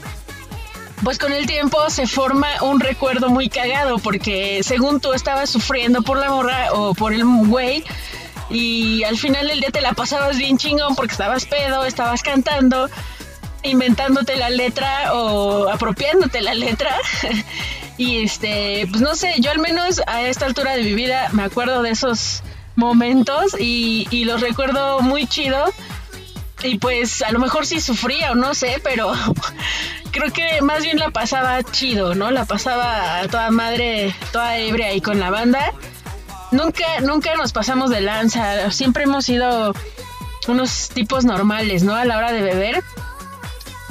pues 1.04 1.18
con 1.18 1.32
el 1.32 1.46
tiempo 1.46 1.78
se 1.90 2.06
forma 2.06 2.48
un 2.62 2.80
recuerdo 2.80 3.28
muy 3.28 3.48
cagado 3.48 3.98
porque 3.98 4.62
según 4.62 5.00
tú 5.00 5.12
estabas 5.12 5.50
sufriendo 5.50 6.02
por 6.02 6.18
la 6.18 6.30
morra 6.30 6.72
o 6.72 6.94
por 6.94 7.12
el 7.12 7.24
güey 7.24 7.84
y 8.50 9.02
al 9.04 9.16
final 9.16 9.48
del 9.48 9.60
día 9.60 9.70
te 9.70 9.80
la 9.80 9.92
pasabas 9.94 10.36
bien 10.36 10.58
chingón 10.58 10.94
porque 10.94 11.12
estabas 11.12 11.46
pedo, 11.46 11.84
estabas 11.84 12.22
cantando, 12.22 12.88
inventándote 13.62 14.36
la 14.36 14.50
letra 14.50 15.14
o 15.14 15.68
apropiándote 15.68 16.40
la 16.42 16.54
letra. 16.54 16.94
y 17.96 18.22
este, 18.22 18.86
pues 18.90 19.00
no 19.00 19.14
sé, 19.14 19.34
yo 19.38 19.50
al 19.50 19.58
menos 19.58 20.02
a 20.06 20.22
esta 20.22 20.46
altura 20.46 20.76
de 20.76 20.82
mi 20.82 20.94
vida 20.94 21.30
me 21.32 21.42
acuerdo 21.42 21.82
de 21.82 21.90
esos 21.90 22.42
momentos 22.76 23.56
y, 23.58 24.06
y 24.10 24.24
los 24.24 24.40
recuerdo 24.40 25.00
muy 25.00 25.26
chido. 25.26 25.64
Y 26.62 26.78
pues 26.78 27.22
a 27.22 27.32
lo 27.32 27.38
mejor 27.38 27.66
sí 27.66 27.80
sufría 27.80 28.32
o 28.32 28.34
no 28.34 28.54
sé, 28.54 28.80
pero 28.82 29.12
creo 30.12 30.32
que 30.32 30.62
más 30.62 30.82
bien 30.82 30.98
la 30.98 31.10
pasaba 31.10 31.62
chido, 31.62 32.14
¿no? 32.14 32.30
La 32.30 32.44
pasaba 32.44 33.20
a 33.20 33.28
toda 33.28 33.50
madre, 33.50 34.14
toda 34.32 34.58
ebria 34.58 34.88
ahí 34.88 35.00
con 35.00 35.18
la 35.18 35.30
banda. 35.30 35.72
Nunca, 36.52 37.00
nunca 37.00 37.34
nos 37.34 37.52
pasamos 37.52 37.90
de 37.90 38.02
lanza, 38.02 38.70
siempre 38.70 39.04
hemos 39.04 39.24
sido 39.24 39.74
unos 40.48 40.90
tipos 40.90 41.24
normales, 41.24 41.82
¿no? 41.82 41.94
A 41.94 42.04
la 42.04 42.18
hora 42.18 42.32
de 42.32 42.42
beber. 42.42 42.82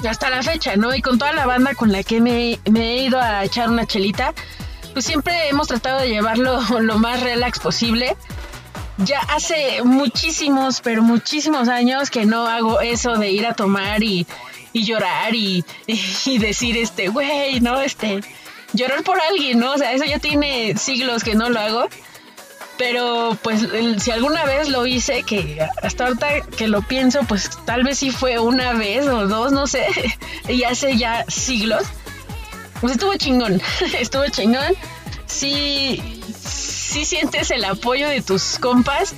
Hasta 0.08 0.30
la 0.30 0.42
fecha, 0.42 0.76
¿no? 0.78 0.96
Y 0.96 1.02
con 1.02 1.20
toda 1.20 1.34
la 1.34 1.46
banda 1.46 1.76
con 1.76 1.92
la 1.92 2.04
que 2.04 2.22
me, 2.22 2.60
me 2.70 2.94
he 2.94 3.04
ido 3.04 3.20
a 3.20 3.44
echar 3.44 3.70
una 3.70 3.86
chelita, 3.86 4.34
pues 4.94 5.06
siempre 5.06 5.50
hemos 5.50 5.68
tratado 5.68 6.00
de 6.00 6.10
llevarlo 6.10 6.60
lo 6.80 6.98
más 6.98 7.22
relax 7.22 7.60
posible. 7.60 8.16
Ya 9.06 9.20
hace 9.20 9.82
muchísimos, 9.84 10.82
pero 10.82 11.02
muchísimos 11.02 11.68
años 11.68 12.10
que 12.10 12.26
no 12.26 12.48
hago 12.48 12.82
eso 12.82 13.14
de 13.14 13.32
ir 13.32 13.46
a 13.46 13.54
tomar 13.54 14.04
y, 14.04 14.28
y 14.74 14.84
llorar 14.84 15.34
y, 15.34 15.64
y 16.26 16.38
decir, 16.38 16.78
este, 16.78 17.08
güey, 17.08 17.60
¿no? 17.62 17.82
Este, 17.82 18.22
llorar 18.74 19.04
por 19.04 19.20
alguien, 19.20 19.60
¿no? 19.60 19.74
O 19.74 19.78
sea, 19.78 19.94
eso 19.94 20.06
ya 20.06 20.20
tiene 20.20 20.76
siglos 20.78 21.24
que 21.24 21.36
no 21.36 21.50
lo 21.50 21.60
hago. 21.60 21.88
Pero 22.78 23.38
pues 23.44 23.68
si 24.00 24.10
alguna 24.10 24.44
vez 24.46 24.68
lo 24.68 24.88
hice, 24.88 25.22
que 25.22 25.60
hasta 25.84 26.06
ahorita 26.08 26.42
que 26.58 26.68
lo 26.68 26.82
pienso, 26.82 27.20
pues 27.28 27.52
tal 27.66 27.84
vez 27.84 28.00
sí 28.00 28.10
fue 28.10 28.40
una 28.40 28.74
vez 28.74 29.06
o 29.08 29.28
dos, 29.28 29.52
no 29.52 29.68
sé, 29.68 29.86
y 30.50 30.64
hace 30.64 30.98
ya 30.98 31.24
siglos. 31.28 31.84
Pues 32.80 32.94
estuvo 32.94 33.16
chingón, 33.18 33.62
estuvo 34.00 34.28
chingón. 34.30 34.74
Sí, 35.28 36.22
sí 36.92 37.06
sientes 37.06 37.50
el 37.52 37.64
apoyo 37.64 38.10
de 38.10 38.22
tus 38.22 38.60
compas. 38.60 39.16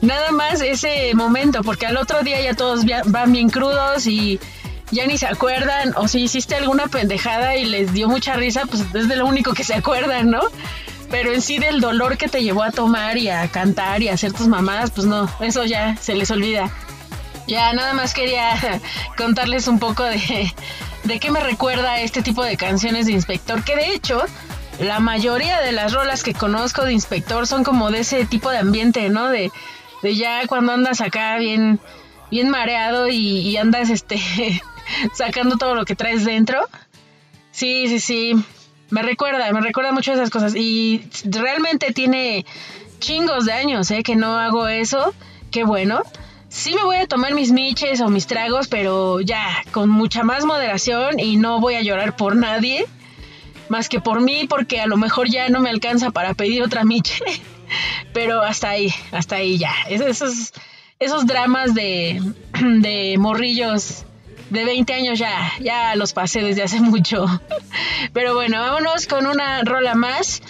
Nada 0.00 0.30
más 0.30 0.60
ese 0.60 1.12
momento, 1.14 1.62
porque 1.64 1.86
al 1.86 1.96
otro 1.96 2.22
día 2.22 2.40
ya 2.40 2.54
todos 2.54 2.84
van 3.06 3.32
bien 3.32 3.50
crudos 3.50 4.06
y 4.06 4.38
ya 4.92 5.06
ni 5.06 5.18
se 5.18 5.26
acuerdan. 5.26 5.92
O 5.96 6.06
si 6.06 6.22
hiciste 6.22 6.54
alguna 6.54 6.86
pendejada 6.86 7.56
y 7.56 7.64
les 7.64 7.92
dio 7.92 8.08
mucha 8.08 8.34
risa, 8.34 8.62
pues 8.66 8.84
es 8.94 9.08
de 9.08 9.16
lo 9.16 9.26
único 9.26 9.54
que 9.54 9.64
se 9.64 9.74
acuerdan, 9.74 10.30
¿no? 10.30 10.40
Pero 11.10 11.32
en 11.32 11.42
sí 11.42 11.58
del 11.58 11.80
dolor 11.80 12.16
que 12.16 12.28
te 12.28 12.42
llevó 12.44 12.62
a 12.62 12.70
tomar 12.70 13.18
y 13.18 13.28
a 13.28 13.48
cantar 13.48 14.02
y 14.02 14.08
a 14.08 14.14
hacer 14.14 14.32
tus 14.32 14.46
mamadas, 14.46 14.92
pues 14.92 15.06
no, 15.06 15.28
eso 15.40 15.64
ya 15.64 15.96
se 15.96 16.14
les 16.14 16.30
olvida. 16.30 16.70
Ya 17.48 17.72
nada 17.72 17.92
más 17.92 18.14
quería 18.14 18.80
contarles 19.16 19.66
un 19.66 19.80
poco 19.80 20.04
de, 20.04 20.52
de 21.02 21.18
qué 21.18 21.32
me 21.32 21.40
recuerda 21.40 22.00
este 22.00 22.22
tipo 22.22 22.44
de 22.44 22.56
canciones 22.56 23.06
de 23.06 23.12
Inspector, 23.12 23.64
que 23.64 23.74
de 23.74 23.94
hecho 23.94 24.24
la 24.80 25.00
mayoría 25.00 25.60
de 25.60 25.72
las 25.72 25.92
rolas 25.92 26.22
que 26.22 26.34
conozco 26.34 26.84
de 26.84 26.92
Inspector 26.92 27.46
son 27.46 27.64
como 27.64 27.90
de 27.90 28.00
ese 28.00 28.24
tipo 28.26 28.50
de 28.50 28.58
ambiente, 28.58 29.08
¿no? 29.08 29.28
De, 29.28 29.50
ya 30.02 30.46
cuando 30.46 30.72
andas 30.72 31.00
acá 31.00 31.36
bien, 31.38 31.80
bien 32.30 32.50
mareado 32.50 33.08
y, 33.08 33.16
y 33.16 33.56
andas 33.56 33.90
este 33.90 34.20
sacando 35.14 35.56
todo 35.56 35.74
lo 35.74 35.84
que 35.84 35.96
traes 35.96 36.24
dentro. 36.24 36.60
Sí, 37.50 37.88
sí, 37.88 38.00
sí. 38.00 38.34
Me 38.90 39.02
recuerda, 39.02 39.50
me 39.52 39.60
recuerda 39.60 39.92
mucho 39.92 40.12
esas 40.12 40.30
cosas. 40.30 40.54
Y 40.54 41.08
realmente 41.24 41.92
tiene 41.92 42.44
chingos 42.98 43.46
de 43.46 43.52
años, 43.52 43.90
¿eh? 43.90 44.02
Que 44.02 44.14
no 44.14 44.38
hago 44.38 44.68
eso. 44.68 45.14
Qué 45.50 45.64
bueno. 45.64 46.02
Sí 46.48 46.74
me 46.74 46.84
voy 46.84 46.96
a 46.96 47.06
tomar 47.06 47.34
mis 47.34 47.52
miches 47.52 48.00
o 48.00 48.08
mis 48.08 48.26
tragos, 48.26 48.68
pero 48.68 49.20
ya, 49.20 49.44
con 49.72 49.90
mucha 49.90 50.22
más 50.22 50.44
moderación 50.44 51.18
y 51.18 51.36
no 51.36 51.60
voy 51.60 51.74
a 51.74 51.82
llorar 51.82 52.16
por 52.16 52.36
nadie. 52.36 52.86
Más 53.68 53.88
que 53.88 54.00
por 54.00 54.20
mí, 54.20 54.46
porque 54.48 54.80
a 54.80 54.86
lo 54.86 54.96
mejor 54.96 55.28
ya 55.28 55.48
no 55.48 55.60
me 55.60 55.70
alcanza 55.70 56.10
para 56.10 56.34
pedir 56.34 56.62
otra 56.62 56.84
miche. 56.84 57.22
Pero 58.12 58.42
hasta 58.42 58.70
ahí, 58.70 58.92
hasta 59.12 59.36
ahí 59.36 59.58
ya. 59.58 59.72
Es- 59.88 60.00
Esos, 60.00 60.52
esos 60.98 61.26
dramas 61.26 61.74
de, 61.74 62.22
de 62.60 63.16
morrillos 63.18 64.04
de 64.50 64.64
20 64.64 64.92
años 64.94 65.18
ya, 65.18 65.52
ya 65.60 65.96
los 65.96 66.12
pasé 66.12 66.40
desde 66.42 66.62
hace 66.62 66.80
mucho. 66.80 67.26
Pero 68.12 68.34
bueno, 68.34 68.60
vámonos 68.60 69.06
con 69.06 69.26
una 69.26 69.62
rola 69.62 69.94
más. 69.94 70.42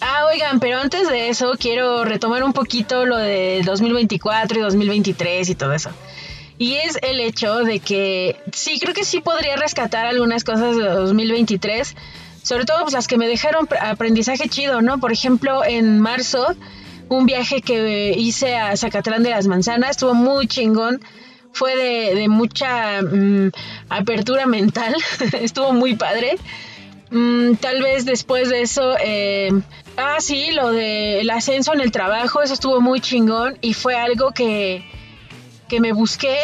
Ah, 0.00 0.26
oigan, 0.32 0.60
pero 0.60 0.78
antes 0.78 1.08
de 1.08 1.28
eso 1.28 1.52
quiero 1.58 2.04
retomar 2.04 2.42
un 2.44 2.52
poquito 2.52 3.06
lo 3.06 3.16
de 3.16 3.62
2024 3.64 4.58
y 4.58 4.62
2023 4.62 5.48
y 5.50 5.54
todo 5.54 5.72
eso. 5.72 5.90
Y 6.58 6.74
es 6.74 6.98
el 7.02 7.20
hecho 7.20 7.58
de 7.64 7.80
que 7.80 8.36
sí, 8.52 8.78
creo 8.80 8.94
que 8.94 9.04
sí 9.04 9.20
podría 9.20 9.56
rescatar 9.56 10.06
algunas 10.06 10.44
cosas 10.44 10.76
de 10.76 10.84
2023, 10.84 11.96
sobre 12.44 12.64
todo 12.66 12.82
pues, 12.82 12.92
las 12.94 13.08
que 13.08 13.18
me 13.18 13.26
dejaron 13.26 13.66
pr- 13.66 13.78
aprendizaje 13.82 14.48
chido, 14.48 14.80
¿no? 14.82 15.00
Por 15.00 15.10
ejemplo, 15.10 15.64
en 15.64 15.98
marzo, 15.98 16.54
un 17.08 17.26
viaje 17.26 17.60
que 17.62 18.14
hice 18.16 18.54
a 18.54 18.76
Zacatlán 18.76 19.24
de 19.24 19.30
las 19.30 19.48
Manzanas, 19.48 19.90
estuvo 19.90 20.14
muy 20.14 20.46
chingón, 20.46 21.00
fue 21.52 21.74
de, 21.76 22.28
mucha 22.28 23.00
mm, 23.02 23.50
apertura 23.88 24.46
mental, 24.46 24.94
estuvo 25.40 25.72
muy 25.72 25.96
padre. 25.96 26.36
Mm, 27.10 27.54
tal 27.54 27.82
vez 27.82 28.04
después 28.04 28.48
de 28.50 28.62
eso, 28.62 28.94
eh, 29.02 29.50
ah, 29.96 30.16
sí, 30.20 30.50
lo 30.52 30.70
del 30.70 31.28
ascenso 31.30 31.72
en 31.72 31.80
el 31.80 31.92
trabajo, 31.92 32.42
eso 32.42 32.54
estuvo 32.54 32.80
muy 32.80 33.00
chingón 33.00 33.56
y 33.60 33.72
fue 33.74 33.94
algo 33.96 34.32
que, 34.32 34.84
que 35.68 35.80
me 35.80 35.92
busqué, 35.92 36.36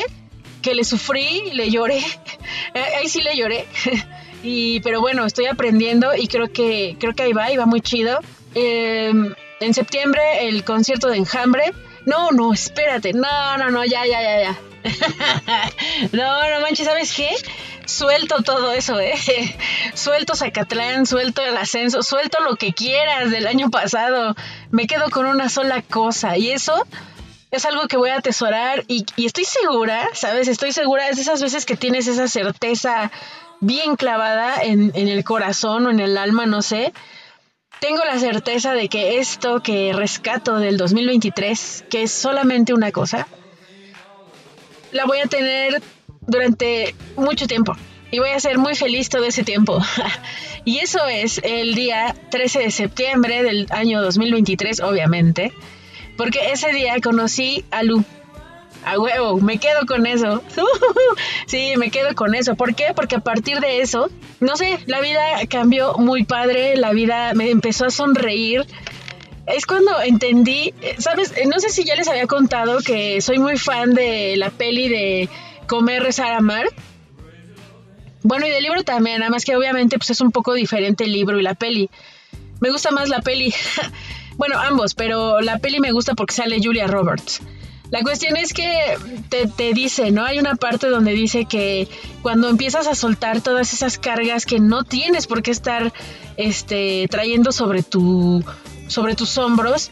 que 0.62 0.74
le 0.74 0.84
sufrí, 0.84 1.50
le 1.52 1.70
lloré, 1.70 2.02
ahí 2.98 3.08
sí 3.08 3.20
le 3.22 3.36
lloré, 3.36 3.66
y, 4.42 4.80
pero 4.80 5.00
bueno, 5.00 5.26
estoy 5.26 5.46
aprendiendo 5.46 6.14
y 6.14 6.28
creo 6.28 6.52
que, 6.52 6.96
creo 6.98 7.14
que 7.14 7.24
ahí 7.24 7.32
va, 7.32 7.50
y 7.50 7.56
va 7.56 7.66
muy 7.66 7.80
chido. 7.80 8.18
Eh, 8.54 9.12
en 9.60 9.74
septiembre 9.74 10.48
el 10.48 10.64
concierto 10.64 11.08
de 11.08 11.18
Enjambre, 11.18 11.72
no, 12.06 12.30
no, 12.30 12.52
espérate, 12.52 13.12
no, 13.12 13.58
no, 13.58 13.70
no, 13.70 13.84
ya, 13.84 14.06
ya, 14.06 14.22
ya, 14.22 14.42
ya. 14.42 14.58
no, 16.12 16.50
no 16.50 16.60
manches, 16.60 16.86
¿sabes 16.86 17.14
qué? 17.14 17.28
Suelto 17.84 18.42
todo 18.42 18.72
eso, 18.72 18.98
¿eh? 18.98 19.14
Suelto 19.94 20.34
Zacatlán, 20.34 21.06
suelto 21.06 21.42
el 21.42 21.56
ascenso, 21.56 22.02
suelto 22.02 22.42
lo 22.42 22.56
que 22.56 22.72
quieras 22.72 23.30
del 23.30 23.46
año 23.46 23.70
pasado. 23.70 24.34
Me 24.70 24.86
quedo 24.86 25.10
con 25.10 25.26
una 25.26 25.48
sola 25.48 25.82
cosa 25.82 26.38
y 26.38 26.50
eso 26.50 26.86
es 27.50 27.64
algo 27.66 27.88
que 27.88 27.96
voy 27.96 28.10
a 28.10 28.16
atesorar 28.18 28.84
y, 28.88 29.04
y 29.16 29.26
estoy 29.26 29.44
segura, 29.44 30.08
¿sabes? 30.14 30.48
Estoy 30.48 30.72
segura, 30.72 31.08
es 31.08 31.16
de 31.16 31.22
esas 31.22 31.42
veces 31.42 31.66
que 31.66 31.76
tienes 31.76 32.06
esa 32.06 32.28
certeza 32.28 33.10
bien 33.60 33.96
clavada 33.96 34.62
en, 34.62 34.92
en 34.94 35.08
el 35.08 35.24
corazón 35.24 35.86
o 35.86 35.90
en 35.90 36.00
el 36.00 36.16
alma, 36.16 36.46
no 36.46 36.62
sé. 36.62 36.92
Tengo 37.80 38.04
la 38.04 38.18
certeza 38.18 38.74
de 38.74 38.88
que 38.88 39.18
esto 39.18 39.62
que 39.62 39.92
rescato 39.94 40.56
del 40.56 40.76
2023, 40.76 41.84
que 41.88 42.02
es 42.02 42.12
solamente 42.12 42.74
una 42.74 42.92
cosa, 42.92 43.26
la 44.92 45.06
voy 45.06 45.18
a 45.18 45.26
tener 45.26 45.82
durante 46.20 46.94
mucho 47.16 47.46
tiempo 47.46 47.74
y 48.10 48.18
voy 48.18 48.30
a 48.30 48.40
ser 48.40 48.58
muy 48.58 48.74
feliz 48.74 49.08
todo 49.08 49.24
ese 49.24 49.44
tiempo. 49.44 49.80
y 50.64 50.78
eso 50.78 51.06
es 51.06 51.40
el 51.42 51.74
día 51.74 52.14
13 52.30 52.60
de 52.60 52.70
septiembre 52.70 53.42
del 53.42 53.66
año 53.70 54.02
2023, 54.02 54.80
obviamente, 54.80 55.52
porque 56.16 56.52
ese 56.52 56.72
día 56.72 56.96
conocí 57.00 57.64
a 57.70 57.82
Lu. 57.82 58.04
A 58.84 58.98
huevo, 58.98 59.40
me 59.40 59.58
quedo 59.58 59.86
con 59.86 60.06
eso. 60.06 60.42
sí, 61.46 61.74
me 61.76 61.90
quedo 61.90 62.14
con 62.14 62.34
eso. 62.34 62.54
¿Por 62.54 62.74
qué? 62.74 62.92
Porque 62.94 63.16
a 63.16 63.20
partir 63.20 63.60
de 63.60 63.80
eso, 63.80 64.10
no 64.40 64.56
sé, 64.56 64.78
la 64.86 65.00
vida 65.00 65.20
cambió 65.48 65.94
muy 65.94 66.24
padre, 66.24 66.76
la 66.76 66.92
vida 66.92 67.32
me 67.34 67.50
empezó 67.50 67.86
a 67.86 67.90
sonreír. 67.90 68.66
Es 69.46 69.66
cuando 69.66 70.00
entendí, 70.00 70.72
¿sabes? 70.98 71.34
No 71.46 71.58
sé 71.58 71.70
si 71.70 71.84
ya 71.84 71.94
les 71.96 72.08
había 72.08 72.26
contado 72.26 72.80
que 72.80 73.20
soy 73.20 73.38
muy 73.38 73.58
fan 73.58 73.94
de 73.94 74.36
la 74.36 74.50
peli 74.50 74.88
de 74.88 75.28
Comer, 75.66 76.02
Rezar, 76.02 76.32
Amar. 76.32 76.66
Bueno, 78.22 78.46
y 78.46 78.50
del 78.50 78.62
libro 78.62 78.82
también, 78.82 79.20
nada 79.20 79.30
más 79.30 79.44
que 79.44 79.56
obviamente 79.56 79.98
pues 79.98 80.10
es 80.10 80.20
un 80.20 80.30
poco 80.30 80.54
diferente 80.54 81.04
el 81.04 81.12
libro 81.12 81.38
y 81.38 81.42
la 81.42 81.54
peli. 81.54 81.90
Me 82.60 82.70
gusta 82.70 82.90
más 82.90 83.08
la 83.08 83.20
peli. 83.20 83.52
bueno, 84.36 84.58
ambos, 84.58 84.94
pero 84.94 85.40
la 85.40 85.58
peli 85.58 85.80
me 85.80 85.92
gusta 85.92 86.14
porque 86.14 86.34
sale 86.34 86.60
Julia 86.62 86.86
Roberts. 86.86 87.40
La 87.90 88.02
cuestión 88.02 88.36
es 88.36 88.52
que 88.52 88.96
te, 89.28 89.48
te, 89.48 89.72
dice, 89.72 90.12
¿no? 90.12 90.24
Hay 90.24 90.38
una 90.38 90.54
parte 90.54 90.88
donde 90.88 91.12
dice 91.12 91.46
que 91.46 91.88
cuando 92.22 92.48
empiezas 92.48 92.86
a 92.86 92.94
soltar 92.94 93.40
todas 93.40 93.72
esas 93.72 93.98
cargas 93.98 94.46
que 94.46 94.60
no 94.60 94.84
tienes 94.84 95.26
por 95.26 95.42
qué 95.42 95.50
estar 95.50 95.92
este, 96.36 97.08
trayendo 97.10 97.50
sobre, 97.50 97.82
tu, 97.82 98.44
sobre 98.86 99.16
tus 99.16 99.36
hombros, 99.38 99.90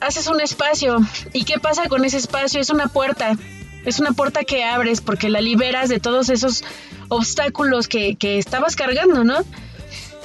haces 0.00 0.26
un 0.26 0.40
espacio. 0.40 1.00
¿Y 1.34 1.44
qué 1.44 1.58
pasa 1.58 1.88
con 1.88 2.04
ese 2.04 2.16
espacio? 2.16 2.60
Es 2.60 2.70
una 2.70 2.88
puerta. 2.88 3.36
Es 3.84 3.98
una 4.00 4.12
puerta 4.12 4.44
que 4.44 4.64
abres 4.64 5.00
porque 5.00 5.28
la 5.28 5.40
liberas 5.40 5.88
de 5.88 6.00
todos 6.00 6.30
esos 6.30 6.64
obstáculos 7.08 7.88
que, 7.88 8.16
que 8.16 8.38
estabas 8.38 8.74
cargando, 8.74 9.22
¿no? 9.22 9.38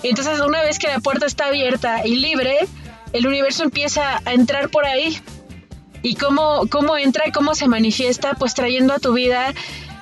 Entonces 0.03 0.39
una 0.39 0.61
vez 0.61 0.79
que 0.79 0.87
la 0.87 0.99
puerta 0.99 1.25
está 1.25 1.47
abierta 1.47 2.05
y 2.05 2.15
libre, 2.15 2.59
el 3.13 3.27
universo 3.27 3.63
empieza 3.63 4.21
a 4.23 4.33
entrar 4.33 4.69
por 4.69 4.85
ahí. 4.85 5.19
¿Y 6.01 6.15
cómo, 6.15 6.67
cómo 6.69 6.97
entra 6.97 7.27
y 7.27 7.31
cómo 7.31 7.55
se 7.55 7.67
manifiesta? 7.67 8.35
Pues 8.35 8.53
trayendo 8.53 8.93
a 8.93 8.99
tu 8.99 9.13
vida 9.13 9.53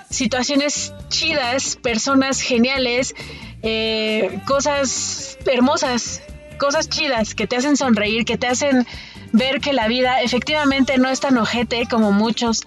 situaciones 0.10 0.94
chidas, 1.10 1.78
personas 1.82 2.42
geniales, 2.42 3.16
eh, 3.64 4.40
cosas 4.48 5.38
hermosas, 5.46 6.22
cosas 6.58 6.90
chidas 6.90 7.36
que 7.36 7.48
te 7.48 7.58
hacen 7.58 7.78
sonreír, 7.78 8.26
que 8.26 8.38
te 8.38 8.48
hacen 8.48 8.86
ver 9.32 9.60
que 9.60 9.74
la 9.74 9.88
vida 9.88 10.22
efectivamente 10.22 10.98
no 10.98 11.10
es 11.10 11.20
tan 11.20 11.38
ojete 11.38 11.88
como 11.90 12.12
muchos 12.12 12.62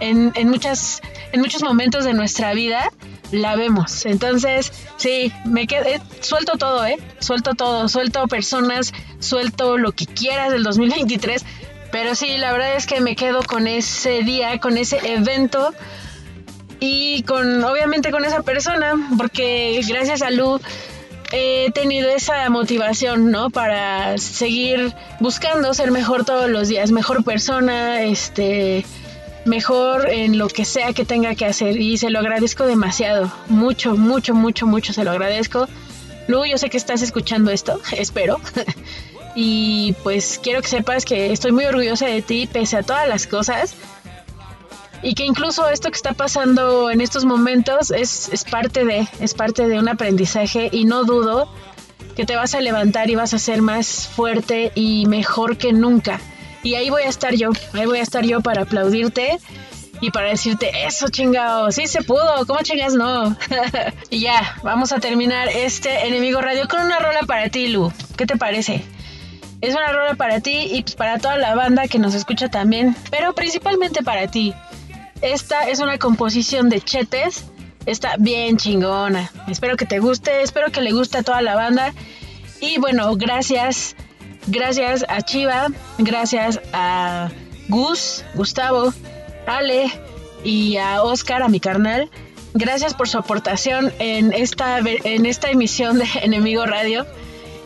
en, 0.00 0.32
en, 0.34 0.48
muchas, 0.48 1.02
en 1.32 1.40
muchos 1.40 1.62
momentos 1.62 2.04
de 2.04 2.14
nuestra 2.14 2.54
vida 2.54 2.90
la 3.32 3.56
vemos. 3.56 4.06
Entonces, 4.06 4.72
sí, 4.96 5.32
me 5.44 5.66
quedé, 5.66 6.00
suelto 6.20 6.56
todo, 6.56 6.86
¿eh? 6.86 6.98
Suelto 7.18 7.54
todo, 7.54 7.88
suelto 7.88 8.26
personas, 8.28 8.92
suelto 9.18 9.78
lo 9.78 9.92
que 9.92 10.06
quieras 10.06 10.52
del 10.52 10.62
2023 10.62 11.44
pero 11.90 12.14
sí, 12.14 12.36
la 12.38 12.52
verdad 12.52 12.76
es 12.76 12.86
que 12.86 13.00
me 13.00 13.16
quedo 13.16 13.42
con 13.42 13.66
ese 13.66 14.22
día, 14.22 14.58
con 14.58 14.76
ese 14.78 14.98
evento 15.14 15.72
y 16.80 17.22
con, 17.22 17.64
obviamente, 17.64 18.10
con 18.10 18.24
esa 18.24 18.42
persona, 18.42 18.94
porque 19.16 19.80
gracias 19.88 20.22
a 20.22 20.30
Lu 20.30 20.60
he 21.32 21.70
tenido 21.72 22.10
esa 22.10 22.48
motivación, 22.50 23.30
¿no? 23.30 23.50
Para 23.50 24.18
seguir 24.18 24.92
buscando 25.20 25.74
ser 25.74 25.90
mejor 25.90 26.24
todos 26.24 26.48
los 26.48 26.68
días, 26.68 26.92
mejor 26.92 27.24
persona, 27.24 28.02
este, 28.02 28.84
mejor 29.44 30.10
en 30.10 30.38
lo 30.38 30.48
que 30.48 30.64
sea 30.64 30.92
que 30.92 31.04
tenga 31.04 31.34
que 31.34 31.46
hacer 31.46 31.80
y 31.80 31.98
se 31.98 32.10
lo 32.10 32.18
agradezco 32.18 32.66
demasiado, 32.66 33.32
mucho, 33.48 33.96
mucho, 33.96 34.34
mucho, 34.34 34.66
mucho 34.66 34.92
se 34.92 35.04
lo 35.04 35.10
agradezco. 35.12 35.68
Lu, 36.28 36.44
yo 36.44 36.58
sé 36.58 36.68
que 36.68 36.76
estás 36.76 37.02
escuchando 37.02 37.50
esto, 37.50 37.80
espero. 37.96 38.40
Y 39.38 39.94
pues 40.02 40.40
quiero 40.42 40.62
que 40.62 40.68
sepas 40.68 41.04
que 41.04 41.30
estoy 41.30 41.52
muy 41.52 41.66
orgullosa 41.66 42.06
de 42.06 42.22
ti 42.22 42.48
pese 42.50 42.78
a 42.78 42.82
todas 42.82 43.06
las 43.06 43.26
cosas. 43.26 43.74
Y 45.02 45.14
que 45.14 45.24
incluso 45.24 45.68
esto 45.68 45.90
que 45.90 45.96
está 45.96 46.14
pasando 46.14 46.90
en 46.90 47.02
estos 47.02 47.26
momentos 47.26 47.90
es, 47.90 48.30
es, 48.32 48.44
parte 48.44 48.86
de, 48.86 49.06
es 49.20 49.34
parte 49.34 49.68
de 49.68 49.78
un 49.78 49.88
aprendizaje 49.88 50.70
y 50.72 50.86
no 50.86 51.04
dudo 51.04 51.52
que 52.16 52.24
te 52.24 52.34
vas 52.34 52.54
a 52.54 52.62
levantar 52.62 53.10
y 53.10 53.14
vas 53.14 53.34
a 53.34 53.38
ser 53.38 53.60
más 53.60 54.08
fuerte 54.08 54.72
y 54.74 55.04
mejor 55.04 55.58
que 55.58 55.74
nunca. 55.74 56.18
Y 56.62 56.74
ahí 56.74 56.88
voy 56.88 57.02
a 57.02 57.08
estar 57.08 57.34
yo, 57.34 57.50
ahí 57.74 57.84
voy 57.84 57.98
a 57.98 58.02
estar 58.02 58.24
yo 58.24 58.40
para 58.40 58.62
aplaudirte 58.62 59.38
y 60.00 60.10
para 60.10 60.28
decirte, 60.28 60.70
eso 60.86 61.08
chingado, 61.10 61.70
sí 61.70 61.86
se 61.86 62.02
pudo, 62.02 62.46
¿cómo 62.46 62.60
chingas 62.62 62.94
no? 62.94 63.36
y 64.10 64.20
ya, 64.20 64.56
vamos 64.62 64.92
a 64.92 64.98
terminar 64.98 65.48
este 65.48 66.06
Enemigo 66.06 66.40
Radio 66.40 66.66
con 66.68 66.80
una 66.80 66.98
rola 66.98 67.20
para 67.26 67.50
ti, 67.50 67.68
Lu. 67.68 67.92
¿Qué 68.16 68.26
te 68.26 68.36
parece? 68.36 68.82
Es 69.60 69.74
una 69.74 69.92
rola 69.92 70.14
para 70.14 70.40
ti 70.40 70.68
y 70.70 70.82
pues 70.82 70.94
para 70.94 71.18
toda 71.18 71.38
la 71.38 71.54
banda 71.54 71.88
que 71.88 71.98
nos 71.98 72.14
escucha 72.14 72.48
también, 72.48 72.94
pero 73.10 73.34
principalmente 73.34 74.02
para 74.02 74.26
ti. 74.26 74.54
Esta 75.22 75.68
es 75.68 75.80
una 75.80 75.98
composición 75.98 76.68
de 76.68 76.80
Chetes, 76.80 77.44
está 77.86 78.16
bien 78.18 78.58
chingona. 78.58 79.30
Espero 79.48 79.76
que 79.76 79.86
te 79.86 79.98
guste, 79.98 80.42
espero 80.42 80.70
que 80.70 80.82
le 80.82 80.92
guste 80.92 81.18
a 81.18 81.22
toda 81.22 81.40
la 81.40 81.54
banda. 81.54 81.94
Y 82.60 82.78
bueno, 82.78 83.16
gracias, 83.16 83.96
gracias 84.46 85.04
a 85.08 85.22
Chiva, 85.22 85.68
gracias 85.98 86.60
a 86.72 87.30
Gus, 87.68 88.24
Gustavo, 88.34 88.92
Ale 89.46 89.90
y 90.44 90.76
a 90.76 91.02
Oscar, 91.02 91.42
a 91.42 91.48
mi 91.48 91.60
carnal. 91.60 92.10
Gracias 92.52 92.94
por 92.94 93.08
su 93.08 93.18
aportación 93.18 93.92
en 93.98 94.32
esta, 94.32 94.78
en 94.78 95.26
esta 95.26 95.50
emisión 95.50 95.98
de 95.98 96.06
Enemigo 96.22 96.66
Radio. 96.66 97.06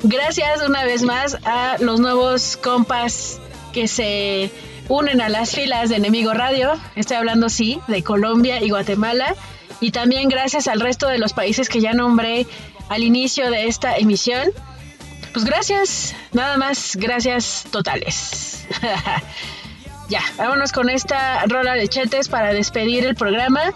Gracias 0.03 0.63
una 0.67 0.85
vez 0.85 1.03
más 1.03 1.37
a 1.45 1.77
los 1.79 2.01
nuevos 2.01 2.57
compas 2.57 3.39
que 3.73 3.87
se 3.87 4.51
unen 4.89 5.21
a 5.21 5.29
las 5.29 5.55
filas 5.55 5.91
de 5.91 5.97
Enemigo 5.97 6.33
Radio. 6.33 6.73
Estoy 6.97 7.19
hablando, 7.19 7.51
sí, 7.51 7.81
de 7.87 8.03
Colombia 8.03 8.63
y 8.63 8.71
Guatemala. 8.71 9.35
Y 9.79 9.91
también 9.91 10.29
gracias 10.29 10.69
al 10.69 10.81
resto 10.81 11.07
de 11.07 11.19
los 11.19 11.35
países 11.35 11.69
que 11.69 11.81
ya 11.81 11.93
nombré 11.93 12.47
al 12.89 13.03
inicio 13.03 13.51
de 13.51 13.67
esta 13.67 13.97
emisión. 13.97 14.49
Pues 15.35 15.45
gracias, 15.45 16.15
nada 16.33 16.57
más, 16.57 16.97
gracias 16.97 17.67
totales. 17.71 18.67
ya, 20.09 20.23
vámonos 20.39 20.73
con 20.73 20.89
esta 20.89 21.45
rola 21.45 21.75
de 21.75 21.89
chetes 21.89 22.29
para 22.29 22.55
despedir 22.55 23.05
el 23.05 23.15
programa. 23.15 23.75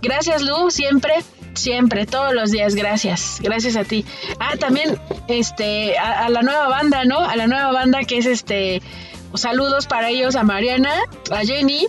Gracias, 0.00 0.40
Lu, 0.40 0.70
siempre, 0.70 1.14
siempre, 1.60 2.06
todos 2.06 2.34
los 2.34 2.50
días, 2.50 2.74
gracias, 2.74 3.38
gracias 3.40 3.76
a 3.76 3.84
ti. 3.84 4.04
Ah, 4.38 4.56
también, 4.58 4.98
este, 5.28 5.98
a, 5.98 6.28
la 6.28 6.42
nueva 6.42 6.68
banda, 6.68 7.04
¿no? 7.04 7.18
A 7.18 7.36
la 7.36 7.46
nueva 7.46 7.72
banda 7.72 8.02
que 8.04 8.18
es 8.18 8.26
este, 8.26 8.82
saludos 9.34 9.86
para 9.86 10.10
ellos 10.10 10.36
a 10.36 10.42
Mariana, 10.42 10.92
a 11.30 11.40
Jenny, 11.44 11.86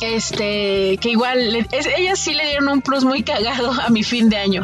este, 0.00 0.98
que 1.00 1.10
igual, 1.10 1.66
ellas 1.96 2.18
sí 2.18 2.34
le 2.34 2.46
dieron 2.46 2.68
un 2.68 2.82
plus 2.82 3.04
muy 3.04 3.22
cagado 3.22 3.72
a 3.72 3.88
mi 3.90 4.02
fin 4.02 4.28
de 4.28 4.36
año, 4.36 4.62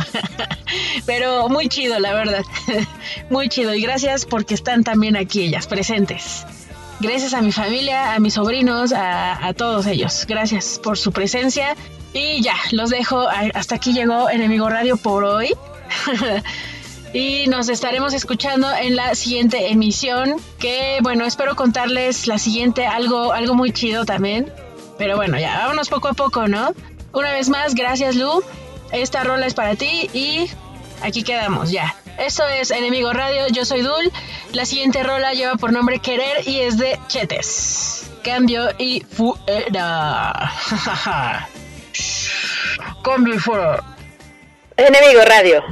pero 1.06 1.48
muy 1.48 1.68
chido, 1.68 1.98
la 1.98 2.12
verdad, 2.12 2.44
muy 3.30 3.48
chido, 3.48 3.74
y 3.74 3.82
gracias 3.82 4.26
porque 4.26 4.54
están 4.54 4.84
también 4.84 5.16
aquí 5.16 5.42
ellas, 5.42 5.66
presentes. 5.66 6.46
Gracias 7.00 7.32
a 7.32 7.40
mi 7.40 7.50
familia, 7.50 8.12
a 8.12 8.18
mis 8.18 8.34
sobrinos, 8.34 8.92
a, 8.92 9.46
a 9.46 9.54
todos 9.54 9.86
ellos. 9.86 10.26
Gracias 10.28 10.78
por 10.82 10.98
su 10.98 11.12
presencia. 11.12 11.74
Y 12.12 12.42
ya, 12.42 12.54
los 12.72 12.90
dejo. 12.90 13.28
Hasta 13.54 13.76
aquí 13.76 13.92
llegó 13.92 14.28
Enemigo 14.30 14.68
Radio 14.68 14.96
por 14.96 15.24
hoy. 15.24 15.54
y 17.12 17.46
nos 17.48 17.68
estaremos 17.68 18.14
escuchando 18.14 18.68
en 18.74 18.96
la 18.96 19.14
siguiente 19.14 19.70
emisión. 19.70 20.36
Que 20.58 20.98
bueno, 21.02 21.24
espero 21.24 21.54
contarles 21.54 22.26
la 22.26 22.38
siguiente, 22.38 22.86
algo, 22.86 23.32
algo 23.32 23.54
muy 23.54 23.72
chido 23.72 24.04
también. 24.04 24.52
Pero 24.98 25.16
bueno, 25.16 25.38
ya, 25.38 25.58
vámonos 25.58 25.88
poco 25.88 26.08
a 26.08 26.12
poco, 26.12 26.48
¿no? 26.48 26.74
Una 27.12 27.32
vez 27.32 27.48
más, 27.48 27.74
gracias 27.74 28.16
Lu. 28.16 28.42
Esta 28.92 29.24
rola 29.24 29.46
es 29.46 29.54
para 29.54 29.76
ti 29.76 30.10
y 30.12 30.50
aquí 31.02 31.22
quedamos, 31.22 31.70
ya. 31.70 31.94
Esto 32.18 32.46
es 32.46 32.70
Enemigo 32.70 33.12
Radio, 33.12 33.46
yo 33.48 33.64
soy 33.64 33.80
Dul. 33.80 34.12
La 34.52 34.66
siguiente 34.66 35.02
rola 35.02 35.32
lleva 35.32 35.54
por 35.54 35.72
nombre 35.72 36.00
Querer 36.00 36.46
y 36.46 36.60
es 36.60 36.76
de 36.76 36.98
Chetes. 37.08 38.10
Cambio 38.22 38.68
y 38.78 39.00
fuera. 39.08 40.52
Cambio 43.02 43.34
y 43.34 43.38
fuera. 43.38 43.82
Enemigo 44.76 45.20
Radio. 45.26 45.62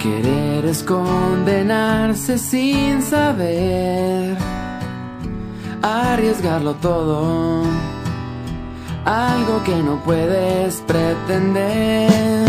Querer 0.00 0.64
es 0.64 0.82
condenarse 0.82 2.38
sin 2.38 3.02
saber, 3.02 4.34
arriesgarlo 5.82 6.74
todo, 6.76 7.64
algo 9.04 9.62
que 9.64 9.76
no 9.82 10.02
puedes 10.02 10.80
pretender, 10.86 12.46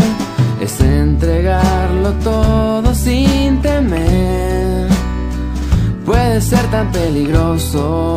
es 0.62 0.80
entregarlo 0.80 2.12
todo 2.24 2.91
sin 3.04 3.60
temer, 3.62 4.88
puede 6.06 6.40
ser 6.40 6.64
tan 6.70 6.92
peligroso, 6.92 8.16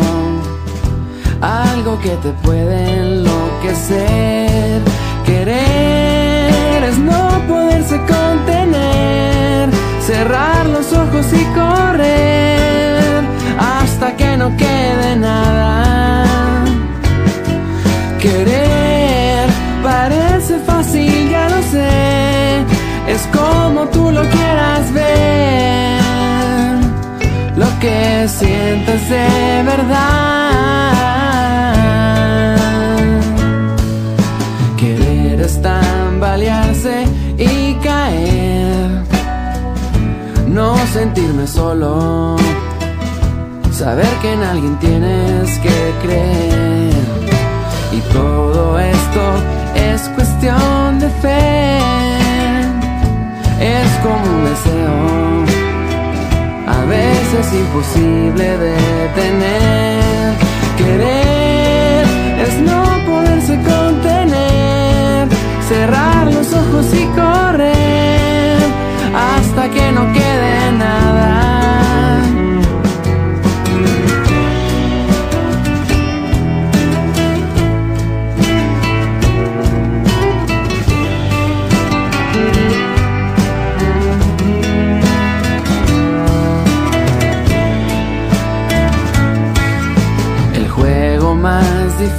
algo 1.41 1.99
que 2.01 2.11
te 2.23 2.29
puede 2.45 2.75
enloquecer, 2.99 4.81
querer 5.25 6.83
es 6.83 6.97
no 6.99 7.41
poderse 7.47 7.97
contener, 8.15 9.69
cerrar 10.05 10.67
los 10.67 10.93
ojos 10.93 11.25
y 11.33 11.43
correr 11.59 13.23
hasta 13.57 14.15
que 14.15 14.37
no 14.37 14.55
quede 14.55 15.15
nada. 15.15 16.25
Querer 18.19 19.49
parece 19.83 20.59
fácil, 20.59 21.29
ya 21.31 21.49
lo 21.49 21.61
sé, 21.73 22.59
es 23.13 23.21
como 23.35 23.85
tú 23.87 24.11
lo 24.11 24.21
quieras 24.21 24.44
lo 27.95 28.01
que 28.01 28.27
sientes 28.27 29.09
de 29.09 29.63
verdad. 29.63 30.91
Querer 34.77 35.41
es 35.41 35.61
tambalearse 35.61 37.05
y 37.37 37.73
caer, 37.75 39.03
no 40.47 40.75
sentirme 40.93 41.47
solo, 41.47 42.35
saber 43.71 44.07
que 44.21 44.33
en 44.33 44.43
alguien 44.43 44.75
tienes 44.79 45.59
que 45.59 45.93
creer. 46.03 47.05
Y 47.91 47.99
todo 48.13 48.79
esto 48.79 49.23
es 49.75 50.01
cuestión 50.09 50.99
de 50.99 51.09
fe, 51.21 51.77
es 53.59 53.89
como 54.03 54.25
un 54.37 54.45
deseo, 54.45 55.34
a 56.85 56.87
veces 56.87 57.53
imposible 57.53 58.57
de 58.57 58.75
tener. 59.15 60.33
Querer 60.77 62.05
es 62.45 62.59
no 62.61 62.83
poderse 63.07 63.55
contener, 63.55 65.27
cerrar 65.67 66.31
los 66.31 66.53
ojos 66.53 66.85
y 66.93 67.05
correr 67.19 68.57
hasta 69.15 69.69
que 69.69 69.91
no 69.91 70.13
quede 70.13 70.71
nada. 70.73 71.64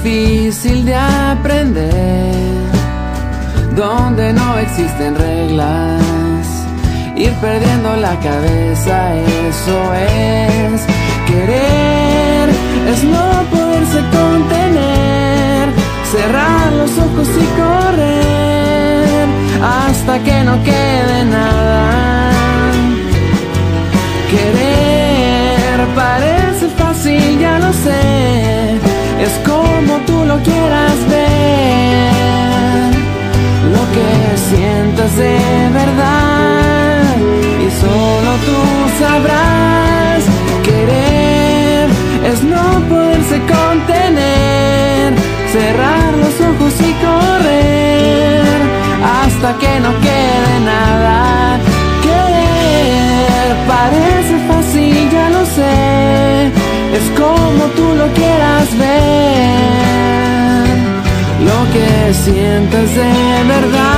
Difícil 0.03 0.84
de 0.84 0.94
aprender, 0.94 1.90
donde 3.74 4.32
no 4.32 4.59
existen 4.59 5.14
reglas, 5.14 6.44
ir 7.16 7.32
perdiendo 7.40 7.97
la 7.97 8.18
cabeza, 8.20 9.14
eso 9.14 9.94
es 9.94 10.82
querer, 11.26 12.49
es 12.92 13.05
no 13.05 13.42
poderse 13.51 14.01
contener, 14.18 15.68
cerrar 16.11 16.72
los 16.72 16.90
ojos 16.99 17.28
y 17.28 17.47
correr 17.61 19.26
hasta 19.62 20.18
que 20.20 20.44
no 20.44 20.62
quede 20.62 21.24
nada. 21.24 22.30
Querer 24.30 25.86
parece 25.94 26.68
fácil, 26.76 27.38
ya 27.38 27.59
lo 27.59 27.72
sé, 27.72 28.36
quieras 30.43 30.99
ver, 31.09 32.11
lo 33.74 33.82
que 33.95 34.11
sientas 34.51 35.16
de 35.16 35.39
verdad 35.72 37.16
y 37.66 37.70
solo 37.80 38.30
tú 38.47 38.59
sabrás. 38.99 40.22
Querer 40.64 41.89
es 42.30 42.43
no 42.43 42.64
poderse 42.89 43.37
contener, 43.57 45.14
cerrar 45.53 46.11
los 46.22 46.34
ojos 46.51 46.74
y 46.80 46.93
correr 47.05 48.59
hasta 49.22 49.49
que 49.59 49.80
no 49.80 49.91
quede 50.07 50.55
nada. 50.64 51.59
Querer 52.03 53.49
parece 53.68 54.34
fácil, 54.49 54.97
ya 55.11 55.26
lo 55.30 55.43
sé, 55.47 56.51
es 56.99 57.07
como 57.20 57.62
tú 57.76 57.87
lo 57.95 58.07
quieras 58.18 58.68
ver, 58.78 59.86
que 61.77 62.14
sientes 62.14 62.95
de 62.95 63.45
verdad. 63.55 63.97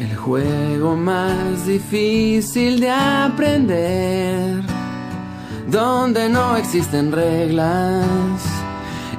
El 0.00 0.16
juego 0.16 0.96
más 0.96 1.66
difícil 1.66 2.80
de 2.80 2.90
aprender, 2.90 4.62
donde 5.68 6.28
no 6.28 6.56
existen 6.56 7.12
reglas, 7.12 8.40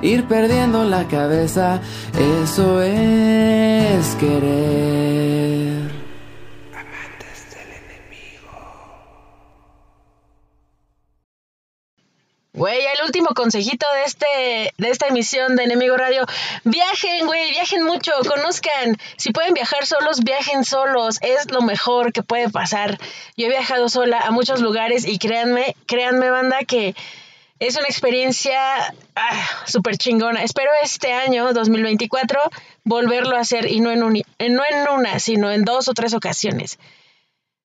ir 0.02 0.26
perdiendo 0.26 0.84
la 0.84 1.06
cabeza, 1.08 1.82
eso 2.44 2.82
es 2.82 4.16
querer. 4.20 4.95
Consejito 13.36 13.86
de 13.94 14.04
este 14.04 14.74
de 14.80 14.90
esta 14.90 15.08
emisión 15.08 15.56
de 15.56 15.66
Enemigo 15.66 15.96
Radio, 15.96 16.26
viajen, 16.64 17.28
güey, 17.28 17.52
viajen 17.52 17.84
mucho, 17.84 18.12
conozcan, 18.28 18.98
si 19.18 19.32
pueden 19.32 19.54
viajar 19.54 19.86
solos, 19.86 20.22
viajen 20.22 20.66
solos, 20.66 21.20
es 21.22 21.52
lo 21.52 21.62
mejor 21.62 22.12
que 22.12 22.24
puede 22.24 22.50
pasar. 22.50 22.98
Yo 23.38 23.46
he 23.46 23.50
viajado 23.50 23.90
sola 23.90 24.22
a 24.22 24.32
muchos 24.32 24.62
lugares 24.62 25.06
y 25.06 25.20
créanme, 25.20 25.76
créanme 25.86 26.32
banda 26.32 26.60
que 26.66 26.96
es 27.60 27.78
una 27.78 27.88
experiencia 27.88 28.94
ah, 29.16 29.48
súper 29.66 29.98
chingona. 29.98 30.44
Espero 30.44 30.72
este 30.84 31.14
año, 31.14 31.54
2024, 31.54 32.40
volverlo 32.84 33.38
a 33.38 33.42
hacer 33.42 33.72
y 33.72 33.80
no 33.80 33.92
en, 33.92 34.04
un, 34.04 34.14
no 34.14 34.64
en 34.70 34.90
una, 34.92 35.20
sino 35.20 35.52
en 35.52 35.64
dos 35.64 35.88
o 35.88 35.94
tres 35.94 36.14
ocasiones. 36.14 36.80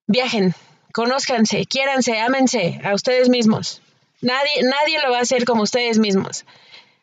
Viajen, 0.07 0.55
conózcanse, 0.93 1.67
quiéranse, 1.67 2.19
ámense 2.21 2.81
a 2.85 2.95
ustedes 2.95 3.29
mismos. 3.29 3.83
Nadie, 4.23 4.63
nadie 4.63 5.01
lo 5.03 5.11
va 5.11 5.19
a 5.19 5.23
hacer 5.23 5.45
como 5.45 5.63
ustedes 5.63 5.99
mismos. 5.99 6.45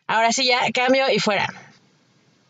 Ahora 0.06 0.32
sí, 0.32 0.46
ya 0.46 0.60
cambio 0.72 1.10
y 1.10 1.18
fuera. 1.18 1.52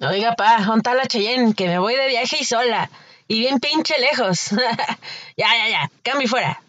Oiga, 0.00 0.36
pa, 0.36 0.62
jonta 0.64 0.94
la 0.94 1.06
Cheyenne, 1.06 1.54
que 1.54 1.66
me 1.66 1.78
voy 1.78 1.96
de 1.96 2.06
viaje 2.08 2.36
y 2.40 2.44
sola. 2.44 2.90
Y 3.26 3.40
bien 3.40 3.58
pinche 3.58 3.98
lejos. 3.98 4.50
ya, 5.36 5.46
ya, 5.56 5.68
ya, 5.68 5.90
cambio 6.02 6.26
y 6.26 6.28
fuera. 6.28 6.62